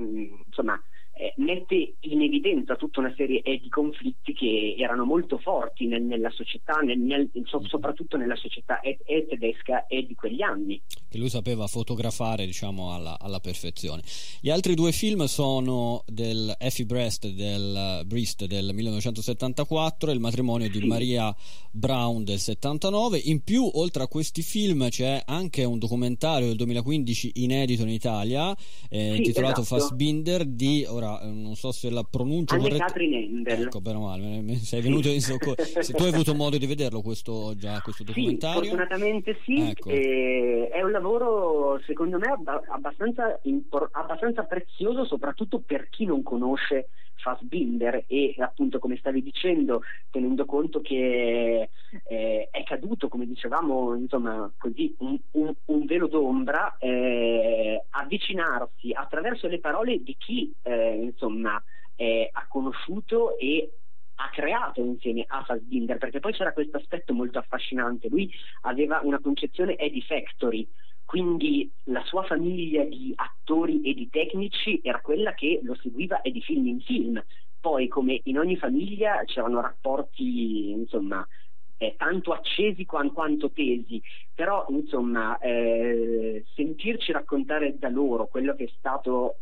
mm, 0.00 0.34
insomma 0.46 0.78
eh, 1.14 1.34
mette 1.36 1.94
in 2.00 2.22
evidenza 2.22 2.76
tutta 2.76 3.00
una 3.00 3.12
serie 3.16 3.42
di 3.42 3.68
conflitti 3.68 4.32
che 4.32 4.74
erano 4.78 5.04
molto 5.04 5.38
forti 5.38 5.86
nel, 5.86 6.02
nella 6.02 6.30
società, 6.30 6.78
nel, 6.80 6.98
nel, 6.98 7.30
so, 7.44 7.62
soprattutto 7.66 8.16
nella 8.16 8.36
società 8.36 8.80
e, 8.80 8.98
e 9.04 9.26
tedesca 9.28 9.86
e 9.86 10.06
di 10.06 10.14
quegli 10.14 10.42
anni. 10.42 10.80
Che 11.08 11.18
lui 11.18 11.28
sapeva 11.28 11.66
fotografare 11.66 12.46
diciamo, 12.46 12.94
alla, 12.94 13.18
alla, 13.20 13.40
perfezione. 13.40 14.02
Gli 14.40 14.50
altri 14.50 14.74
due 14.74 14.92
film 14.92 15.24
sono 15.24 16.02
del 16.06 16.54
Effie 16.58 16.86
Brest 16.86 17.28
del, 17.28 18.02
Brist 18.06 18.46
del 18.46 18.72
1974 18.72 20.10
e 20.10 20.14
Il 20.14 20.20
matrimonio 20.20 20.68
di 20.68 20.78
sì. 20.78 20.86
Maria 20.86 21.34
Brown 21.70 22.24
del 22.24 22.38
79. 22.38 23.18
In 23.18 23.42
più, 23.42 23.68
oltre 23.74 24.02
a 24.02 24.08
questi 24.08 24.42
film, 24.42 24.88
c'è 24.88 25.22
anche 25.26 25.64
un 25.64 25.78
documentario 25.78 26.48
del 26.48 26.56
2015 26.56 27.32
inedito 27.34 27.82
in 27.82 27.88
Italia 27.90 28.56
eh, 28.88 29.10
sì, 29.12 29.16
intitolato 29.18 29.60
esatto. 29.60 29.80
Fassbinder 29.80 30.44
di 30.44 30.84
ora 31.02 31.20
eh, 31.20 31.26
non 31.26 31.54
so 31.54 31.72
se 31.72 31.90
la 31.90 32.04
pronuncio 32.08 32.54
Anne 32.54 32.62
corretta. 32.62 33.60
Ecco, 33.62 33.80
bene 33.80 33.98
male, 33.98 34.54
sei 34.56 34.80
venuto 34.80 35.08
in 35.08 35.20
soccorso. 35.20 35.82
se 35.82 35.92
tu 35.92 36.02
hai 36.02 36.10
avuto 36.10 36.34
modo 36.34 36.56
di 36.56 36.66
vederlo 36.66 37.02
questo, 37.02 37.54
già, 37.56 37.80
questo 37.80 38.04
documentario? 38.04 38.62
Sì, 38.62 38.68
fortunatamente 38.68 39.38
sì. 39.44 39.60
Ecco. 39.60 39.90
È 39.90 40.82
un 40.82 40.90
lavoro 40.90 41.80
secondo 41.86 42.18
me 42.18 42.34
abbastanza, 42.68 43.38
impor- 43.42 43.90
abbastanza 43.92 44.44
prezioso 44.44 45.04
soprattutto 45.04 45.60
per 45.60 45.88
chi 45.90 46.04
non 46.04 46.22
conosce 46.22 46.88
Fassbinder 47.16 48.04
e 48.06 48.34
appunto 48.38 48.78
come 48.78 48.96
stavi 48.96 49.22
dicendo 49.22 49.82
tenendo 50.10 50.44
conto 50.44 50.80
che 50.80 51.70
eh, 52.04 52.48
è 52.50 52.62
caduto 52.64 53.08
come 53.08 53.26
dicevamo 53.26 53.94
insomma 53.94 54.50
così 54.58 54.94
un, 54.98 55.18
un, 55.32 55.54
un 55.66 55.84
velo 55.84 56.06
d'ombra 56.06 56.76
eh, 56.78 57.84
avvicinarsi 57.90 58.92
attraverso 58.92 59.48
le 59.48 59.60
parole 59.60 60.02
di 60.02 60.16
chi 60.18 60.52
eh, 60.62 60.94
insomma 60.94 61.62
ha 62.32 62.46
conosciuto 62.48 63.38
e 63.38 63.74
ha 64.16 64.28
creato 64.30 64.80
insieme 64.80 65.24
a 65.24 65.44
Fassbinder 65.44 65.98
perché 65.98 66.18
poi 66.18 66.32
c'era 66.32 66.52
questo 66.52 66.78
aspetto 66.78 67.12
molto 67.12 67.38
affascinante 67.38 68.08
lui 68.08 68.28
aveva 68.62 69.00
una 69.04 69.20
concezione 69.20 69.76
Eddie 69.76 70.00
Factory 70.00 70.68
quindi 71.12 71.70
la 71.84 72.02
sua 72.04 72.22
famiglia 72.22 72.84
di 72.84 73.12
attori 73.14 73.82
e 73.82 73.92
di 73.92 74.08
tecnici 74.08 74.80
era 74.82 74.98
quella 75.02 75.34
che 75.34 75.60
lo 75.62 75.74
seguiva 75.74 76.22
e 76.22 76.30
di 76.30 76.40
film 76.40 76.66
in 76.66 76.80
film. 76.80 77.22
Poi, 77.60 77.86
come 77.88 78.20
in 78.24 78.38
ogni 78.38 78.56
famiglia, 78.56 79.22
c'erano 79.26 79.60
rapporti, 79.60 80.70
insomma, 80.70 81.22
eh, 81.82 81.94
tanto 81.96 82.32
accesi 82.32 82.84
quanto, 82.84 83.12
quanto, 83.14 83.50
tesi, 83.50 84.00
però 84.32 84.64
insomma 84.68 85.36
eh, 85.38 86.44
sentirci 86.54 87.10
raccontare 87.10 87.76
da 87.76 87.88
loro 87.88 88.28
quello 88.28 88.54
che 88.54 88.64
è 88.64 88.70
stato 88.78 89.38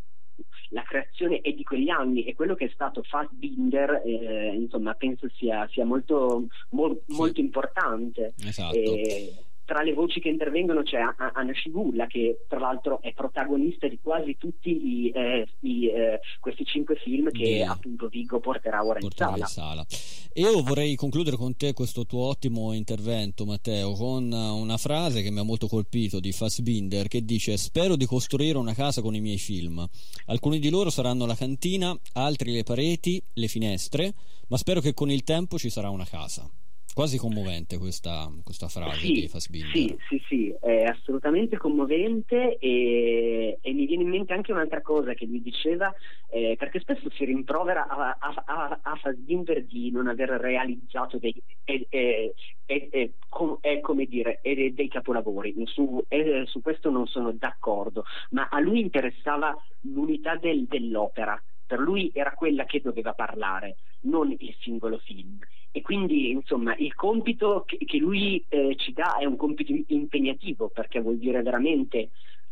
la 0.70 0.82
creazione 0.82 1.40
e 1.40 1.54
di 1.54 1.62
quegli 1.62 1.90
anni 1.90 2.24
e 2.24 2.34
quello 2.34 2.54
che 2.54 2.64
è 2.64 2.70
stato 2.72 3.02
Fassbinder 3.02 4.02
eh, 4.06 4.54
insomma 4.54 4.94
penso 4.94 5.28
sia, 5.34 5.68
sia 5.70 5.84
molto, 5.84 6.46
mo, 6.70 7.00
molto 7.08 7.34
sì. 7.34 7.40
importante 7.40 8.32
esatto. 8.38 8.74
Eh, 8.74 9.34
tra 9.70 9.82
le 9.82 9.92
voci 9.92 10.18
che 10.18 10.28
intervengono 10.28 10.82
c'è 10.82 10.98
Anna 10.98 11.52
Scigulla 11.52 12.08
che 12.08 12.44
tra 12.48 12.58
l'altro 12.58 13.00
è 13.00 13.12
protagonista 13.12 13.86
di 13.86 14.00
quasi 14.02 14.36
tutti 14.36 14.68
i, 14.68 15.12
eh, 15.14 15.46
i, 15.60 15.86
eh, 15.86 16.18
questi 16.40 16.64
cinque 16.64 16.96
film 16.96 17.30
che 17.30 17.44
yeah. 17.44 17.70
appunto 17.70 18.08
Vigo 18.08 18.40
porterà 18.40 18.84
ora 18.84 18.98
porterà 18.98 19.36
in 19.36 19.44
sala. 19.46 19.84
in 19.84 19.86
sala. 19.86 20.20
Io 20.34 20.60
vorrei 20.64 20.96
concludere 20.96 21.36
con 21.36 21.56
te 21.56 21.72
questo 21.72 22.04
tuo 22.04 22.26
ottimo 22.26 22.72
intervento 22.72 23.44
Matteo 23.44 23.92
con 23.92 24.32
una 24.32 24.76
frase 24.76 25.22
che 25.22 25.30
mi 25.30 25.38
ha 25.38 25.44
molto 25.44 25.68
colpito 25.68 26.18
di 26.18 26.32
Fassbinder 26.32 27.06
che 27.06 27.24
dice 27.24 27.56
spero 27.56 27.94
di 27.94 28.06
costruire 28.06 28.58
una 28.58 28.74
casa 28.74 29.02
con 29.02 29.14
i 29.14 29.20
miei 29.20 29.38
film. 29.38 29.88
Alcuni 30.26 30.58
di 30.58 30.68
loro 30.68 30.90
saranno 30.90 31.26
la 31.26 31.36
cantina, 31.36 31.96
altri 32.14 32.50
le 32.50 32.64
pareti, 32.64 33.22
le 33.34 33.46
finestre, 33.46 34.14
ma 34.48 34.56
spero 34.56 34.80
che 34.80 34.94
con 34.94 35.12
il 35.12 35.22
tempo 35.22 35.58
ci 35.58 35.70
sarà 35.70 35.90
una 35.90 36.06
casa. 36.06 36.50
Quasi 36.92 37.18
commovente 37.18 37.78
questa, 37.78 38.28
questa 38.42 38.66
frase 38.66 38.98
sì, 38.98 39.12
di 39.12 39.28
Fassbinder. 39.28 39.70
Sì, 39.70 39.96
sì, 40.08 40.22
sì, 40.26 40.54
è 40.60 40.84
assolutamente 40.84 41.56
commovente 41.56 42.58
e, 42.58 43.58
e, 43.60 43.72
mi 43.72 43.86
viene 43.86 44.02
in 44.02 44.08
mente 44.08 44.32
anche 44.32 44.50
un'altra 44.50 44.82
cosa 44.82 45.14
che 45.14 45.24
lui 45.24 45.40
diceva, 45.40 45.94
eh, 46.28 46.56
perché 46.58 46.80
spesso 46.80 47.08
si 47.10 47.24
rimprovera 47.24 47.86
a, 47.86 48.16
a, 48.18 48.42
a, 48.44 48.80
a 48.82 48.96
Fassbinder 48.96 49.64
di 49.64 49.92
non 49.92 50.08
aver 50.08 50.30
realizzato 50.30 51.18
dei, 51.18 51.40
eh, 51.64 52.34
eh, 52.66 53.12
com, 53.28 53.58
come 53.80 54.04
dire, 54.06 54.40
dei 54.42 54.88
capolavori, 54.88 55.54
su, 55.66 56.04
su, 56.46 56.60
questo 56.60 56.90
non 56.90 57.06
sono 57.06 57.30
d'accordo, 57.30 58.04
ma 58.30 58.48
a 58.50 58.58
lui 58.58 58.80
interessava 58.80 59.56
l'unità 59.82 60.34
del, 60.36 60.64
dell'opera, 60.64 61.40
per 61.64 61.78
lui 61.78 62.10
era 62.12 62.32
quella 62.32 62.64
che 62.64 62.80
doveva 62.80 63.12
parlare, 63.12 63.76
non 64.00 64.34
il 64.36 64.56
singolo 64.58 64.98
film 64.98 65.38
e 65.72 65.82
quindi 65.82 66.30
insomma 66.30 66.74
il 66.76 66.94
compito 66.94 67.64
che, 67.66 67.78
che 67.78 67.98
lui 67.98 68.44
eh, 68.48 68.74
ci 68.76 68.92
dà 68.92 69.16
è 69.18 69.24
un 69.24 69.36
compito 69.36 69.72
impegnativo 69.86 70.68
perché 70.68 71.00
vuol 71.00 71.18
dire 71.18 71.42
veramente 71.42 72.10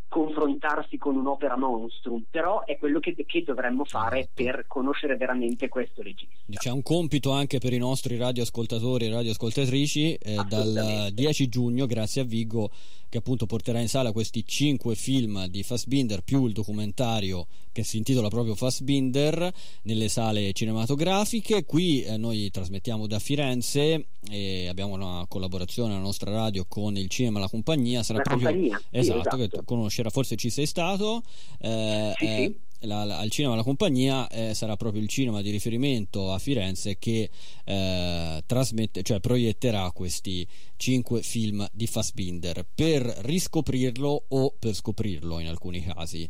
confrontarsi 0.09 0.97
con 0.97 1.15
un'opera 1.15 1.55
monstrum, 1.55 2.23
però 2.29 2.65
è 2.65 2.77
quello 2.77 2.99
che, 2.99 3.15
che 3.25 3.43
dovremmo 3.43 3.85
fare 3.85 4.19
esatto. 4.19 4.43
per 4.43 4.65
conoscere 4.67 5.15
veramente 5.15 5.69
questo 5.69 6.01
regista. 6.01 6.35
C'è 6.49 6.71
un 6.71 6.81
compito 6.81 7.31
anche 7.31 7.59
per 7.59 7.71
i 7.73 7.77
nostri 7.77 8.17
radioascoltatori 8.17 9.05
e 9.05 9.11
radioascoltatrici 9.11 10.15
eh, 10.15 10.35
dal 10.47 11.09
10 11.13 11.47
giugno, 11.47 11.85
grazie 11.85 12.21
a 12.21 12.25
Vigo, 12.25 12.71
che 13.07 13.19
appunto 13.19 13.45
porterà 13.45 13.79
in 13.79 13.87
sala 13.87 14.11
questi 14.11 14.45
cinque 14.45 14.95
film 14.95 15.45
di 15.47 15.63
Fassbinder 15.63 16.21
più 16.21 16.45
il 16.45 16.53
documentario 16.53 17.47
che 17.71 17.83
si 17.83 17.97
intitola 17.97 18.27
proprio 18.27 18.55
Fassbinder 18.55 19.51
nelle 19.83 20.09
sale 20.09 20.53
cinematografiche. 20.53 21.65
Qui 21.65 22.03
eh, 22.03 22.17
noi 22.17 22.49
trasmettiamo 22.51 23.07
da 23.07 23.19
Firenze 23.19 24.07
e 24.29 24.67
abbiamo 24.67 24.93
una 24.93 25.25
collaborazione 25.27 25.93
alla 25.93 26.01
nostra 26.01 26.31
radio 26.31 26.65
con 26.67 26.97
il 26.97 27.07
cinema 27.07 27.39
La 27.39 27.47
Compagnia. 27.47 28.03
Sarà 28.03 28.19
la 28.19 28.23
proprio 28.23 28.49
compagnia. 28.49 28.81
Esatto, 28.89 29.19
esatto, 29.19 29.37
che 29.37 29.63
conoscerà, 29.99 30.09
forse 30.09 30.35
ci 30.35 30.49
sei 30.49 30.65
stato. 30.65 31.23
Eh, 31.59 32.13
sì, 32.17 32.25
eh, 32.25 32.35
sì 32.35 32.67
la, 32.83 33.03
la, 33.03 33.17
al 33.17 33.29
cinema 33.29 33.55
La 33.55 33.63
Compagnia 33.63 34.27
eh, 34.29 34.53
sarà 34.53 34.77
proprio 34.77 35.01
il 35.01 35.09
cinema 35.09 35.41
di 35.41 35.49
riferimento 35.49 36.31
a 36.31 36.39
Firenze 36.39 36.97
che 36.97 37.29
eh, 37.65 38.43
trasmette, 38.45 39.03
cioè 39.03 39.19
proietterà 39.19 39.91
questi 39.91 40.47
cinque 40.77 41.21
film 41.21 41.67
di 41.73 41.87
Fassbinder 41.87 42.65
per 42.73 43.01
riscoprirlo 43.03 44.25
o 44.29 44.55
per 44.57 44.73
scoprirlo 44.73 45.39
in 45.39 45.47
alcuni 45.47 45.83
casi 45.83 46.29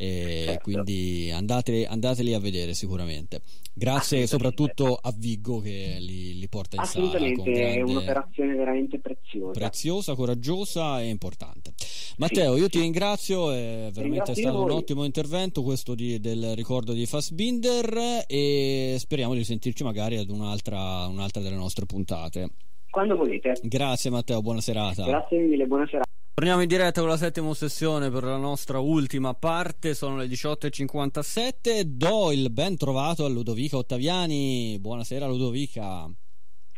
e 0.00 0.44
certo. 0.46 0.62
quindi 0.62 1.30
andate, 1.30 1.84
andateli 1.84 2.32
a 2.32 2.40
vedere 2.40 2.72
sicuramente. 2.72 3.42
Grazie 3.74 4.26
soprattutto 4.26 4.94
a 4.94 5.12
Viggo 5.14 5.60
che 5.60 5.96
li, 5.98 6.38
li 6.38 6.48
porta 6.48 6.76
in 6.76 6.84
sala 6.86 7.04
assolutamente 7.04 7.74
è 7.74 7.82
un'operazione 7.82 8.54
veramente 8.54 8.98
preziosa. 8.98 9.58
preziosa, 9.58 10.14
coraggiosa 10.14 11.02
e 11.02 11.08
importante. 11.08 11.74
Matteo 12.16 12.54
sì, 12.54 12.60
io 12.60 12.64
sì. 12.64 12.70
ti 12.70 12.80
ringrazio 12.80 13.52
è 13.52 13.90
veramente 13.92 14.34
stato 14.34 14.62
un 14.62 14.70
ottimo 14.70 15.04
intervento 15.04 15.62
questo 15.62 15.94
di, 15.94 16.18
del 16.18 16.54
ricordo 16.54 16.94
di 16.94 17.04
Fassbinder 17.04 18.24
e 18.26 18.96
speriamo 18.98 19.34
di 19.34 19.44
sentirci 19.44 19.84
magari 19.84 20.16
ad 20.16 20.30
un'altra, 20.30 21.06
un'altra 21.08 21.42
delle 21.42 21.56
nostre 21.56 21.84
puntate. 21.84 22.48
Quando 22.88 23.16
volete. 23.16 23.52
Grazie 23.62 24.08
Matteo 24.08 24.40
buona 24.40 24.62
serata. 24.62 25.04
Grazie 25.04 25.40
mille 25.40 25.66
buona 25.66 25.84
serata 25.84 26.08
Torniamo 26.40 26.62
in 26.64 26.68
diretta 26.68 27.00
con 27.00 27.10
la 27.10 27.18
settima 27.18 27.52
sessione 27.52 28.08
per 28.08 28.22
la 28.24 28.38
nostra 28.38 28.78
ultima 28.78 29.34
parte, 29.34 29.92
sono 29.92 30.16
le 30.16 30.24
18.57, 30.24 31.82
do 31.82 32.32
il 32.32 32.50
ben 32.50 32.78
trovato 32.78 33.26
a 33.26 33.28
Ludovica 33.28 33.76
Ottaviani, 33.76 34.78
buonasera 34.80 35.26
Ludovica. 35.26 36.10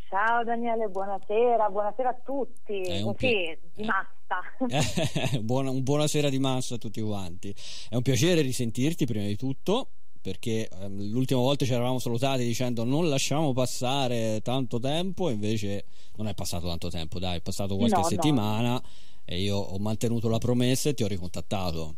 Ciao 0.09 0.43
Daniele, 0.43 0.89
buonasera, 0.89 1.69
buonasera 1.69 2.09
a 2.09 2.17
tutti, 2.25 2.81
È 2.81 3.03
un 3.03 3.15
pi- 3.15 3.57
di 3.73 3.85
massa. 3.85 5.39
Buona, 5.39 5.71
buonasera 5.71 6.29
di 6.29 6.41
massa 6.41 6.75
a 6.75 6.79
tutti 6.79 7.01
quanti, 7.01 7.55
è 7.89 7.95
un 7.95 8.03
piacere 8.03 8.41
risentirti 8.41 9.07
prima 9.07 9.27
di 9.27 9.37
tutto 9.37 9.91
perché 10.21 10.69
ehm, 10.69 11.11
l'ultima 11.11 11.41
volta 11.41 11.65
ci 11.65 11.73
eravamo 11.73 12.01
salutati 12.01 12.45
dicendo 12.45 12.83
non 12.83 13.09
lasciamo 13.09 13.53
passare 13.53 14.41
tanto 14.43 14.81
tempo, 14.81 15.31
invece 15.31 15.85
non 16.17 16.27
è 16.27 16.35
passato 16.35 16.67
tanto 16.67 16.89
tempo, 16.89 17.21
dai, 17.21 17.39
è 17.39 17.41
passato 17.41 17.77
qualche 17.77 17.97
no, 17.97 18.03
settimana. 18.03 18.73
No 18.73 18.83
e 19.25 19.41
io 19.41 19.57
ho 19.57 19.79
mantenuto 19.79 20.29
la 20.29 20.39
promessa 20.39 20.89
e 20.89 20.95
ti 20.95 21.03
ho 21.03 21.07
ricontattato. 21.07 21.97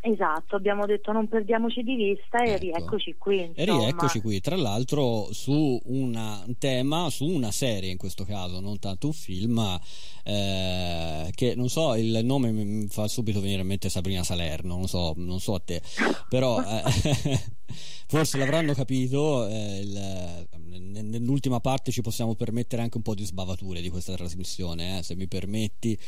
Esatto, 0.00 0.56
abbiamo 0.56 0.86
detto 0.86 1.10
non 1.12 1.28
perdiamoci 1.28 1.82
di 1.82 1.96
vista 1.96 2.38
e 2.42 2.52
ecco. 2.52 2.60
rieccoci 2.60 3.14
qui. 3.18 3.40
Insomma. 3.40 3.56
E 3.56 3.84
rieccoci 3.84 4.20
qui, 4.20 4.40
tra 4.40 4.56
l'altro 4.56 5.32
su 5.32 5.80
una, 5.84 6.42
un 6.46 6.56
tema, 6.58 7.10
su 7.10 7.26
una 7.26 7.50
serie 7.50 7.90
in 7.90 7.96
questo 7.96 8.24
caso, 8.24 8.60
non 8.60 8.78
tanto 8.78 9.08
un 9.08 9.12
film, 9.12 9.80
eh, 10.24 11.30
che 11.34 11.54
non 11.56 11.68
so, 11.68 11.94
il 11.96 12.20
nome 12.24 12.52
mi 12.52 12.86
fa 12.88 13.08
subito 13.08 13.40
venire 13.40 13.62
in 13.62 13.66
mente 13.66 13.88
Sabrina 13.88 14.22
Salerno, 14.22 14.76
non 14.76 14.86
so, 14.86 15.14
non 15.16 15.40
so 15.40 15.54
a 15.54 15.60
te, 15.60 15.82
però 16.28 16.62
eh, 16.62 16.82
forse 18.06 18.38
l'avranno 18.38 18.74
capito, 18.74 19.46
eh, 19.48 19.80
il, 19.80 20.48
nel, 20.78 21.22
l'ultima 21.22 21.60
parte 21.60 21.90
ci 21.90 22.00
possiamo 22.00 22.34
permettere 22.34 22.82
anche 22.82 22.96
un 22.96 23.02
po' 23.02 23.14
di 23.14 23.24
sbavature 23.24 23.80
di 23.80 23.88
questa 23.88 24.14
trasmissione, 24.14 24.98
eh, 24.98 25.02
se 25.02 25.14
mi 25.14 25.28
permetti. 25.28 25.98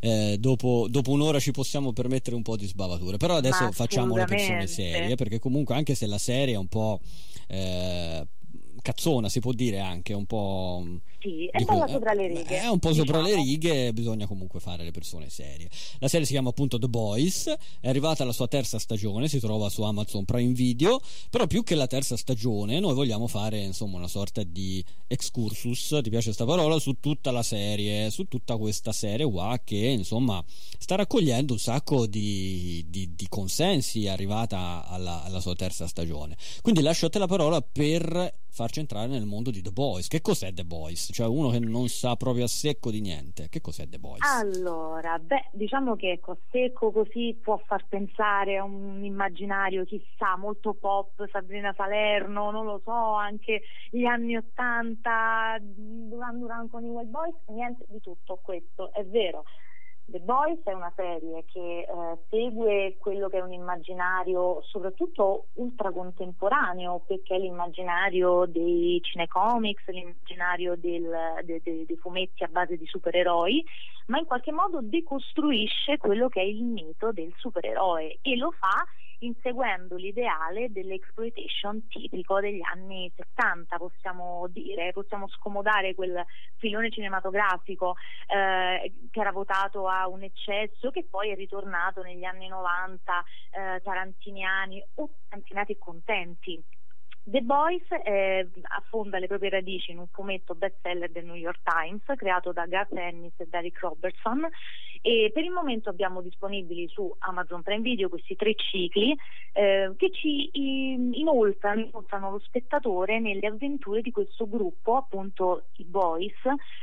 Eh, 0.00 0.36
dopo, 0.38 0.86
dopo, 0.88 1.10
un'ora 1.10 1.38
ci 1.38 1.50
possiamo 1.50 1.92
permettere 1.92 2.36
un 2.36 2.42
po' 2.42 2.56
di 2.56 2.66
sbavature, 2.66 3.16
però 3.16 3.39
adesso 3.40 3.70
facciamo 3.72 4.16
le 4.16 4.24
persone 4.24 4.66
serie, 4.66 5.14
perché 5.16 5.38
comunque 5.38 5.74
anche 5.74 5.94
se 5.94 6.06
la 6.06 6.18
serie 6.18 6.54
è 6.54 6.58
un 6.58 6.68
po' 6.68 7.00
eh, 7.48 8.26
cazzona, 8.82 9.28
si 9.28 9.40
può 9.40 9.52
dire 9.52 9.80
anche, 9.80 10.12
un 10.12 10.26
po'... 10.26 10.84
Sì, 11.20 11.46
è 11.46 11.58
un 11.58 11.64
po' 11.66 11.86
sopra 11.86 12.14
le 12.14 12.28
righe. 12.28 12.60
È 12.60 12.66
un 12.66 12.78
po' 12.78 12.88
diciamo. 12.88 13.06
sopra 13.06 13.22
le 13.22 13.34
righe, 13.34 13.92
bisogna 13.92 14.26
comunque 14.26 14.58
fare 14.58 14.84
le 14.84 14.90
persone 14.90 15.28
serie. 15.28 15.68
La 15.98 16.08
serie 16.08 16.24
si 16.24 16.32
chiama 16.32 16.48
appunto 16.48 16.78
The 16.78 16.88
Boys, 16.88 17.54
è 17.80 17.88
arrivata 17.88 18.22
alla 18.22 18.32
sua 18.32 18.48
terza 18.48 18.78
stagione, 18.78 19.28
si 19.28 19.38
trova 19.38 19.68
su 19.68 19.82
Amazon 19.82 20.24
Prime 20.24 20.52
Video, 20.52 21.00
però 21.28 21.46
più 21.46 21.62
che 21.62 21.74
la 21.74 21.86
terza 21.86 22.16
stagione 22.16 22.80
noi 22.80 22.94
vogliamo 22.94 23.26
fare 23.26 23.58
insomma 23.60 23.98
una 23.98 24.08
sorta 24.08 24.42
di 24.42 24.82
excursus, 25.06 26.00
ti 26.02 26.08
piace 26.08 26.26
questa 26.26 26.46
parola, 26.46 26.78
su 26.78 26.98
tutta 27.00 27.30
la 27.30 27.42
serie, 27.42 28.10
su 28.10 28.24
tutta 28.24 28.56
questa 28.56 28.92
serie 28.92 29.28
qua 29.30 29.60
che 29.62 29.76
insomma 29.76 30.42
sta 30.78 30.94
raccogliendo 30.96 31.52
un 31.52 31.58
sacco 31.58 32.06
di, 32.06 32.84
di, 32.88 33.14
di 33.14 33.26
consensi, 33.28 34.08
arrivata 34.08 34.86
alla, 34.86 35.22
alla 35.24 35.40
sua 35.40 35.54
terza 35.54 35.86
stagione. 35.86 36.36
Quindi 36.62 36.80
lascio 36.80 37.06
a 37.06 37.10
te 37.10 37.18
la 37.18 37.26
parola 37.26 37.60
per 37.60 38.38
farci 38.50 38.80
entrare 38.80 39.06
nel 39.06 39.24
mondo 39.24 39.50
di 39.50 39.62
The 39.62 39.70
Boys. 39.70 40.08
Che 40.08 40.20
cos'è 40.20 40.52
The 40.52 40.64
Boys? 40.64 41.10
Cioè 41.12 41.26
uno 41.26 41.50
che 41.50 41.58
non 41.58 41.88
sa 41.88 42.16
proprio 42.16 42.44
a 42.44 42.48
secco 42.48 42.90
di 42.90 43.00
niente. 43.00 43.48
Che 43.48 43.60
cos'è 43.60 43.88
The 43.88 43.98
Boys? 43.98 44.20
Allora, 44.22 45.18
beh, 45.18 45.50
diciamo 45.52 45.96
che 45.96 46.12
ecco, 46.12 46.38
secco 46.50 46.90
così 46.90 47.38
può 47.40 47.56
far 47.64 47.86
pensare 47.88 48.58
a 48.58 48.64
un 48.64 49.02
immaginario, 49.04 49.84
chissà, 49.84 50.36
molto 50.36 50.74
pop, 50.74 51.28
Sabrina 51.30 51.72
Salerno, 51.76 52.50
non 52.50 52.66
lo 52.66 52.80
so, 52.84 52.92
anche 53.14 53.62
gli 53.90 54.04
anni 54.04 54.36
Ottanta, 54.36 55.56
Duran 55.60 56.38
Duran 56.38 56.68
con 56.68 56.84
i 56.84 56.88
Wild 56.88 57.08
Boys, 57.10 57.34
niente 57.48 57.84
di 57.88 58.00
tutto 58.00 58.40
questo, 58.42 58.92
è 58.92 59.04
vero. 59.04 59.44
The 60.10 60.18
Boys 60.18 60.58
è 60.64 60.72
una 60.72 60.92
serie 60.96 61.44
che 61.46 61.86
eh, 61.88 62.18
segue 62.28 62.96
quello 62.98 63.28
che 63.28 63.38
è 63.38 63.42
un 63.42 63.52
immaginario 63.52 64.60
soprattutto 64.62 65.46
ultracontemporaneo, 65.54 67.04
perché 67.06 67.36
è 67.36 67.38
l'immaginario 67.38 68.44
dei 68.46 68.98
cinecomics, 69.02 69.86
l'immaginario 69.86 70.74
del, 70.76 71.08
de, 71.44 71.60
de, 71.62 71.84
dei 71.86 71.96
fumetti 71.96 72.42
a 72.42 72.48
base 72.48 72.76
di 72.76 72.86
supereroi, 72.86 73.64
ma 74.06 74.18
in 74.18 74.24
qualche 74.24 74.50
modo 74.50 74.80
decostruisce 74.82 75.98
quello 75.98 76.28
che 76.28 76.40
è 76.40 76.44
il 76.44 76.64
mito 76.64 77.12
del 77.12 77.32
supereroe 77.36 78.18
e 78.20 78.36
lo 78.36 78.50
fa 78.50 78.84
inseguendo 79.20 79.96
l'ideale 79.96 80.70
dell'exploitation 80.70 81.86
tipico 81.88 82.40
degli 82.40 82.60
anni 82.62 83.10
70, 83.14 83.76
possiamo 83.76 84.46
dire, 84.48 84.92
possiamo 84.92 85.28
scomodare 85.28 85.94
quel 85.94 86.24
filone 86.56 86.90
cinematografico 86.90 87.96
eh, 88.26 88.92
che 89.10 89.20
era 89.20 89.32
votato 89.32 89.88
a 89.88 90.08
un 90.08 90.22
eccesso 90.22 90.90
che 90.90 91.06
poi 91.08 91.30
è 91.30 91.34
ritornato 91.34 92.02
negli 92.02 92.24
anni 92.24 92.48
90 92.48 93.24
eh, 93.50 93.80
tarantiniani 93.82 94.82
o 94.94 95.10
tarantinati 95.28 95.76
contenti 95.78 96.62
The 97.30 97.42
Boys 97.42 97.84
eh, 98.04 98.48
affonda 98.76 99.20
le 99.20 99.28
proprie 99.28 99.50
radici 99.50 99.92
in 99.92 99.98
un 99.98 100.08
fumetto 100.08 100.56
bestseller 100.56 101.12
del 101.12 101.26
New 101.26 101.36
York 101.36 101.60
Times 101.62 102.02
creato 102.16 102.50
da 102.50 102.66
Garth 102.66 102.92
Ennis 102.92 103.34
e 103.36 103.46
Derek 103.48 103.78
Robertson. 103.78 104.48
E 105.00 105.30
per 105.32 105.44
il 105.44 105.52
momento 105.52 105.90
abbiamo 105.90 106.22
disponibili 106.22 106.88
su 106.88 107.14
Amazon 107.20 107.62
Prime 107.62 107.82
Video 107.82 108.08
questi 108.08 108.34
tre 108.34 108.56
cicli 108.56 109.16
eh, 109.52 109.92
che 109.96 110.10
ci 110.10 110.50
inoltrano, 110.52 111.82
inoltrano, 111.82 112.32
lo 112.32 112.40
spettatore 112.40 113.20
nelle 113.20 113.46
avventure 113.46 114.00
di 114.00 114.10
questo 114.10 114.48
gruppo, 114.48 114.96
appunto 114.96 115.66
i 115.76 115.84
Boys, 115.84 116.34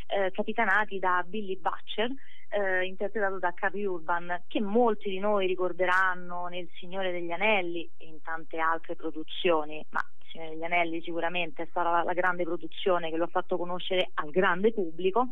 eh, 0.07 0.31
capitanati 0.31 0.97
da 0.97 1.25
Billy 1.27 1.57
Butcher 1.57 2.09
eh, 2.49 2.85
interpretato 2.85 3.39
da 3.39 3.53
Carrie 3.53 3.85
Urban, 3.85 4.43
che 4.47 4.61
molti 4.61 5.09
di 5.09 5.19
noi 5.19 5.47
ricorderanno 5.47 6.47
nel 6.47 6.69
Signore 6.79 7.11
degli 7.11 7.31
Anelli 7.31 7.89
e 7.97 8.05
in 8.05 8.21
tante 8.21 8.57
altre 8.59 8.95
produzioni, 8.95 9.85
ma 9.89 10.01
Signore 10.29 10.51
degli 10.51 10.63
Anelli 10.63 11.01
sicuramente 11.01 11.63
è 11.63 11.67
stata 11.69 11.89
la, 11.89 12.03
la 12.03 12.13
grande 12.13 12.43
produzione 12.43 13.09
che 13.09 13.17
lo 13.17 13.25
ha 13.25 13.29
fatto 13.29 13.57
conoscere 13.57 14.11
al 14.15 14.29
grande 14.29 14.73
pubblico 14.73 15.29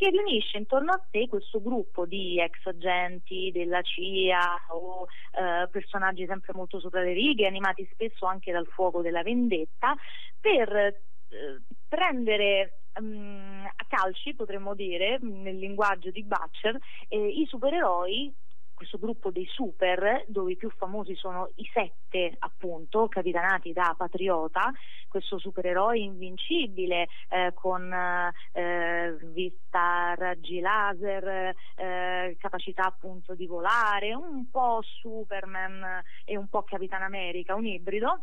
che 0.00 0.08
riunisce 0.08 0.56
intorno 0.56 0.92
a 0.92 1.06
sé 1.10 1.26
questo 1.28 1.60
gruppo 1.60 2.06
di 2.06 2.40
ex 2.40 2.64
agenti 2.64 3.50
della 3.52 3.82
CIA 3.82 4.68
o 4.70 5.06
eh, 5.32 5.68
personaggi 5.68 6.24
sempre 6.24 6.54
molto 6.54 6.80
sopra 6.80 7.02
le 7.02 7.12
righe, 7.12 7.46
animati 7.46 7.86
spesso 7.92 8.24
anche 8.24 8.50
dal 8.50 8.66
fuoco 8.66 9.02
della 9.02 9.22
vendetta, 9.22 9.94
per 10.40 10.74
eh, 10.74 11.02
prendere 11.86 12.84
um, 12.98 13.62
a 13.66 13.84
calci, 13.86 14.34
potremmo 14.34 14.74
dire, 14.74 15.18
nel 15.20 15.58
linguaggio 15.58 16.10
di 16.10 16.24
Butcher, 16.24 16.78
eh, 17.08 17.28
i 17.28 17.44
supereroi 17.44 18.34
questo 18.80 18.96
gruppo 18.96 19.30
dei 19.30 19.44
super, 19.44 20.24
dove 20.26 20.52
i 20.52 20.56
più 20.56 20.70
famosi 20.70 21.14
sono 21.14 21.50
i 21.56 21.70
sette, 21.70 22.34
appunto, 22.38 23.08
capitanati 23.08 23.74
da 23.74 23.94
Patriota, 23.94 24.72
questo 25.06 25.38
supereroe 25.38 25.98
invincibile 25.98 27.06
eh, 27.28 27.52
con 27.52 27.92
eh, 27.92 29.18
vista 29.34 30.14
raggi 30.14 30.60
laser, 30.60 31.54
eh, 31.76 32.36
capacità 32.40 32.86
appunto 32.86 33.34
di 33.34 33.46
volare, 33.46 34.14
un 34.14 34.48
po' 34.50 34.80
Superman 34.80 36.02
e 36.24 36.38
un 36.38 36.48
po' 36.48 36.62
Capitan 36.62 37.02
America, 37.02 37.54
un 37.54 37.66
ibrido 37.66 38.22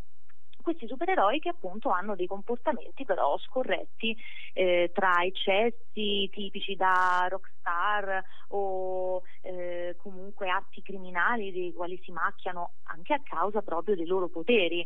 questi 0.68 0.86
supereroi 0.86 1.40
che 1.40 1.48
appunto 1.48 1.92
hanno 1.92 2.14
dei 2.14 2.28
comportamenti 2.28 3.06
però 3.06 3.38
scorretti 3.38 4.14
eh, 4.52 4.92
tra 4.94 5.24
eccessi 5.24 6.30
tipici 6.30 6.76
da 6.76 7.26
rockstar 7.30 8.22
o 8.50 9.22
eh, 9.44 9.96
comunque 9.98 10.50
atti 10.50 10.82
criminali 10.82 11.54
dei 11.54 11.72
quali 11.72 11.98
si 12.04 12.12
macchiano 12.12 12.72
anche 12.84 13.14
a 13.14 13.22
causa 13.24 13.62
proprio 13.62 13.96
dei 13.96 14.06
loro 14.06 14.28
poteri. 14.28 14.86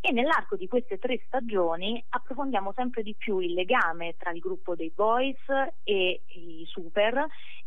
E 0.00 0.12
nell'arco 0.12 0.54
di 0.54 0.68
queste 0.68 0.98
tre 0.98 1.20
stagioni 1.26 2.04
approfondiamo 2.10 2.72
sempre 2.76 3.02
di 3.02 3.16
più 3.16 3.40
il 3.40 3.54
legame 3.54 4.14
tra 4.16 4.30
il 4.30 4.38
gruppo 4.38 4.76
dei 4.76 4.92
boys 4.94 5.40
e 5.82 6.22
i 6.26 6.64
super 6.68 7.26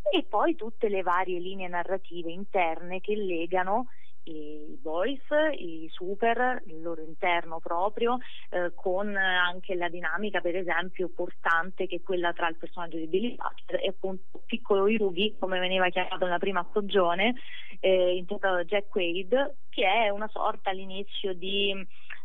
e 0.09 0.23
poi 0.23 0.55
tutte 0.55 0.87
le 0.87 1.01
varie 1.01 1.39
linee 1.39 1.67
narrative 1.67 2.31
interne 2.31 3.01
che 3.01 3.15
legano 3.15 3.87
i 4.23 4.77
boys, 4.81 5.23
i 5.57 5.87
super, 5.91 6.61
il 6.65 6.81
loro 6.81 7.01
interno 7.01 7.59
proprio, 7.59 8.17
eh, 8.49 8.71
con 8.75 9.15
anche 9.15 9.75
la 9.75 9.89
dinamica 9.89 10.41
per 10.41 10.55
esempio 10.55 11.09
portante 11.09 11.87
che 11.87 11.97
è 11.97 12.01
quella 12.01 12.33
tra 12.33 12.47
il 12.47 12.57
personaggio 12.57 12.97
di 12.97 13.07
Billy 13.07 13.35
Butcher 13.35 13.79
e 13.81 13.87
appunto 13.89 14.41
piccolo 14.45 14.87
Yugi, 14.87 15.35
come 15.39 15.59
veniva 15.59 15.89
chiamato 15.89 16.25
nella 16.25 16.37
prima 16.37 16.65
stagione, 16.69 17.35
eh, 17.79 18.15
interpretato 18.15 18.55
da 18.55 18.63
Jack 18.65 18.89
Quaid, 18.89 19.55
che 19.69 19.85
è 19.85 20.09
una 20.09 20.27
sorta 20.27 20.69
all'inizio 20.69 21.33
di 21.33 21.73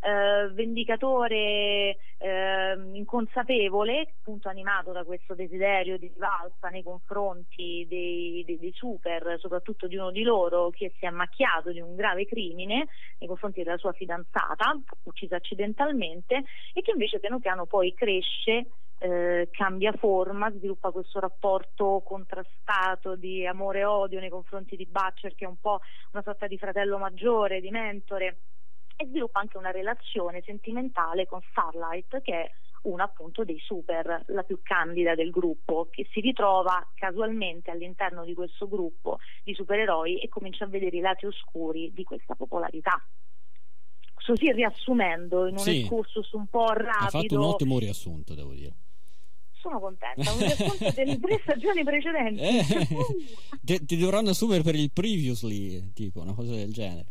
eh, 0.04 0.50
vendicatore 0.52 1.96
eh, 2.18 2.76
inconsapevole, 2.92 4.14
appunto 4.20 4.50
animato 4.50 4.92
da 4.92 5.02
questo 5.02 5.34
desiderio 5.34 5.96
di 5.96 6.10
rivalsa 6.12 6.68
nei 6.68 6.82
confronti 6.82 7.86
dei, 7.88 8.44
dei, 8.44 8.58
dei, 8.58 8.72
super, 8.74 9.36
soprattutto 9.38 9.86
di 9.86 9.96
uno 9.96 10.10
di 10.10 10.22
loro 10.22 10.68
che 10.68 10.92
si 10.98 11.06
è 11.06 11.10
macchiato 11.10 11.72
di 11.72 11.80
un 11.80 11.94
grave 11.94 12.26
crimine 12.26 12.86
nei 13.18 13.28
confronti 13.28 13.62
della 13.62 13.78
sua 13.78 13.92
fidanzata, 13.92 14.78
uccisa 15.04 15.36
accidentalmente, 15.36 16.44
e 16.74 16.82
che 16.82 16.90
invece 16.90 17.18
piano 17.18 17.38
piano 17.38 17.64
poi 17.64 17.94
cresce 17.94 18.66
eh, 18.98 19.48
cambia 19.50 19.92
forma, 19.92 20.50
sviluppa 20.50 20.90
questo 20.90 21.18
rapporto 21.18 22.02
contrastato 22.04 23.16
di 23.16 23.46
amore 23.46 23.80
e 23.80 23.84
odio 23.84 24.20
nei 24.20 24.30
confronti 24.30 24.76
di 24.76 24.86
Butcher 24.86 25.34
che 25.34 25.44
è 25.44 25.48
un 25.48 25.58
po' 25.60 25.80
una 26.12 26.22
sorta 26.22 26.46
di 26.46 26.58
fratello 26.58 26.98
maggiore, 26.98 27.60
di 27.60 27.70
mentore 27.70 28.36
e 28.96 29.06
sviluppa 29.06 29.40
anche 29.40 29.58
una 29.58 29.70
relazione 29.70 30.42
sentimentale 30.44 31.26
con 31.26 31.40
Starlight 31.50 32.20
che 32.22 32.32
è 32.32 32.50
una 32.84 33.04
appunto 33.04 33.44
dei 33.44 33.58
super, 33.58 34.24
la 34.26 34.42
più 34.42 34.60
candida 34.62 35.14
del 35.14 35.30
gruppo, 35.30 35.88
che 35.90 36.06
si 36.12 36.20
ritrova 36.20 36.86
casualmente 36.94 37.70
all'interno 37.70 38.24
di 38.24 38.34
questo 38.34 38.68
gruppo 38.68 39.18
di 39.42 39.54
supereroi 39.54 40.20
e 40.20 40.28
comincia 40.28 40.64
a 40.64 40.68
vedere 40.68 40.96
i 40.96 41.00
lati 41.00 41.26
oscuri 41.26 41.92
di 41.94 42.04
questa 42.04 42.34
popolarità. 42.34 43.02
Così 44.14 44.52
riassumendo 44.52 45.46
in 45.46 45.54
un 45.54 45.58
sì, 45.58 45.80
excursus 45.80 46.32
un 46.32 46.46
po' 46.46 46.72
rapido. 46.72 46.90
Ha 46.90 47.10
fatto 47.10 47.34
un 47.34 47.44
ottimo 47.44 47.78
riassunto, 47.78 48.34
devo 48.34 48.52
dire. 48.52 48.72
Sono 49.52 49.80
contenta, 49.80 50.32
un 50.32 50.38
riassunto 50.38 50.90
delle 50.90 51.20
tre 51.20 51.40
stagioni 51.42 51.84
precedenti. 51.84 52.42
Eh, 52.42 52.64
ti, 53.60 53.84
ti 53.84 53.96
dovranno 53.96 54.30
assumere 54.30 54.62
per 54.62 54.74
il 54.74 54.90
previously, 54.92 55.92
tipo 55.92 56.20
una 56.20 56.34
cosa 56.34 56.52
del 56.54 56.72
genere. 56.72 57.06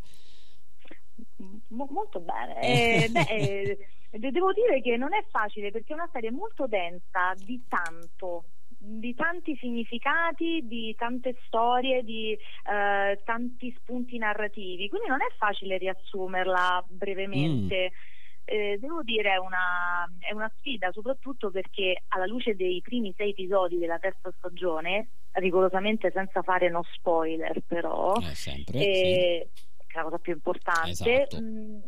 Mo- 1.69 1.87
molto 1.91 2.19
bene. 2.19 2.61
Eh, 2.61 3.09
beh, 3.09 3.27
eh, 3.29 3.77
devo 4.11 4.51
dire 4.53 4.81
che 4.81 4.97
non 4.97 5.13
è 5.13 5.23
facile 5.29 5.71
perché 5.71 5.93
è 5.93 5.95
una 5.95 6.09
serie 6.11 6.31
molto 6.31 6.67
densa 6.67 7.33
di 7.35 7.63
tanto 7.67 8.45
di 8.85 9.15
tanti 9.15 9.55
significati, 9.55 10.59
di 10.63 10.93
tante 10.97 11.37
storie, 11.45 12.03
di 12.03 12.33
eh, 12.33 13.21
tanti 13.23 13.73
spunti 13.79 14.17
narrativi, 14.17 14.89
quindi 14.89 15.07
non 15.07 15.21
è 15.21 15.33
facile 15.37 15.77
riassumerla 15.77 16.83
brevemente. 16.89 17.91
Mm. 17.93 18.43
eh, 18.43 18.77
devo 18.79 19.01
dire 19.01 19.31
è 19.31 19.37
una, 19.37 20.05
è 20.19 20.33
una, 20.33 20.51
sfida 20.57 20.91
soprattutto 20.91 21.49
perché 21.49 22.03
alla 22.09 22.25
luce 22.25 22.55
dei 22.55 22.81
primi 22.81 23.13
sei 23.15 23.29
episodi 23.29 23.77
della 23.77 23.99
terza 23.99 24.29
stagione, 24.37 25.07
rigorosamente 25.33 26.11
senza 26.11 26.41
fare 26.41 26.69
no 26.69 26.83
spoiler 26.91 27.61
però, 27.65 28.15
eh, 28.17 28.35
sempre, 28.35 28.79
eh, 28.79 29.47
sì. 29.53 29.63
Che 29.93 29.99
è 29.99 30.01
la 30.01 30.09
cosa 30.09 30.17
più 30.17 30.33
importante, 30.33 30.89
esatto. 30.89 31.39
mh, 31.39 31.83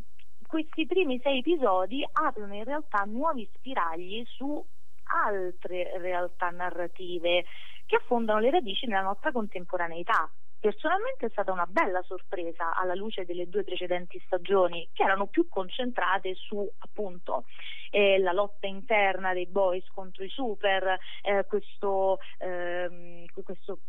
questi 0.47 0.85
primi 0.85 1.19
sei 1.21 1.39
episodi 1.39 2.07
aprono 2.13 2.53
in 2.53 2.63
realtà 2.63 3.03
nuovi 3.05 3.49
spiragli 3.55 4.23
su 4.27 4.63
altre 5.05 5.97
realtà 5.97 6.49
narrative 6.49 7.45
che 7.85 7.95
affondano 7.95 8.39
le 8.39 8.51
radici 8.51 8.85
nella 8.85 9.01
nostra 9.01 9.31
contemporaneità. 9.31 10.31
Personalmente 10.59 11.27
è 11.27 11.29
stata 11.29 11.51
una 11.51 11.67
bella 11.67 12.01
sorpresa 12.03 12.75
alla 12.75 12.95
luce 12.95 13.25
delle 13.25 13.47
due 13.47 13.63
precedenti 13.63 14.19
stagioni 14.25 14.89
che 14.93 15.03
erano 15.03 15.27
più 15.27 15.47
concentrate 15.47 16.33
su 16.35 16.67
appunto 16.79 17.45
eh, 17.91 18.17
la 18.19 18.31
lotta 18.31 18.67
interna 18.67 19.33
dei 19.33 19.45
boys 19.45 19.87
contro 19.93 20.23
i 20.23 20.29
super, 20.29 20.97
eh, 21.21 21.45
questo, 21.47 22.19
ehm, 22.39 23.25
questo, 23.43 23.79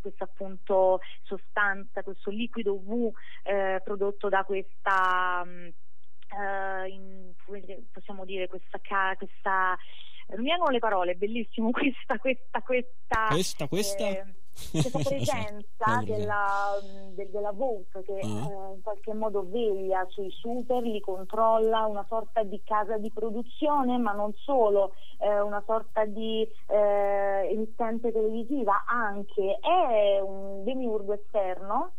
questa 0.00 0.24
appunto 0.24 1.00
sostanza, 1.22 2.02
questo 2.02 2.30
liquido 2.30 2.76
V 2.76 3.10
eh, 3.42 3.80
prodotto 3.82 4.28
da 4.28 4.44
questa, 4.44 5.42
uh, 5.44 6.86
in, 6.86 7.32
possiamo 7.90 8.24
dire, 8.24 8.48
questa, 8.48 8.78
questa 9.16 9.76
non 10.28 10.42
mi 10.42 10.50
vengono 10.50 10.70
le 10.70 10.78
parole, 10.78 11.14
bellissimo 11.14 11.70
questa, 11.72 12.18
questa, 12.18 12.60
questa, 12.60 13.26
questa, 13.30 13.66
questa? 13.66 14.04
Questa 14.70 14.98
presenza 14.98 16.02
della, 16.04 16.78
de, 17.14 17.30
della 17.30 17.52
Volt 17.52 18.02
che 18.02 18.12
uh-huh. 18.12 18.20
eh, 18.20 18.74
in 18.74 18.82
qualche 18.82 19.14
modo 19.14 19.46
veglia 19.48 20.06
sui 20.10 20.30
super, 20.30 20.82
li 20.82 21.00
controlla, 21.00 21.86
una 21.86 22.04
sorta 22.08 22.42
di 22.42 22.60
casa 22.64 22.98
di 22.98 23.10
produzione, 23.10 23.98
ma 23.98 24.12
non 24.12 24.32
solo, 24.34 24.92
eh, 25.18 25.40
una 25.40 25.62
sorta 25.64 26.04
di 26.04 26.46
eh, 26.66 27.48
emittente 27.50 28.12
televisiva 28.12 28.84
anche, 28.86 29.58
è 29.60 30.20
un 30.20 30.64
demiurgo 30.64 31.14
esterno 31.14 31.92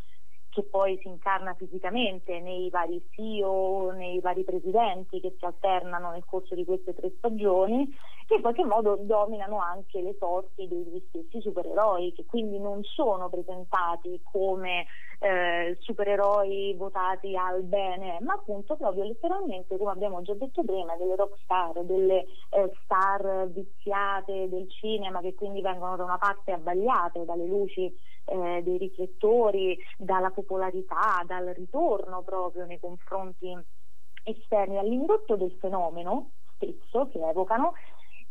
che 0.60 0.64
poi 0.64 1.00
si 1.02 1.08
incarna 1.08 1.54
fisicamente 1.54 2.40
nei 2.42 2.70
vari 2.70 3.02
CEO, 3.12 3.92
nei 3.92 4.20
vari 4.20 4.44
presidenti 4.44 5.22
che 5.22 5.36
si 5.38 5.46
alternano 5.46 6.12
nel 6.12 6.26
corso 6.26 6.54
di 6.54 6.66
queste 6.66 6.94
tre 6.94 7.14
stagioni, 7.18 7.88
che 8.28 8.36
in 8.36 8.42
qualche 8.42 8.66
modo 8.66 8.98
dominano 9.02 9.60
anche 9.60 10.02
le 10.02 10.16
sorti 10.20 10.68
degli 10.68 11.02
stessi 11.08 11.42
supereroi, 11.42 12.14
che 12.14 12.26
quindi 12.26 12.60
non 12.60 12.84
sono 12.84 13.30
presentati 13.30 14.20
come 14.24 14.86
eh, 15.20 15.78
supereroi 15.80 16.74
votati 16.76 17.36
al 17.36 17.64
bene, 17.64 18.20
ma 18.22 18.34
appunto 18.34 18.76
proprio 18.76 19.06
letteralmente, 19.06 19.78
come 19.78 19.92
abbiamo 19.92 20.22
già 20.22 20.34
detto 20.34 20.64
prima, 20.64 20.96
delle 20.98 21.16
rock 21.16 21.38
star, 21.44 21.84
delle 21.84 22.26
eh, 22.50 22.72
star 22.84 23.48
viziate 23.48 24.50
del 24.50 24.70
cinema 24.70 25.22
che 25.22 25.34
quindi 25.36 25.62
vengono 25.62 25.96
da 25.96 26.04
una 26.04 26.18
parte 26.18 26.52
abbagliate 26.52 27.26
dalle 27.26 27.46
luci 27.46 27.94
eh, 28.30 28.62
dei 28.64 28.78
riflettori, 28.78 29.78
dalla 29.98 30.30
popolarità, 30.32 31.24
dal 31.26 31.48
ritorno 31.48 32.22
proprio 32.24 32.66
nei 32.66 32.80
confronti 32.80 33.56
esterni 34.24 34.78
all'indotto 34.78 35.36
del 35.36 35.56
fenomeno 35.60 36.32
stesso 36.56 37.08
che 37.08 37.20
evocano 37.20 37.74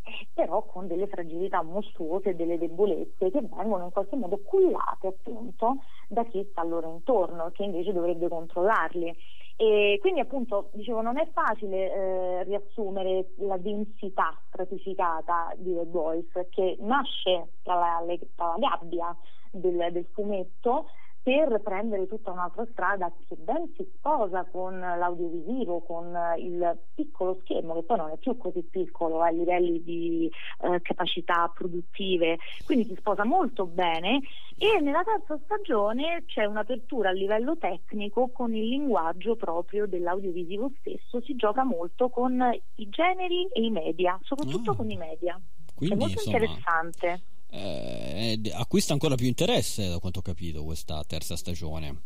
eh, 0.03 0.27
però 0.33 0.63
con 0.63 0.87
delle 0.87 1.07
fragilità 1.07 1.63
mostruose 1.63 2.35
delle 2.35 2.59
debolezze 2.59 3.31
che 3.31 3.41
vengono 3.43 3.85
in 3.85 3.91
qualche 3.91 4.17
modo 4.17 4.41
cullate 4.43 5.09
appunto 5.09 5.79
da 6.09 6.25
chi 6.25 6.47
sta 6.51 6.63
loro 6.63 6.91
intorno, 6.91 7.51
che 7.51 7.65
invece 7.65 7.93
dovrebbe 7.93 8.29
controllarli. 8.29 9.15
E 9.61 9.99
quindi 10.01 10.21
appunto 10.21 10.71
dicevo 10.73 11.03
non 11.03 11.19
è 11.19 11.29
facile 11.33 11.93
eh, 11.93 12.43
riassumere 12.45 13.33
la 13.39 13.57
densità 13.57 14.41
stratificata 14.47 15.53
di 15.57 15.75
The 15.75 15.85
Boys 15.85 16.31
che 16.51 16.77
nasce 16.79 17.49
dalla, 17.65 18.01
dalla 18.37 18.55
gabbia 18.57 19.17
del, 19.51 19.89
del 19.93 20.07
fumetto 20.13 20.87
per 21.29 21.61
prendere 21.61 22.07
tutta 22.07 22.31
un'altra 22.31 22.67
strada 22.73 23.13
che 23.27 23.37
ben 23.37 23.71
si 23.77 23.87
sposa 23.97 24.47
con 24.51 24.79
l'audiovisivo, 24.79 25.81
con 25.81 26.17
il 26.39 26.79
piccolo 26.95 27.39
schermo, 27.43 27.75
che 27.75 27.83
poi 27.83 27.97
non 27.99 28.11
è 28.11 28.17
più 28.17 28.35
così 28.39 28.63
piccolo 28.63 29.21
a 29.21 29.29
livelli 29.29 29.83
di 29.83 30.31
eh, 30.63 30.81
capacità 30.81 31.53
produttive, 31.55 32.39
quindi 32.65 32.87
si 32.87 32.95
sposa 32.95 33.27
molto 33.27 33.67
bene 33.67 34.21
e 34.57 34.81
nella 34.81 35.03
terza 35.05 35.39
stagione 35.45 36.25
c'è 36.25 36.47
un'apertura 36.47 37.11
a 37.11 37.13
livello 37.13 37.59
tecnico 37.59 38.31
con 38.31 38.55
il 38.55 38.67
linguaggio 38.67 39.37
proprio 39.37 39.87
dell'audiovisivo 39.87 40.71
stesso, 40.79 41.21
si 41.21 41.37
gioca 41.37 41.63
molto 41.63 42.09
con 42.09 42.43
i 42.77 42.89
generi 42.89 43.47
e 43.53 43.65
i 43.65 43.71
media, 43.71 44.19
soprattutto 44.23 44.71
oh. 44.71 44.77
con 44.77 44.91
i 44.91 44.97
media. 44.97 45.39
Quindi, 45.75 45.95
è 45.95 45.99
molto 45.99 46.19
insomma... 46.21 46.37
interessante 46.39 47.21
eh, 47.51 48.41
acquista 48.53 48.93
ancora 48.93 49.15
più 49.15 49.27
interesse 49.27 49.89
da 49.89 49.99
quanto 49.99 50.19
ho 50.19 50.23
capito 50.23 50.65
questa 50.65 51.03
terza 51.05 51.37
stagione 51.37 52.03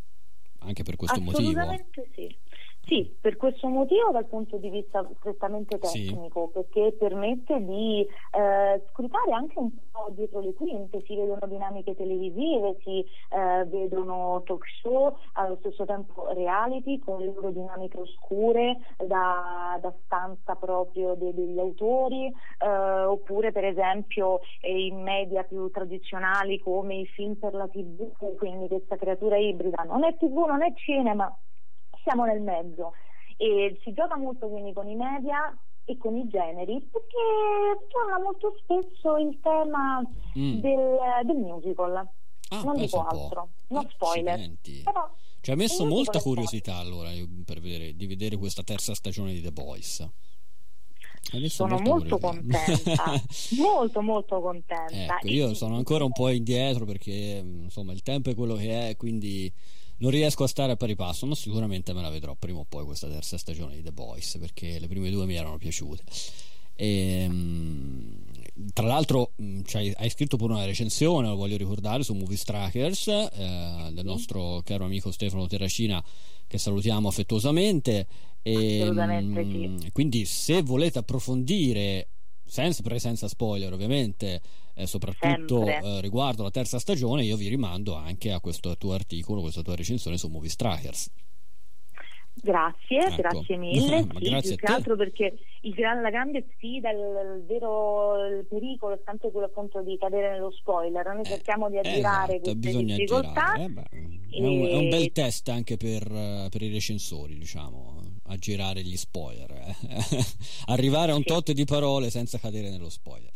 anche 0.60 0.82
per 0.84 0.96
questo 0.96 1.20
Assolutamente 1.20 1.84
motivo 1.96 2.14
sì 2.14 2.36
sì, 2.84 3.14
per 3.20 3.36
questo 3.36 3.68
motivo 3.68 4.10
dal 4.10 4.26
punto 4.26 4.56
di 4.56 4.68
vista 4.68 5.08
strettamente 5.18 5.78
tecnico, 5.78 6.46
sì. 6.46 6.52
perché 6.52 6.96
permette 6.98 7.64
di 7.64 8.00
eh, 8.00 8.82
scrutare 8.90 9.30
anche 9.32 9.58
un 9.58 9.70
po' 9.90 10.10
dietro 10.10 10.40
le 10.40 10.52
quinte, 10.52 11.00
si 11.06 11.14
vedono 11.14 11.46
dinamiche 11.46 11.94
televisive, 11.94 12.76
si 12.82 12.98
eh, 13.30 13.64
vedono 13.66 14.42
talk 14.44 14.64
show, 14.80 15.16
allo 15.34 15.56
stesso 15.60 15.84
tempo 15.84 16.32
reality 16.32 16.98
con 16.98 17.20
le 17.20 17.26
loro 17.26 17.50
dinamiche 17.50 18.00
oscure 18.00 18.78
da, 18.96 19.78
da 19.80 19.94
stanza 20.04 20.56
proprio 20.56 21.14
de, 21.14 21.32
degli 21.32 21.60
autori, 21.60 22.26
eh, 22.26 22.68
oppure 22.68 23.52
per 23.52 23.64
esempio 23.64 24.40
in 24.62 25.00
media 25.02 25.44
più 25.44 25.70
tradizionali 25.70 26.58
come 26.58 26.96
i 26.96 27.06
film 27.06 27.34
per 27.34 27.54
la 27.54 27.68
tv, 27.68 28.10
quindi 28.36 28.66
questa 28.66 28.96
creatura 28.96 29.36
ibrida, 29.36 29.84
non 29.84 30.02
è 30.02 30.16
tv, 30.16 30.46
non 30.46 30.64
è 30.64 30.72
cinema 30.74 31.32
siamo 32.02 32.24
nel 32.24 32.40
mezzo 32.40 32.92
e 33.36 33.78
si 33.82 33.92
gioca 33.92 34.16
molto 34.16 34.48
quindi 34.48 34.72
con 34.72 34.88
i 34.88 34.94
media 34.94 35.56
e 35.84 35.96
con 35.96 36.16
i 36.16 36.28
generi 36.28 36.80
perché 36.90 37.86
torna 37.88 38.18
molto 38.22 38.54
spesso 38.62 39.16
il 39.16 39.38
tema 39.42 40.00
mm. 40.38 40.60
del, 40.60 40.98
del, 41.24 41.36
musical. 41.36 42.08
Ah, 42.50 42.62
non 42.62 42.76
dico 42.76 43.04
altro, 43.04 43.48
non 43.68 43.88
spoiler. 43.90 44.52
Però 44.84 45.10
ci 45.40 45.50
ha 45.50 45.56
messo 45.56 45.84
molta 45.84 46.20
curiosità 46.20 46.76
allora 46.76 47.10
per 47.44 47.60
vedere, 47.60 47.96
di 47.96 48.06
vedere 48.06 48.36
questa 48.36 48.62
terza 48.62 48.94
stagione 48.94 49.32
di 49.32 49.40
The 49.40 49.50
Boys. 49.50 50.08
Sono 51.46 51.78
molto 51.78 52.18
contenta, 52.18 53.04
molto 53.58 54.02
molto 54.02 54.40
contenta. 54.40 55.16
Ecco, 55.18 55.26
io 55.26 55.54
sono 55.54 55.76
ancora 55.76 56.04
un 56.04 56.12
po' 56.12 56.28
indietro 56.28 56.84
perché 56.84 57.42
insomma 57.42 57.92
il 57.92 58.02
tempo 58.02 58.30
è 58.30 58.34
quello 58.34 58.54
che 58.54 58.90
è, 58.90 58.96
quindi 58.96 59.52
non 60.02 60.10
riesco 60.10 60.42
a 60.42 60.48
stare 60.48 60.72
a 60.72 60.76
pari 60.76 60.96
passo, 60.96 61.26
ma 61.26 61.36
sicuramente 61.36 61.92
me 61.92 62.02
la 62.02 62.10
vedrò 62.10 62.34
prima 62.34 62.58
o 62.58 62.66
poi 62.68 62.84
questa 62.84 63.08
terza 63.08 63.38
stagione 63.38 63.76
di 63.76 63.82
The 63.82 63.92
Boys 63.92 64.36
perché 64.38 64.80
le 64.80 64.88
prime 64.88 65.10
due 65.10 65.26
mi 65.26 65.36
erano 65.36 65.58
piaciute. 65.58 66.02
E, 66.74 67.20
ehm, 67.20 68.24
tra 68.72 68.86
l'altro 68.86 69.32
cioè, 69.64 69.92
hai 69.96 70.10
scritto 70.10 70.36
pure 70.36 70.54
una 70.54 70.64
recensione, 70.64 71.28
lo 71.28 71.36
voglio 71.36 71.56
ricordare, 71.56 72.02
su 72.02 72.14
Movie 72.14 72.36
Strikers 72.36 73.06
eh, 73.06 73.90
del 73.92 74.04
nostro 74.04 74.60
caro 74.64 74.84
amico 74.84 75.12
Stefano 75.12 75.46
Terracina 75.46 76.02
che 76.48 76.58
salutiamo 76.58 77.06
affettuosamente. 77.06 78.06
E, 78.42 78.80
Assolutamente 78.82 79.44
sì. 79.44 79.90
Quindi 79.92 80.24
se 80.24 80.62
volete 80.62 80.98
approfondire 80.98 82.08
senza 82.44 82.82
presenza 82.82 83.28
spoiler 83.28 83.72
ovviamente 83.72 84.42
eh, 84.74 84.86
soprattutto 84.86 85.66
eh, 85.66 86.00
riguardo 86.00 86.42
la 86.42 86.50
terza 86.50 86.78
stagione, 86.78 87.24
io 87.24 87.36
vi 87.36 87.48
rimando 87.48 87.94
anche 87.94 88.32
a 88.32 88.40
questo 88.40 88.76
tuo 88.76 88.92
articolo, 88.94 89.40
questa 89.40 89.62
tua 89.62 89.76
recensione 89.76 90.16
su 90.16 90.28
Movie 90.28 90.50
Strikers. 90.50 91.10
Grazie, 92.34 92.98
ecco. 92.98 93.16
grazie 93.16 93.56
mille. 93.58 94.06
sì, 94.10 94.28
grazie 94.28 94.56
più 94.56 94.66
che 94.66 94.72
altro 94.72 94.96
perché 94.96 95.34
il, 95.60 95.74
la 95.78 96.10
grande 96.10 96.46
sfida, 96.54 96.90
il, 96.90 96.98
il 96.98 97.44
vero 97.46 98.26
il 98.26 98.46
pericolo 98.46 98.94
è 98.94 99.00
sempre 99.04 99.30
quello 99.30 99.46
appunto 99.46 99.82
di 99.82 99.98
cadere 99.98 100.30
nello 100.30 100.50
spoiler. 100.50 101.06
Noi 101.06 101.20
eh, 101.20 101.24
cerchiamo 101.24 101.68
di 101.68 101.78
aggirare 101.78 102.40
esatto, 102.40 102.58
queste 102.58 102.84
difficoltà. 102.84 103.54
Eh, 103.56 103.68
beh, 103.68 103.82
è, 104.30 104.40
un, 104.40 104.66
è, 104.66 104.76
un, 104.76 104.88
bel 104.88 105.12
test 105.12 105.48
anche 105.50 105.76
per, 105.76 106.08
per 106.50 106.62
i 106.62 106.72
recensori, 106.72 107.36
diciamo, 107.36 108.00
aggirare 108.28 108.82
gli 108.82 108.96
spoiler. 108.96 109.50
Eh. 109.50 109.74
Arrivare 110.66 111.12
a 111.12 111.14
un 111.14 111.22
sì. 111.22 111.28
tot 111.28 111.52
di 111.52 111.64
parole 111.64 112.08
senza 112.08 112.38
cadere 112.38 112.70
nello 112.70 112.88
spoiler 112.88 113.31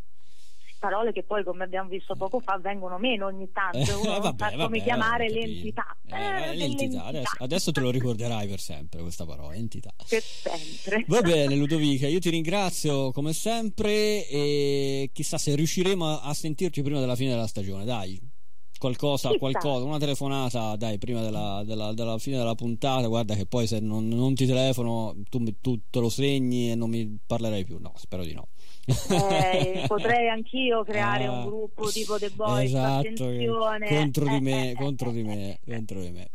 parole 0.87 1.13
che 1.13 1.25
poi 1.25 1.43
come 1.43 1.65
abbiamo 1.65 1.89
visto 1.89 2.15
poco 2.15 2.39
fa 2.39 2.59
vengono 2.59 2.99
meno 2.99 3.27
ogni 3.27 3.51
tanto. 3.53 3.79
Eh, 3.79 3.95
uno 3.95 4.21
vabbè, 4.21 4.51
sa 4.51 4.57
come 4.57 4.81
chiamare 4.83 5.29
l'entità, 5.29 5.97
eh, 6.07 6.51
eh, 6.51 6.55
l'entità. 6.55 7.05
Adesso, 7.05 7.37
adesso, 7.39 7.73
te 7.73 7.81
lo 7.81 7.91
ricorderai 7.91 8.47
per 8.47 8.61
sempre 8.61 9.01
questa 9.03 9.27
parola 9.27 9.55
entità. 9.55 9.91
Per 10.09 10.23
sempre. 10.23 11.05
Va 11.09 11.21
bene 11.23 11.57
Ludovica 11.57 12.07
io 12.07 12.21
ti 12.21 12.31
ringrazio 12.31 13.11
come 13.11 13.33
sempre 13.33 14.29
e 14.29 15.11
chissà 15.13 15.39
se 15.39 15.55
riusciremo 15.57 16.21
a 16.21 16.33
sentirci 16.33 16.83
prima 16.83 17.01
della 17.01 17.17
fine 17.17 17.31
della 17.31 17.47
stagione 17.47 17.85
dai. 17.85 18.35
Qualcosa, 18.79 19.31
qualcosa, 19.39 19.87
una 19.87 19.99
telefonata, 19.99 20.77
dai, 20.77 20.99
prima 20.99 21.23
della, 21.23 21.63
della, 21.65 21.95
della, 21.95 22.19
fine 22.19 22.37
della 22.37 22.55
puntata, 22.55 23.07
guarda 23.07 23.35
che 23.35 23.47
poi 23.47 23.67
se 23.67 23.81
non, 23.81 24.07
non 24.07 24.35
ti 24.35 24.45
telefono 24.45 25.17
tu, 25.31 25.43
tu, 25.63 25.81
te 25.89 25.99
lo 25.99 26.11
segni 26.11 26.71
e 26.71 26.75
non 26.75 26.91
mi 26.91 27.19
parlerai 27.27 27.65
più. 27.65 27.79
No, 27.81 27.95
spero 27.97 28.23
di 28.23 28.35
no. 28.35 28.49
Eh, 28.87 29.85
potrei 29.89 30.29
anch'io 30.29 30.85
creare 30.85 31.25
ah, 31.25 31.33
un 31.33 31.45
gruppo 31.47 31.89
tipo 31.91 32.19
The 32.19 32.31
Boys 32.31 32.71
esatto, 32.71 33.27
contro 33.89 34.29
di 34.29 34.41
me, 34.41 34.75
contro 34.77 35.11
di 35.11 35.23
me, 35.23 35.59
contro 35.65 36.01
di 36.01 36.11
me. 36.11 36.29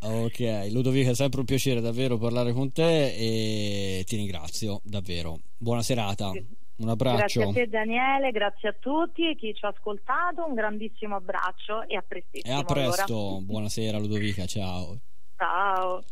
Ok, 0.00 0.68
Ludovica, 0.70 1.10
è 1.10 1.14
sempre 1.14 1.40
un 1.40 1.46
piacere 1.46 1.80
davvero 1.80 2.18
parlare 2.18 2.52
con 2.52 2.70
te 2.70 3.14
e 3.14 4.04
ti 4.04 4.16
ringrazio 4.16 4.80
davvero. 4.82 5.38
Buona 5.56 5.82
serata. 5.82 6.32
Un 6.78 6.88
abbraccio. 6.88 7.40
Grazie 7.40 7.42
a 7.42 7.52
te 7.52 7.68
Daniele, 7.68 8.30
grazie 8.30 8.68
a 8.68 8.74
tutti 8.78 9.28
e 9.28 9.34
chi 9.34 9.52
ci 9.54 9.64
ha 9.64 9.68
ascoltato, 9.68 10.44
un 10.46 10.54
grandissimo 10.54 11.16
abbraccio 11.16 11.82
e 11.88 11.96
a 11.96 12.04
prestissimo. 12.06 12.54
E 12.54 12.56
a 12.56 12.62
presto, 12.62 13.14
allora. 13.14 13.44
buonasera 13.44 13.98
Ludovica, 13.98 14.46
ciao. 14.46 14.96
Ciao. 15.36 16.02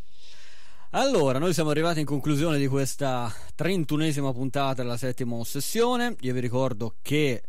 Allora, 0.91 1.41
noi 1.41 1.53
siamo 1.53 1.71
arrivati 1.71 1.99
in 2.01 2.07
conclusione 2.07 2.59
di 2.59 2.69
questa 2.69 3.33
trentunesima 3.57 4.33
puntata 4.33 4.83
della 4.83 4.97
settima 4.97 5.35
ossessione. 5.35 6.15
Io 6.21 6.33
vi 6.33 6.39
ricordo 6.39 6.95
che 7.03 7.43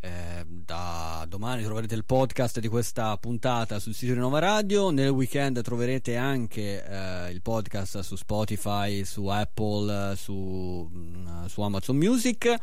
eh, 0.00 0.44
da 0.46 1.26
domani 1.28 1.62
troverete 1.62 1.94
il 1.94 2.06
podcast 2.06 2.58
di 2.58 2.68
questa 2.68 3.14
puntata 3.18 3.78
sul 3.78 3.92
sito 3.92 4.14
di 4.14 4.18
Nova 4.18 4.38
Radio. 4.38 4.88
Nel 4.88 5.10
weekend 5.10 5.60
troverete 5.60 6.16
anche 6.16 6.82
eh, 6.82 7.30
il 7.30 7.42
podcast 7.42 8.00
su 8.00 8.16
Spotify, 8.16 9.04
su 9.04 9.26
Apple, 9.26 10.16
su, 10.16 10.90
mm, 10.90 11.44
su, 11.44 11.60
Amazon 11.60 11.98
Music. 11.98 12.56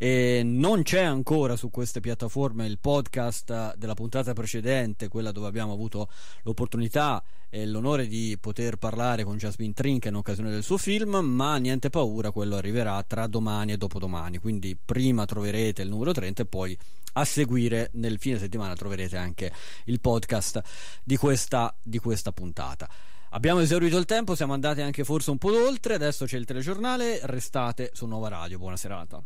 E 0.00 0.42
non 0.44 0.84
c'è 0.84 1.02
ancora 1.02 1.56
su 1.56 1.70
queste 1.70 1.98
piattaforme 1.98 2.66
il 2.66 2.78
podcast 2.78 3.74
della 3.74 3.94
puntata 3.94 4.32
precedente, 4.32 5.08
quella 5.08 5.32
dove 5.32 5.48
abbiamo 5.48 5.72
avuto 5.72 6.08
l'opportunità 6.44 7.20
e 7.50 7.66
l'onore 7.66 8.06
di 8.06 8.38
poter 8.40 8.76
parlare 8.76 9.24
con 9.24 9.38
Jasmine 9.38 9.72
Trink 9.72 10.04
in 10.04 10.14
occasione 10.14 10.50
del 10.50 10.62
suo 10.62 10.76
film, 10.76 11.16
ma 11.16 11.56
niente 11.56 11.90
paura, 11.90 12.30
quello 12.30 12.54
arriverà 12.54 13.02
tra 13.02 13.26
domani 13.26 13.72
e 13.72 13.76
dopodomani, 13.76 14.38
quindi 14.38 14.76
prima 14.76 15.24
troverete 15.24 15.82
il 15.82 15.88
numero 15.88 16.12
30 16.12 16.42
e 16.42 16.46
poi 16.46 16.78
a 17.14 17.24
seguire 17.24 17.90
nel 17.94 18.18
fine 18.20 18.38
settimana 18.38 18.76
troverete 18.76 19.16
anche 19.16 19.50
il 19.86 19.98
podcast 19.98 20.62
di 21.02 21.16
questa, 21.16 21.74
di 21.82 21.98
questa 21.98 22.30
puntata. 22.30 22.88
Abbiamo 23.30 23.58
esaurito 23.58 23.98
il 23.98 24.04
tempo, 24.04 24.36
siamo 24.36 24.52
andati 24.52 24.80
anche 24.80 25.02
forse 25.02 25.30
un 25.30 25.38
po' 25.38 25.66
oltre, 25.66 25.94
adesso 25.94 26.24
c'è 26.24 26.36
il 26.36 26.44
telegiornale, 26.44 27.18
restate 27.24 27.90
su 27.94 28.06
Nuova 28.06 28.28
Radio, 28.28 28.58
buona 28.58 28.76
serata. 28.76 29.20